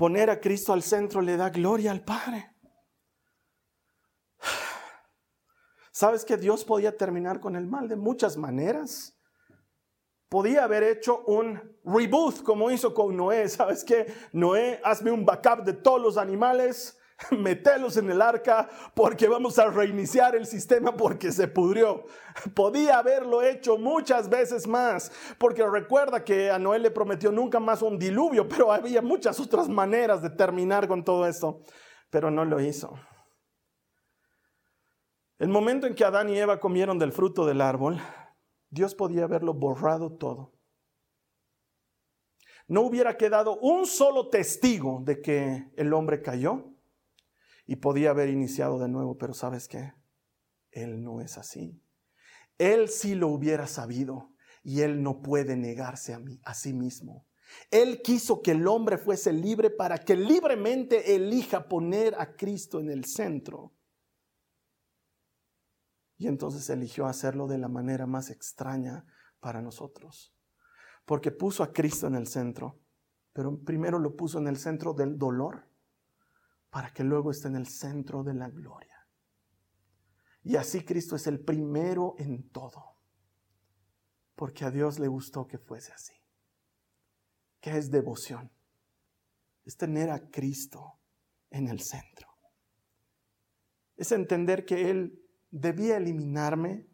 poner 0.02 0.32
a 0.32 0.42
Cristo 0.42 0.74
al 0.74 0.82
centro 0.82 1.22
le 1.22 1.38
da 1.38 1.52
gloria 1.52 1.92
al 1.92 2.04
Padre. 2.04 2.56
¿Sabes 5.92 6.26
que 6.26 6.38
Dios 6.38 6.66
podía 6.66 6.98
terminar 6.98 7.40
con 7.40 7.56
el 7.56 7.68
mal 7.68 7.88
de 7.88 7.96
muchas 7.98 8.36
maneras? 8.36 9.21
Podía 10.32 10.64
haber 10.64 10.84
hecho 10.84 11.26
un 11.26 11.60
reboot 11.84 12.42
como 12.44 12.72
hizo 12.72 12.94
con 12.94 13.18
Noé. 13.18 13.50
¿Sabes 13.50 13.84
qué? 13.84 14.06
Noé, 14.32 14.80
hazme 14.82 15.12
un 15.12 15.26
backup 15.26 15.66
de 15.66 15.74
todos 15.74 16.02
los 16.02 16.16
animales, 16.16 16.98
metelos 17.32 17.98
en 17.98 18.10
el 18.10 18.22
arca 18.22 18.70
porque 18.96 19.28
vamos 19.28 19.60
a 19.60 19.70
reiniciar 19.70 20.34
el 20.38 20.46
sistema 20.46 20.96
porque 20.96 21.34
se 21.34 21.50
pudrió. 21.50 22.06
Podía 22.56 23.00
haberlo 23.00 23.44
hecho 23.44 23.78
muchas 23.78 24.30
veces 24.30 24.68
más, 24.68 25.12
porque 25.38 25.68
recuerda 25.68 26.24
que 26.24 26.50
a 26.50 26.58
Noé 26.58 26.80
le 26.80 26.92
prometió 26.92 27.30
nunca 27.34 27.60
más 27.60 27.82
un 27.82 28.00
diluvio, 28.00 28.48
pero 28.48 28.72
había 28.72 29.02
muchas 29.02 29.38
otras 29.38 29.68
maneras 29.68 30.22
de 30.22 30.30
terminar 30.30 30.88
con 30.88 31.04
todo 31.04 31.28
esto, 31.28 31.60
pero 32.10 32.32
no 32.32 32.46
lo 32.46 32.62
hizo. 32.62 32.98
El 35.40 35.50
momento 35.50 35.88
en 35.88 35.94
que 35.94 36.06
Adán 36.06 36.30
y 36.30 36.40
Eva 36.40 36.62
comieron 36.62 36.98
del 36.98 37.12
fruto 37.12 37.46
del 37.46 37.60
árbol, 37.60 38.00
Dios 38.72 38.96
podía 38.96 39.26
haberlo 39.26 39.54
borrado 39.54 40.18
todo. 40.18 40.54
No 42.68 42.82
hubiera 42.82 43.18
quedado 43.18 43.60
un 43.60 43.86
solo 43.86 44.30
testigo 44.30 45.02
de 45.04 45.22
que 45.22 45.70
el 45.76 45.94
hombre 45.94 46.22
cayó 46.22 46.74
y 47.68 47.76
podía 47.76 48.12
haber 48.12 48.30
iniciado 48.30 48.80
de 48.80 48.88
nuevo, 48.88 49.18
pero 49.18 49.34
¿sabes 49.34 49.68
qué? 49.68 49.94
Él 50.72 51.04
no 51.04 51.20
es 51.20 51.38
así. 51.38 51.84
Él 52.58 52.88
sí 52.88 53.14
lo 53.14 53.28
hubiera 53.28 53.68
sabido 53.68 54.34
y 54.64 54.82
él 54.82 55.04
no 55.04 55.22
puede 55.22 55.58
negarse 55.58 56.14
a, 56.14 56.20
mí, 56.20 56.40
a 56.44 56.54
sí 56.54 56.72
mismo. 56.72 57.28
Él 57.72 58.02
quiso 58.02 58.42
que 58.42 58.52
el 58.52 58.66
hombre 58.68 58.98
fuese 58.98 59.34
libre 59.34 59.70
para 59.70 59.98
que 59.98 60.16
libremente 60.16 61.14
elija 61.16 61.68
poner 61.68 62.16
a 62.18 62.38
Cristo 62.38 62.80
en 62.80 62.90
el 62.90 63.04
centro. 63.04 63.74
Y 66.22 66.28
entonces 66.28 66.70
eligió 66.70 67.08
hacerlo 67.08 67.48
de 67.48 67.58
la 67.58 67.68
manera 67.68 68.06
más 68.06 68.30
extraña 68.30 69.08
para 69.40 69.60
nosotros. 69.60 70.38
Porque 71.04 71.32
puso 71.32 71.64
a 71.64 71.74
Cristo 71.74 72.06
en 72.06 72.14
el 72.14 72.28
centro, 72.28 72.80
pero 73.34 73.60
primero 73.64 73.98
lo 73.98 74.16
puso 74.16 74.38
en 74.38 74.48
el 74.48 74.58
centro 74.58 74.94
del 74.94 75.18
dolor, 75.18 75.68
para 76.70 76.94
que 76.94 77.04
luego 77.04 77.32
esté 77.32 77.48
en 77.48 77.56
el 77.56 77.66
centro 77.66 78.24
de 78.24 78.36
la 78.36 78.50
gloria. 78.50 79.10
Y 80.44 80.58
así 80.58 80.86
Cristo 80.86 81.16
es 81.16 81.26
el 81.26 81.44
primero 81.44 82.14
en 82.20 82.48
todo, 82.52 83.02
porque 84.36 84.64
a 84.64 84.70
Dios 84.70 85.00
le 85.00 85.08
gustó 85.08 85.48
que 85.48 85.58
fuese 85.58 85.92
así. 85.92 86.14
¿Qué 87.60 87.76
es 87.76 87.90
devoción? 87.90 88.52
Es 89.64 89.76
tener 89.76 90.12
a 90.12 90.30
Cristo 90.30 91.00
en 91.50 91.68
el 91.68 91.80
centro. 91.80 92.28
Es 93.98 94.12
entender 94.12 94.66
que 94.66 94.92
Él 94.92 95.21
debía 95.52 95.98
eliminarme, 95.98 96.88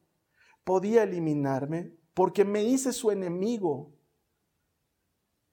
podía 0.64 1.04
eliminarme, 1.04 1.96
porque 2.14 2.44
me 2.44 2.64
hice 2.64 2.92
su 2.92 3.12
enemigo. 3.12 3.94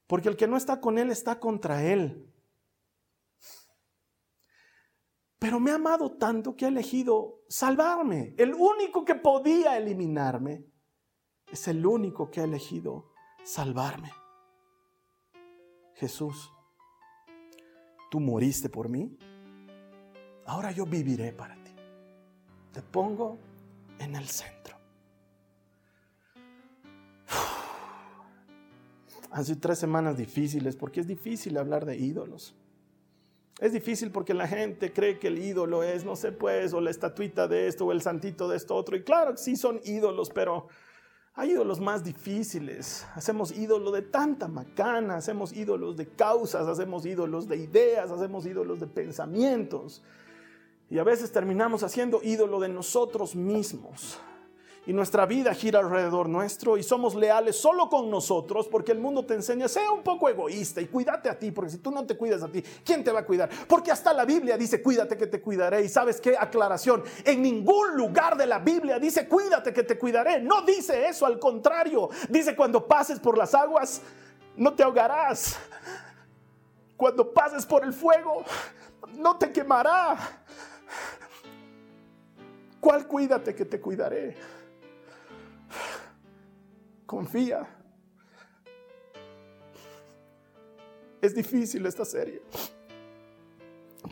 Porque 0.06 0.28
el 0.28 0.36
que 0.36 0.48
no 0.48 0.56
está 0.56 0.80
con 0.80 0.98
él 0.98 1.10
está 1.10 1.38
contra 1.38 1.84
él. 1.84 2.30
Pero 5.38 5.60
me 5.60 5.70
ha 5.70 5.74
amado 5.74 6.16
tanto 6.16 6.56
que 6.56 6.64
ha 6.64 6.68
elegido 6.68 7.42
salvarme. 7.48 8.34
El 8.38 8.54
único 8.54 9.04
que 9.04 9.14
podía 9.14 9.76
eliminarme 9.76 10.64
es 11.52 11.68
el 11.68 11.84
único 11.84 12.30
que 12.30 12.40
ha 12.40 12.44
elegido 12.44 13.12
salvarme. 13.44 14.10
Jesús, 15.94 16.50
tú 18.10 18.20
moriste 18.20 18.68
por 18.68 18.88
mí. 18.88 19.18
Ahora 20.46 20.72
yo 20.72 20.86
viviré 20.86 21.32
para 21.32 21.54
ti 21.56 21.63
te 22.74 22.82
pongo 22.82 23.38
en 23.98 24.16
el 24.16 24.28
centro. 24.28 24.76
Han 29.30 29.44
sido 29.44 29.60
tres 29.60 29.78
semanas 29.78 30.18
difíciles 30.18 30.76
porque 30.76 31.00
es 31.00 31.06
difícil 31.06 31.56
hablar 31.56 31.86
de 31.86 31.96
ídolos. 31.96 32.54
Es 33.60 33.72
difícil 33.72 34.10
porque 34.10 34.34
la 34.34 34.48
gente 34.48 34.92
cree 34.92 35.20
que 35.20 35.28
el 35.28 35.38
ídolo 35.38 35.84
es, 35.84 36.04
no 36.04 36.16
sé, 36.16 36.32
pues, 36.32 36.74
o 36.74 36.80
la 36.80 36.90
estatuita 36.90 37.46
de 37.46 37.68
esto 37.68 37.86
o 37.86 37.92
el 37.92 38.02
santito 38.02 38.48
de 38.48 38.56
esto 38.56 38.74
otro. 38.74 38.96
Y 38.96 39.04
claro 39.04 39.36
sí 39.36 39.56
son 39.56 39.80
ídolos, 39.84 40.30
pero 40.30 40.66
hay 41.34 41.52
ídolos 41.52 41.80
más 41.80 42.02
difíciles. 42.02 43.06
Hacemos 43.14 43.56
ídolo 43.56 43.92
de 43.92 44.02
tanta 44.02 44.48
macana, 44.48 45.16
hacemos 45.16 45.52
ídolos 45.52 45.96
de 45.96 46.08
causas, 46.08 46.66
hacemos 46.66 47.06
ídolos 47.06 47.46
de 47.46 47.56
ideas, 47.56 48.10
hacemos 48.10 48.44
ídolos 48.44 48.80
de 48.80 48.88
pensamientos. 48.88 50.02
Y 50.90 50.98
a 50.98 51.04
veces 51.04 51.32
terminamos 51.32 51.82
haciendo 51.82 52.20
ídolo 52.22 52.60
de 52.60 52.68
nosotros 52.68 53.34
mismos. 53.34 54.18
Y 54.86 54.92
nuestra 54.92 55.24
vida 55.24 55.54
gira 55.54 55.80
alrededor 55.80 56.28
nuestro 56.28 56.76
y 56.76 56.82
somos 56.82 57.14
leales 57.14 57.56
solo 57.56 57.88
con 57.88 58.10
nosotros 58.10 58.68
porque 58.68 58.92
el 58.92 58.98
mundo 58.98 59.24
te 59.24 59.32
enseña, 59.32 59.66
sea 59.66 59.90
un 59.90 60.02
poco 60.02 60.28
egoísta 60.28 60.82
y 60.82 60.88
cuídate 60.88 61.30
a 61.30 61.38
ti, 61.38 61.50
porque 61.52 61.70
si 61.70 61.78
tú 61.78 61.90
no 61.90 62.04
te 62.04 62.18
cuidas 62.18 62.42
a 62.42 62.48
ti, 62.48 62.62
¿quién 62.84 63.02
te 63.02 63.10
va 63.10 63.20
a 63.20 63.24
cuidar? 63.24 63.48
Porque 63.66 63.90
hasta 63.90 64.12
la 64.12 64.26
Biblia 64.26 64.58
dice, 64.58 64.82
cuídate 64.82 65.16
que 65.16 65.26
te 65.26 65.40
cuidaré. 65.40 65.82
Y 65.82 65.88
sabes 65.88 66.20
qué 66.20 66.36
aclaración, 66.38 67.02
en 67.24 67.40
ningún 67.40 67.96
lugar 67.96 68.36
de 68.36 68.44
la 68.44 68.58
Biblia 68.58 68.98
dice, 68.98 69.26
cuídate 69.26 69.72
que 69.72 69.84
te 69.84 69.98
cuidaré. 69.98 70.42
No 70.42 70.60
dice 70.60 71.08
eso, 71.08 71.24
al 71.24 71.38
contrario, 71.38 72.10
dice, 72.28 72.54
cuando 72.54 72.86
pases 72.86 73.18
por 73.18 73.38
las 73.38 73.54
aguas, 73.54 74.02
no 74.54 74.74
te 74.74 74.82
ahogarás. 74.82 75.56
Cuando 76.94 77.32
pases 77.32 77.64
por 77.64 77.84
el 77.84 77.94
fuego, 77.94 78.44
no 79.16 79.38
te 79.38 79.50
quemará 79.50 80.44
¿Cuál 82.80 83.08
cuídate 83.08 83.54
que 83.54 83.64
te 83.64 83.80
cuidaré? 83.80 84.36
Confía. 87.06 87.66
Es 91.20 91.34
difícil 91.34 91.86
esta 91.86 92.04
serie. 92.04 92.42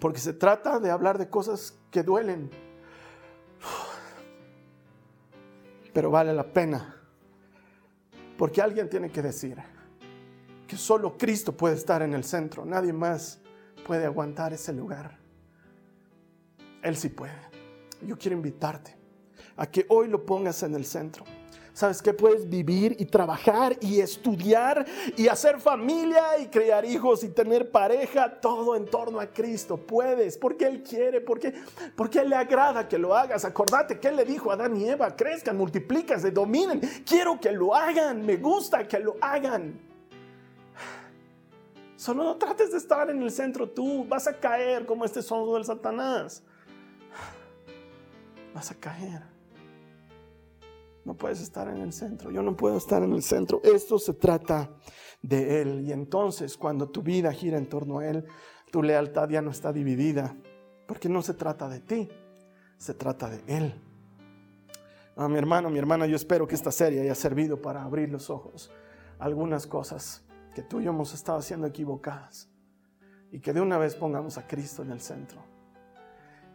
Porque 0.01 0.18
se 0.18 0.33
trata 0.33 0.81
de 0.81 0.91
hablar 0.91 1.18
de 1.18 1.29
cosas 1.29 1.79
que 1.91 2.03
duelen. 2.03 2.51
Pero 5.93 6.11
vale 6.11 6.33
la 6.33 6.45
pena. 6.45 6.97
Porque 8.39 8.62
alguien 8.62 8.89
tiene 8.89 9.11
que 9.11 9.20
decir 9.20 9.59
que 10.66 10.77
solo 10.79 11.18
Cristo 11.18 11.55
puede 11.55 11.75
estar 11.75 12.01
en 12.01 12.14
el 12.14 12.25
centro. 12.25 12.64
Nadie 12.64 12.95
más 12.95 13.41
puede 13.87 14.07
aguantar 14.07 14.55
ese 14.55 14.73
lugar. 14.73 15.22
Él 16.83 16.97
sí 16.97 17.09
puede 17.09 17.53
yo 18.07 18.18
quiero 18.18 18.37
invitarte 18.37 18.97
a 19.57 19.66
que 19.66 19.87
hoy 19.89 20.09
lo 20.09 20.24
pongas 20.24 20.62
en 20.62 20.74
el 20.74 20.85
centro. 20.85 21.24
¿Sabes 21.74 22.03
que 22.03 22.12
Puedes 22.12 22.49
vivir 22.51 22.97
y 22.99 23.07
trabajar 23.07 23.78
y 23.80 24.01
estudiar 24.01 24.85
y 25.16 25.28
hacer 25.28 25.59
familia 25.59 26.39
y 26.39 26.49
crear 26.49 26.85
hijos 26.85 27.24
y 27.24 27.30
tener 27.30 27.70
pareja, 27.70 28.41
todo 28.41 28.76
en 28.76 28.85
torno 28.85 29.18
a 29.18 29.26
Cristo. 29.26 29.78
Puedes, 29.78 30.37
porque 30.37 30.66
Él 30.66 30.83
quiere, 30.83 31.22
porque, 31.22 31.55
porque 31.97 32.18
Él 32.18 32.28
le 32.28 32.37
agrada 32.37 32.87
que 32.87 32.99
lo 32.99 33.16
hagas. 33.16 33.47
Acordate 33.47 33.99
que 33.99 34.09
Él 34.09 34.16
le 34.16 34.26
dijo 34.26 34.51
a 34.51 34.55
Adán 34.55 34.76
y 34.76 34.87
Eva, 34.87 35.16
crezcan, 35.16 35.57
multiplican, 35.57 36.20
se 36.20 36.30
dominen. 36.30 36.80
Quiero 37.07 37.41
que 37.41 37.53
lo 37.53 37.74
hagan, 37.74 38.24
me 38.26 38.37
gusta 38.37 38.87
que 38.87 38.99
lo 38.99 39.16
hagan. 39.22 39.80
Solo 41.97 42.24
no 42.24 42.37
trates 42.37 42.72
de 42.72 42.78
estar 42.78 43.09
en 43.09 43.22
el 43.22 43.30
centro 43.30 43.70
tú, 43.70 44.05
vas 44.07 44.26
a 44.26 44.39
caer 44.39 44.85
como 44.85 45.07
este 45.07 45.22
sonso 45.22 45.55
del 45.55 45.64
Satanás 45.64 46.43
vas 48.55 48.70
a 48.70 48.74
caer. 48.74 49.22
No 51.05 51.14
puedes 51.14 51.40
estar 51.40 51.68
en 51.68 51.78
el 51.78 51.92
centro. 51.92 52.30
Yo 52.30 52.42
no 52.42 52.57
puedo 52.57 52.76
estar 52.76 53.03
en 53.03 53.12
el 53.12 53.22
centro. 53.22 53.61
Esto 53.64 53.98
se 53.98 54.14
trata 54.14 54.70
de 55.20 55.61
Él. 55.62 55.80
Y 55.86 55.92
entonces 55.92 56.57
cuando 56.57 56.88
tu 56.88 57.03
vida 57.03 57.32
gira 57.32 57.59
en 57.59 57.68
torno 57.68 57.98
a 57.98 58.07
Él, 58.07 58.24
tu 58.70 58.82
lealtad 58.82 59.28
ya 59.28 59.42
no 59.42 59.50
está 59.50 59.72
dividida. 59.72 60.36
Porque 60.86 61.09
no 61.09 61.22
se 61.22 61.34
trata 61.34 61.68
de 61.68 61.80
ti, 61.80 62.09
se 62.76 62.94
trata 62.94 63.28
de 63.28 63.42
Él. 63.46 63.74
a 65.16 65.28
mi 65.28 65.38
hermano, 65.38 65.70
mi 65.70 65.78
hermana, 65.78 66.07
yo 66.07 66.16
espero 66.16 66.46
que 66.46 66.55
esta 66.55 66.70
serie 66.70 67.00
haya 67.00 67.14
servido 67.14 67.61
para 67.61 67.82
abrir 67.82 68.11
los 68.11 68.30
ojos 68.30 68.70
algunas 69.22 69.68
cosas 69.68 70.24
que 70.53 70.62
tú 70.62 70.80
y 70.80 70.84
yo 70.84 70.90
hemos 70.90 71.14
estado 71.14 71.38
haciendo 71.38 71.66
equivocadas. 71.66 72.48
Y 73.30 73.40
que 73.40 73.53
de 73.53 73.61
una 73.61 73.78
vez 73.78 73.94
pongamos 73.94 74.36
a 74.36 74.46
Cristo 74.46 74.82
en 74.82 74.90
el 74.90 75.00
centro. 75.00 75.51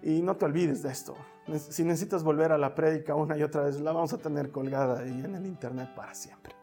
Y 0.01 0.21
no 0.21 0.35
te 0.35 0.45
olvides 0.45 0.83
de 0.83 0.91
esto. 0.91 1.15
Si 1.57 1.83
necesitas 1.83 2.23
volver 2.23 2.51
a 2.51 2.57
la 2.57 2.75
prédica 2.75 3.15
una 3.15 3.37
y 3.37 3.43
otra 3.43 3.63
vez, 3.63 3.79
la 3.79 3.91
vamos 3.91 4.13
a 4.13 4.17
tener 4.17 4.51
colgada 4.51 4.99
ahí 4.99 5.23
en 5.23 5.35
el 5.35 5.45
internet 5.45 5.93
para 5.95 6.13
siempre. 6.13 6.53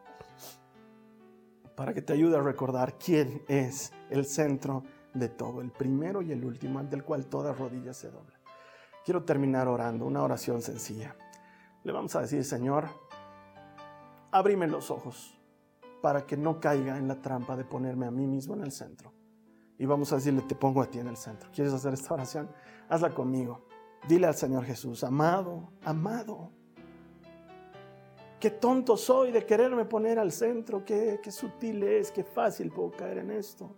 Para 1.74 1.93
que 1.93 2.03
te 2.03 2.12
ayude 2.12 2.37
a 2.37 2.43
recordar 2.43 2.99
quién 2.99 3.43
es 3.49 3.93
el 4.11 4.24
centro 4.26 4.85
de 5.12 5.28
todo, 5.28 5.61
el 5.61 5.70
primero 5.70 6.22
y 6.22 6.32
el 6.32 6.45
último, 6.45 6.78
ante 6.78 6.97
el 6.97 7.05
cual 7.05 7.26
toda 7.26 7.53
rodilla 7.53 7.95
se 7.95 8.11
dobla. 8.11 8.39
Quiero 9.05 9.24
terminar 9.24 9.68
orando, 9.68 10.07
una 10.07 10.22
oración 10.22 10.62
sencilla. 10.62 11.16
Le 11.82 11.93
vamos 11.93 12.14
a 12.16 12.20
decir, 12.20 12.45
Señor, 12.45 12.87
abrime 14.30 14.66
los 14.66 14.91
ojos 14.91 15.39
para 16.03 16.26
que 16.26 16.37
no 16.37 16.61
caiga 16.61 16.99
en 16.99 17.09
la 17.09 17.20
trampa 17.20 17.57
de 17.57 17.64
ponerme 17.64 18.07
a 18.07 18.11
mí 18.11 18.26
mismo 18.26 18.55
en 18.55 18.62
el 18.62 18.72
centro 18.72 19.12
y 19.78 19.87
vamos 19.87 20.12
a 20.12 20.16
decirle, 20.16 20.43
te 20.43 20.55
pongo 20.55 20.82
a 20.82 20.87
ti 20.87 20.99
en 20.99 21.09
el 21.09 21.16
centro. 21.16 21.51
¿Quieres 21.53 21.72
hacer 21.72 21.95
esta 21.95 22.14
oración? 22.14 22.49
Hazla 22.89 23.14
conmigo. 23.14 23.64
Dile 24.09 24.26
al 24.26 24.35
Señor 24.35 24.64
Jesús, 24.64 25.03
amado, 25.03 25.72
amado. 25.82 26.51
Qué 28.39 28.51
tonto 28.51 28.97
soy 28.99 29.32
de 29.32 29.47
quererme 29.47 29.87
poner 29.87 30.18
al 30.18 30.30
centro, 30.30 30.85
qué, 30.85 31.18
sutil 31.30 31.82
es, 31.82 32.11
qué 32.11 32.22
fácil 32.22 32.70
puedo 32.70 32.91
caer 32.91 33.18
en 33.18 33.30
esto. 33.30 33.74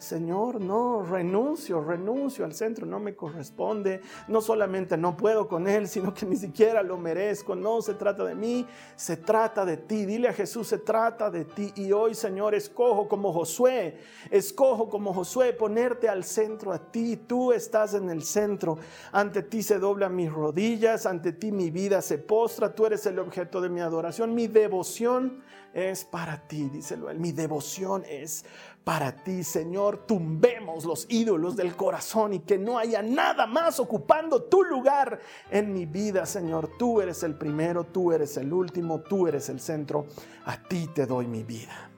Señor, 0.00 0.62
no, 0.62 1.02
renuncio, 1.02 1.82
renuncio 1.82 2.46
al 2.46 2.54
centro, 2.54 2.86
no 2.86 2.98
me 2.98 3.14
corresponde. 3.14 4.00
No 4.28 4.40
solamente 4.40 4.96
no 4.96 5.14
puedo 5.14 5.46
con 5.46 5.68
Él, 5.68 5.88
sino 5.88 6.14
que 6.14 6.24
ni 6.24 6.36
siquiera 6.36 6.82
lo 6.82 6.96
merezco. 6.96 7.54
No 7.54 7.82
se 7.82 7.92
trata 7.92 8.24
de 8.24 8.34
mí, 8.34 8.66
se 8.96 9.18
trata 9.18 9.66
de 9.66 9.76
ti. 9.76 10.06
Dile 10.06 10.28
a 10.28 10.32
Jesús, 10.32 10.68
se 10.68 10.78
trata 10.78 11.30
de 11.30 11.44
ti. 11.44 11.70
Y 11.76 11.92
hoy, 11.92 12.14
Señor, 12.14 12.54
escojo 12.54 13.08
como 13.08 13.30
Josué, 13.30 13.98
escojo 14.30 14.88
como 14.88 15.12
Josué 15.12 15.52
ponerte 15.52 16.08
al 16.08 16.24
centro 16.24 16.72
a 16.72 16.78
ti. 16.78 17.18
Tú 17.18 17.52
estás 17.52 17.92
en 17.92 18.08
el 18.08 18.22
centro. 18.22 18.78
Ante 19.12 19.42
ti 19.42 19.62
se 19.62 19.78
doblan 19.78 20.16
mis 20.16 20.32
rodillas, 20.32 21.04
ante 21.04 21.34
ti 21.34 21.52
mi 21.52 21.70
vida 21.70 22.00
se 22.00 22.16
postra. 22.16 22.74
Tú 22.74 22.86
eres 22.86 23.04
el 23.04 23.18
objeto 23.18 23.60
de 23.60 23.68
mi 23.68 23.80
adoración. 23.80 24.34
Mi 24.34 24.46
devoción 24.46 25.42
es 25.72 26.04
para 26.04 26.36
ti, 26.48 26.68
díselo 26.68 27.10
él. 27.10 27.18
Mi 27.18 27.32
devoción 27.32 28.04
es 28.08 28.44
para 28.84 29.14
ti, 29.22 29.44
Señor. 29.44 30.06
Tumbemos 30.06 30.84
los 30.84 31.06
ídolos 31.08 31.56
del 31.56 31.76
corazón 31.76 32.34
y 32.34 32.40
que 32.40 32.58
no 32.58 32.78
haya 32.78 33.02
nada 33.02 33.46
más 33.46 33.78
ocupando 33.78 34.42
tu 34.42 34.64
lugar 34.64 35.20
en 35.50 35.72
mi 35.72 35.86
vida, 35.86 36.26
Señor. 36.26 36.70
Tú 36.78 37.00
eres 37.00 37.22
el 37.22 37.36
primero, 37.36 37.84
tú 37.84 38.12
eres 38.12 38.36
el 38.36 38.52
último, 38.52 39.00
tú 39.00 39.28
eres 39.28 39.48
el 39.48 39.60
centro. 39.60 40.06
A 40.44 40.60
ti 40.62 40.88
te 40.94 41.06
doy 41.06 41.26
mi 41.26 41.44
vida. 41.44 41.90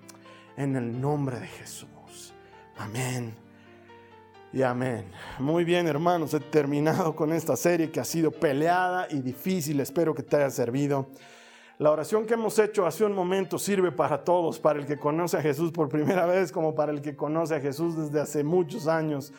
En 0.56 0.76
el 0.76 1.00
nombre 1.00 1.40
de 1.40 1.46
Jesús. 1.46 2.34
Amén. 2.76 3.34
Y 4.52 4.60
amén. 4.62 5.06
Muy 5.38 5.64
bien, 5.64 5.86
hermanos, 5.86 6.34
he 6.34 6.40
terminado 6.40 7.16
con 7.16 7.32
esta 7.32 7.56
serie 7.56 7.90
que 7.90 8.00
ha 8.00 8.04
sido 8.04 8.30
peleada 8.30 9.06
y 9.08 9.20
difícil. 9.20 9.80
Espero 9.80 10.14
que 10.14 10.22
te 10.22 10.36
haya 10.36 10.50
servido. 10.50 11.06
La 11.82 11.90
oración 11.90 12.26
que 12.26 12.34
hemos 12.34 12.60
hecho 12.60 12.86
hace 12.86 13.04
un 13.04 13.12
momento 13.12 13.58
sirve 13.58 13.90
para 13.90 14.22
todos, 14.22 14.60
para 14.60 14.78
el 14.78 14.86
que 14.86 15.00
conoce 15.00 15.36
a 15.36 15.42
Jesús 15.42 15.72
por 15.72 15.88
primera 15.88 16.26
vez 16.26 16.52
como 16.52 16.76
para 16.76 16.92
el 16.92 17.02
que 17.02 17.16
conoce 17.16 17.56
a 17.56 17.60
Jesús 17.60 17.96
desde 17.96 18.20
hace 18.20 18.44
muchos 18.44 18.86
años. 18.86 19.32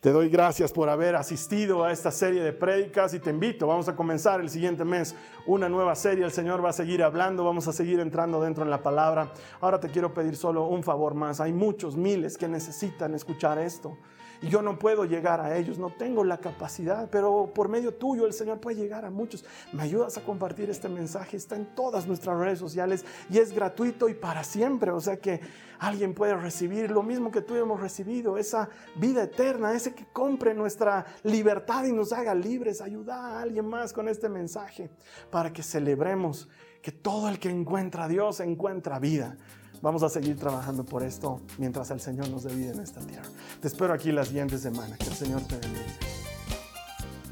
Te 0.00 0.10
doy 0.10 0.30
gracias 0.30 0.72
por 0.72 0.88
haber 0.88 1.14
asistido 1.14 1.84
a 1.84 1.92
esta 1.92 2.10
serie 2.10 2.42
de 2.42 2.54
prédicas 2.54 3.12
y 3.12 3.18
te 3.18 3.28
invito, 3.28 3.66
vamos 3.66 3.86
a 3.90 3.96
comenzar 3.96 4.40
el 4.40 4.48
siguiente 4.48 4.82
mes 4.82 5.14
una 5.44 5.68
nueva 5.68 5.94
serie, 5.94 6.24
el 6.24 6.32
Señor 6.32 6.64
va 6.64 6.70
a 6.70 6.72
seguir 6.72 7.02
hablando, 7.02 7.44
vamos 7.44 7.68
a 7.68 7.72
seguir 7.74 8.00
entrando 8.00 8.40
dentro 8.40 8.64
en 8.64 8.70
la 8.70 8.82
palabra. 8.82 9.30
Ahora 9.60 9.78
te 9.78 9.90
quiero 9.90 10.14
pedir 10.14 10.36
solo 10.36 10.68
un 10.68 10.82
favor 10.82 11.12
más, 11.12 11.38
hay 11.38 11.52
muchos 11.52 11.98
miles 11.98 12.38
que 12.38 12.48
necesitan 12.48 13.14
escuchar 13.14 13.58
esto 13.58 13.98
y 14.42 14.48
yo 14.48 14.62
no 14.62 14.78
puedo 14.78 15.04
llegar 15.04 15.40
a 15.40 15.56
ellos, 15.56 15.78
no 15.78 15.90
tengo 15.90 16.24
la 16.24 16.38
capacidad, 16.38 17.08
pero 17.10 17.52
por 17.54 17.68
medio 17.68 17.94
tuyo 17.94 18.26
el 18.26 18.32
Señor 18.32 18.60
puede 18.60 18.76
llegar 18.76 19.04
a 19.04 19.10
muchos. 19.10 19.44
¿Me 19.72 19.82
ayudas 19.82 20.16
a 20.16 20.22
compartir 20.22 20.70
este 20.70 20.88
mensaje? 20.88 21.36
Está 21.36 21.56
en 21.56 21.66
todas 21.74 22.06
nuestras 22.06 22.38
redes 22.38 22.58
sociales 22.58 23.04
y 23.28 23.38
es 23.38 23.52
gratuito 23.52 24.08
y 24.08 24.14
para 24.14 24.44
siempre, 24.44 24.90
o 24.90 25.00
sea 25.00 25.18
que 25.18 25.40
alguien 25.78 26.14
puede 26.14 26.34
recibir 26.34 26.90
lo 26.90 27.02
mismo 27.02 27.30
que 27.30 27.42
tú 27.42 27.54
hemos 27.54 27.80
recibido, 27.80 28.38
esa 28.38 28.68
vida 28.96 29.24
eterna, 29.24 29.74
ese 29.74 29.94
que 29.94 30.06
compre 30.12 30.54
nuestra 30.54 31.06
libertad 31.22 31.84
y 31.84 31.92
nos 31.92 32.12
haga 32.12 32.34
libres. 32.34 32.80
Ayuda 32.80 33.16
a 33.16 33.42
alguien 33.42 33.66
más 33.66 33.92
con 33.92 34.08
este 34.08 34.28
mensaje 34.28 34.90
para 35.30 35.52
que 35.52 35.62
celebremos 35.62 36.48
que 36.82 36.92
todo 36.92 37.28
el 37.28 37.38
que 37.38 37.50
encuentra 37.50 38.04
a 38.04 38.08
Dios 38.08 38.40
encuentra 38.40 38.98
vida. 38.98 39.36
Vamos 39.82 40.02
a 40.02 40.10
seguir 40.10 40.36
trabajando 40.36 40.84
por 40.84 41.02
esto 41.02 41.40
mientras 41.58 41.90
el 41.90 42.00
Señor 42.00 42.28
nos 42.28 42.42
dé 42.42 42.54
vida 42.54 42.72
en 42.72 42.80
esta 42.80 43.00
tierra. 43.00 43.26
Te 43.60 43.68
espero 43.68 43.94
aquí 43.94 44.12
la 44.12 44.26
siguiente 44.26 44.58
semana. 44.58 44.98
Que 44.98 45.06
el 45.06 45.14
Señor 45.14 45.40
te 45.42 45.56
bendiga. 45.56 45.86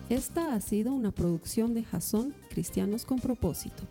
Esta 0.08 0.54
ha 0.54 0.60
sido 0.62 0.94
una 0.94 1.10
producción 1.10 1.74
de 1.74 1.84
Jason 1.84 2.34
Cristianos 2.48 3.04
con 3.04 3.18
Propósito. 3.18 3.82